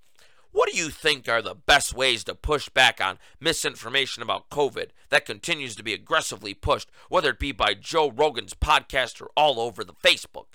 What 0.52 0.70
do 0.70 0.78
you 0.78 0.90
think 0.90 1.28
are 1.28 1.42
the 1.42 1.56
best 1.56 1.94
ways 1.94 2.24
to 2.26 2.36
push 2.36 2.70
back 2.70 3.00
on 3.02 3.18
misinformation 3.40 4.24
about 4.24 4.50
COVID 4.50 4.90
that 5.10 5.26
continues 5.26 5.76
to 5.76 5.84
be 5.84 5.94
aggressively 5.94 6.54
pushed, 6.54 6.90
whether 7.10 7.30
it 7.30 7.40
be 7.40 7.52
by 7.52 7.74
Joe 7.74 8.12
Rogan's 8.12 8.54
podcast 8.54 9.22
or 9.22 9.30
all 9.36 9.60
over 9.60 9.84
the 9.84 9.94
Facebook? 9.94 10.48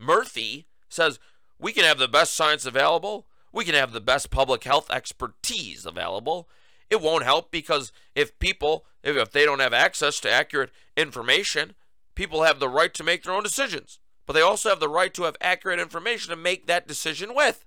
Murthy 0.00 0.64
says, 0.88 1.18
We 1.58 1.72
can 1.72 1.84
have 1.84 1.98
the 1.98 2.08
best 2.08 2.34
science 2.34 2.64
available, 2.64 3.26
we 3.52 3.64
can 3.64 3.74
have 3.74 3.92
the 3.92 4.00
best 4.00 4.30
public 4.30 4.64
health 4.64 4.90
expertise 4.90 5.86
available. 5.86 6.48
It 6.88 7.00
won't 7.00 7.24
help 7.24 7.50
because 7.50 7.92
if 8.14 8.38
people, 8.38 8.84
if, 9.02 9.30
they 9.30 9.44
don't 9.44 9.60
have 9.60 9.72
access 9.72 10.20
to 10.20 10.30
accurate 10.30 10.70
information, 10.96 11.74
people 12.14 12.42
have 12.42 12.58
the 12.58 12.68
right 12.68 12.92
to 12.94 13.04
make 13.04 13.22
their 13.22 13.34
own 13.34 13.42
decisions 13.42 13.98
but 14.30 14.34
they 14.34 14.42
also 14.42 14.68
have 14.68 14.78
the 14.78 14.88
right 14.88 15.12
to 15.12 15.24
have 15.24 15.36
accurate 15.40 15.80
information 15.80 16.30
to 16.30 16.36
make 16.36 16.68
that 16.68 16.86
decision 16.86 17.34
with. 17.34 17.64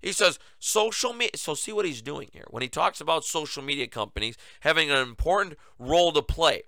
He 0.00 0.12
says 0.12 0.38
social 0.58 1.12
media. 1.12 1.36
So, 1.36 1.52
see 1.52 1.72
what 1.72 1.84
he's 1.84 2.00
doing 2.00 2.30
here. 2.32 2.46
When 2.48 2.62
he 2.62 2.70
talks 2.70 3.02
about 3.02 3.26
social 3.26 3.62
media 3.62 3.86
companies 3.86 4.38
having 4.60 4.90
an 4.90 4.96
important 4.96 5.58
role 5.78 6.12
to 6.12 6.22
play, 6.22 6.62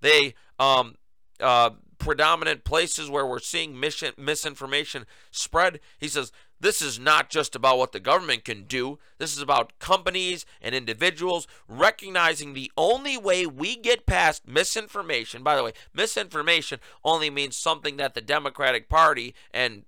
they, 0.00 0.34
um, 0.58 0.96
uh, 1.38 1.70
predominant 1.98 2.64
places 2.64 3.08
where 3.08 3.24
we're 3.24 3.38
seeing 3.38 3.78
mission, 3.78 4.12
misinformation 4.18 5.06
spread, 5.30 5.78
he 5.96 6.08
says 6.08 6.32
this 6.60 6.82
is 6.82 6.98
not 6.98 7.30
just 7.30 7.56
about 7.56 7.78
what 7.78 7.92
the 7.92 8.00
government 8.00 8.44
can 8.44 8.64
do. 8.64 8.98
This 9.18 9.34
is 9.34 9.42
about 9.42 9.78
companies 9.78 10.44
and 10.60 10.74
individuals 10.74 11.46
recognizing 11.66 12.52
the 12.52 12.70
only 12.76 13.16
way 13.16 13.46
we 13.46 13.76
get 13.76 14.06
past 14.06 14.46
misinformation. 14.46 15.42
By 15.42 15.56
the 15.56 15.64
way, 15.64 15.72
misinformation 15.94 16.78
only 17.02 17.30
means 17.30 17.56
something 17.56 17.96
that 17.96 18.14
the 18.14 18.20
Democratic 18.20 18.88
Party 18.88 19.34
and 19.52 19.84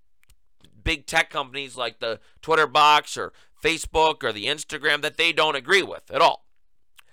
big 0.82 1.06
tech 1.06 1.28
companies 1.30 1.76
like 1.76 2.00
the 2.00 2.20
Twitter 2.40 2.66
box 2.66 3.16
or 3.16 3.32
Facebook 3.62 4.24
or 4.24 4.32
the 4.32 4.46
Instagram 4.46 5.02
that 5.02 5.18
they 5.18 5.32
don't 5.32 5.56
agree 5.56 5.82
with 5.82 6.10
at 6.10 6.22
all. 6.22 6.46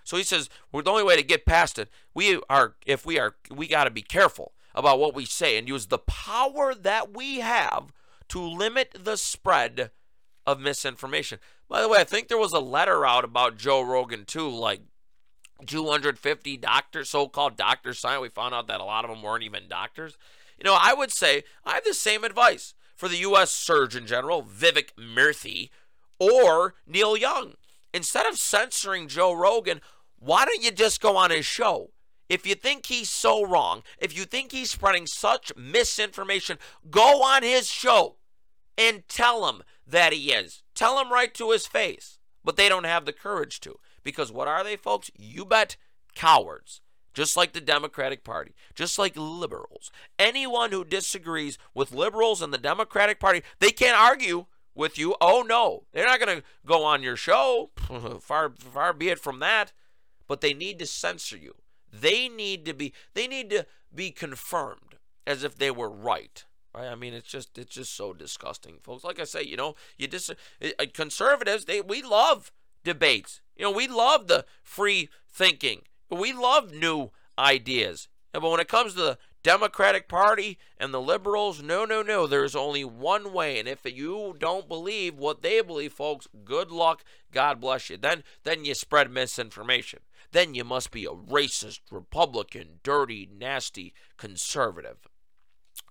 So 0.04 0.18
he 0.18 0.24
says, 0.24 0.50
well, 0.72 0.82
the 0.82 0.90
only 0.90 1.04
way 1.04 1.18
to 1.18 1.24
get 1.24 1.46
past 1.46 1.78
it, 1.78 1.90
we 2.16 2.42
are 2.50 2.76
if 2.86 3.06
we 3.06 3.20
are 3.20 3.36
we 3.52 3.68
got 3.68 3.84
to 3.84 3.92
be 3.92 4.02
careful 4.02 4.54
about 4.74 5.00
what 5.00 5.14
we 5.14 5.26
say 5.26 5.58
and 5.58 5.68
use 5.68 5.88
the 5.88 6.00
power 6.00 6.74
that 6.74 7.16
we 7.16 7.42
have 7.42 7.92
to 8.30 8.42
limit 8.42 8.96
the 8.98 9.18
spread 9.18 9.92
of 10.46 10.60
misinformation. 10.60 11.40
By 11.68 11.82
the 11.82 11.90
way, 11.90 12.00
I 12.00 12.04
think 12.04 12.28
there 12.28 12.38
was 12.38 12.54
a 12.54 12.60
letter 12.60 13.06
out 13.06 13.24
about 13.24 13.58
Joe 13.58 13.82
Rogan 13.82 14.26
too, 14.26 14.50
like 14.50 14.82
250 15.66 16.58
doctors, 16.58 17.10
so-called 17.10 17.58
doctors 17.58 18.00
signed. 18.00 18.22
We 18.22 18.30
found 18.30 18.56
out 18.56 18.68
that 18.68 18.82
a 18.82 18.86
lot 18.86 19.06
of 19.06 19.12
them 19.12 19.22
weren't 19.22 19.44
even 19.44 19.68
doctors. 19.68 20.18
You 20.58 20.64
know, 20.64 20.78
I 20.80 20.94
would 20.94 21.12
say 21.12 21.44
I 21.64 21.76
have 21.76 21.84
the 21.84 21.94
same 21.94 22.24
advice 22.24 22.74
for 22.96 23.08
the 23.08 23.18
U.S. 23.18 23.52
Surgeon 23.52 24.08
General 24.08 24.44
Vivek 24.44 24.94
Murthy 24.98 25.70
or 26.20 26.76
Neil 26.88 27.16
Young. 27.16 27.54
Instead 27.94 28.26
of 28.26 28.38
censoring 28.38 29.08
Joe 29.08 29.34
Rogan, 29.34 29.82
why 30.18 30.46
don't 30.46 30.64
you 30.64 30.72
just 30.72 31.02
go 31.02 31.16
on 31.16 31.32
his 31.32 31.46
show? 31.46 31.92
If 32.28 32.46
you 32.46 32.54
think 32.54 32.86
he's 32.86 33.10
so 33.10 33.44
wrong, 33.44 33.82
if 33.98 34.16
you 34.16 34.26
think 34.26 34.52
he's 34.52 34.70
spreading 34.70 35.08
such 35.08 35.52
misinformation, 35.56 36.60
go 36.92 37.24
on 37.24 37.42
his 37.42 37.68
show 37.68 38.18
and 38.80 39.04
tell 39.10 39.48
him 39.50 39.62
that 39.86 40.14
he 40.14 40.32
is. 40.32 40.64
Tell 40.74 40.98
him 41.00 41.12
right 41.12 41.34
to 41.36 41.52
his 41.52 41.68
face. 41.68 42.18
But 42.44 42.56
they 42.56 42.70
don't 42.70 42.86
have 42.86 43.06
the 43.06 43.14
courage 43.14 43.60
to. 43.62 43.80
Because 44.04 44.32
what 44.32 44.48
are 44.48 44.64
they, 44.64 44.78
folks? 44.78 45.12
You 45.14 45.44
bet 45.46 45.76
cowards. 46.16 46.82
Just 47.14 47.36
like 47.36 47.52
the 47.52 47.60
Democratic 47.60 48.24
Party, 48.24 48.54
just 48.76 48.98
like 48.98 49.14
liberals. 49.18 49.92
Anyone 50.18 50.72
who 50.72 50.86
disagrees 50.86 51.58
with 51.74 51.92
liberals 51.92 52.42
and 52.42 52.54
the 52.54 52.58
Democratic 52.58 53.20
Party, 53.20 53.42
they 53.60 53.72
can't 53.72 54.00
argue 54.00 54.46
with 54.76 54.98
you. 54.98 55.16
Oh 55.20 55.42
no, 55.42 55.84
they're 55.92 56.06
not 56.06 56.20
going 56.20 56.38
to 56.38 56.44
go 56.66 56.86
on 56.86 57.04
your 57.04 57.18
show. 57.18 57.72
far 58.22 58.52
far 58.58 58.94
be 58.94 59.10
it 59.10 59.20
from 59.20 59.40
that. 59.40 59.74
But 60.28 60.42
they 60.42 60.54
need 60.54 60.80
to 60.80 60.86
censor 60.86 61.36
you. 61.36 61.56
They 61.92 62.30
need 62.30 62.64
to 62.66 62.74
be 62.74 62.94
they 63.16 63.28
need 63.28 63.50
to 63.50 63.66
be 63.94 64.12
confirmed 64.12 64.96
as 65.26 65.44
if 65.44 65.58
they 65.58 65.72
were 65.72 65.90
right. 65.90 66.46
Right? 66.76 66.88
I 66.88 66.96
mean, 66.96 67.14
it's 67.14 67.30
just 67.30 67.58
it's 67.58 67.76
just 67.76 67.96
so 67.96 68.14
disgusting, 68.14 68.76
folks. 68.82 69.04
Like 69.04 69.20
I 69.20 69.24
say, 69.24 69.44
you 69.44 69.58
know, 69.58 69.76
you 69.98 70.08
dis 70.08 70.30
uh, 70.30 70.86
conservatives 70.94 71.66
they 71.66 71.82
we 71.82 72.02
love 72.02 72.52
debates. 72.84 73.42
You 73.56 73.66
know, 73.66 73.72
we 73.72 73.88
love 73.88 74.28
the 74.28 74.46
free 74.64 75.10
thinking. 75.28 75.82
We 76.10 76.34
love 76.34 76.72
new 76.74 77.12
ideas. 77.38 78.08
But 78.32 78.44
when 78.44 78.60
it 78.60 78.68
comes 78.68 78.94
to 78.94 79.00
the 79.02 79.18
Democratic 79.42 80.08
Party 80.08 80.60
and 80.78 80.94
the 80.94 81.02
liberals, 81.02 81.62
no, 81.62 81.86
no, 81.86 82.02
no. 82.02 82.28
There's 82.28 82.56
only 82.56 82.84
one 82.84 83.34
way, 83.34 83.58
and 83.60 83.68
if 83.68 83.86
you 83.86 84.36
don't 84.38 84.68
believe 84.68 85.18
what 85.18 85.42
they 85.42 85.62
believe, 85.62 85.94
folks, 85.94 86.28
good 86.46 86.72
luck. 86.72 87.04
God 87.32 87.60
bless 87.60 87.90
you. 87.90 87.98
Then, 87.98 88.24
then 88.44 88.66
you 88.66 88.76
spread 88.76 89.10
misinformation. 89.10 90.00
Then 90.32 90.54
you 90.54 90.64
must 90.64 90.92
be 90.92 91.06
a 91.06 91.10
racist, 91.10 91.80
Republican, 91.90 92.80
dirty, 92.84 93.28
nasty 93.36 93.94
conservative. 94.18 95.09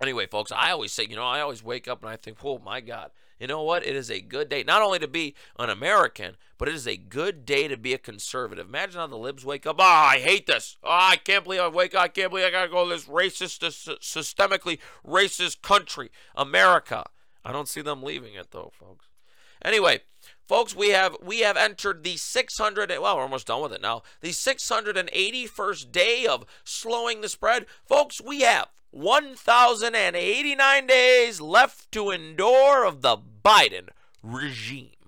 Anyway, 0.01 0.27
folks, 0.27 0.51
I 0.51 0.71
always 0.71 0.93
say, 0.93 1.05
you 1.09 1.15
know, 1.15 1.25
I 1.25 1.41
always 1.41 1.63
wake 1.63 1.87
up 1.87 2.01
and 2.01 2.09
I 2.09 2.15
think, 2.15 2.37
oh 2.43 2.59
my 2.59 2.79
God, 2.79 3.11
you 3.39 3.47
know 3.47 3.63
what? 3.63 3.85
It 3.85 3.95
is 3.95 4.09
a 4.09 4.21
good 4.21 4.49
day, 4.49 4.63
not 4.63 4.81
only 4.81 4.99
to 4.99 5.07
be 5.07 5.35
an 5.57 5.69
American, 5.69 6.35
but 6.57 6.67
it 6.67 6.75
is 6.75 6.87
a 6.87 6.97
good 6.97 7.45
day 7.45 7.67
to 7.67 7.77
be 7.77 7.93
a 7.93 7.97
conservative. 7.97 8.67
Imagine 8.67 8.99
how 8.99 9.07
the 9.07 9.17
libs 9.17 9.45
wake 9.45 9.65
up. 9.65 9.77
Oh, 9.79 9.83
I 9.83 10.19
hate 10.19 10.47
this. 10.47 10.77
Oh, 10.83 10.89
I 10.89 11.17
can't 11.17 11.43
believe 11.43 11.61
I 11.61 11.67
wake 11.67 11.95
up. 11.95 12.03
I 12.03 12.07
can't 12.09 12.31
believe 12.31 12.45
I 12.45 12.51
got 12.51 12.63
to 12.63 12.69
go 12.69 12.83
to 12.83 12.89
this 12.89 13.05
racist, 13.05 13.59
this 13.59 13.85
systemically 14.01 14.79
racist 15.05 15.61
country, 15.61 16.11
America. 16.35 17.05
I 17.43 17.51
don't 17.51 17.67
see 17.67 17.81
them 17.81 18.03
leaving 18.03 18.35
it 18.35 18.51
though, 18.51 18.71
folks. 18.77 19.07
Anyway, 19.63 20.01
folks, 20.47 20.75
we 20.75 20.89
have 20.89 21.17
we 21.21 21.39
have 21.39 21.57
entered 21.57 22.03
the 22.03 22.17
600 22.17 22.89
well, 22.99 23.17
we're 23.17 23.23
almost 23.23 23.47
done 23.47 23.61
with 23.61 23.73
it 23.73 23.81
now. 23.81 24.03
The 24.21 24.29
681st 24.29 25.91
day 25.91 26.25
of 26.25 26.45
slowing 26.63 27.21
the 27.21 27.29
spread. 27.29 27.65
Folks, 27.85 28.21
we 28.21 28.41
have 28.41 28.69
1,089 28.91 30.87
days 30.87 31.39
left 31.39 31.91
to 31.91 32.09
endure 32.09 32.85
of 32.85 33.01
the 33.01 33.17
Biden 33.17 33.89
regime. 34.23 34.98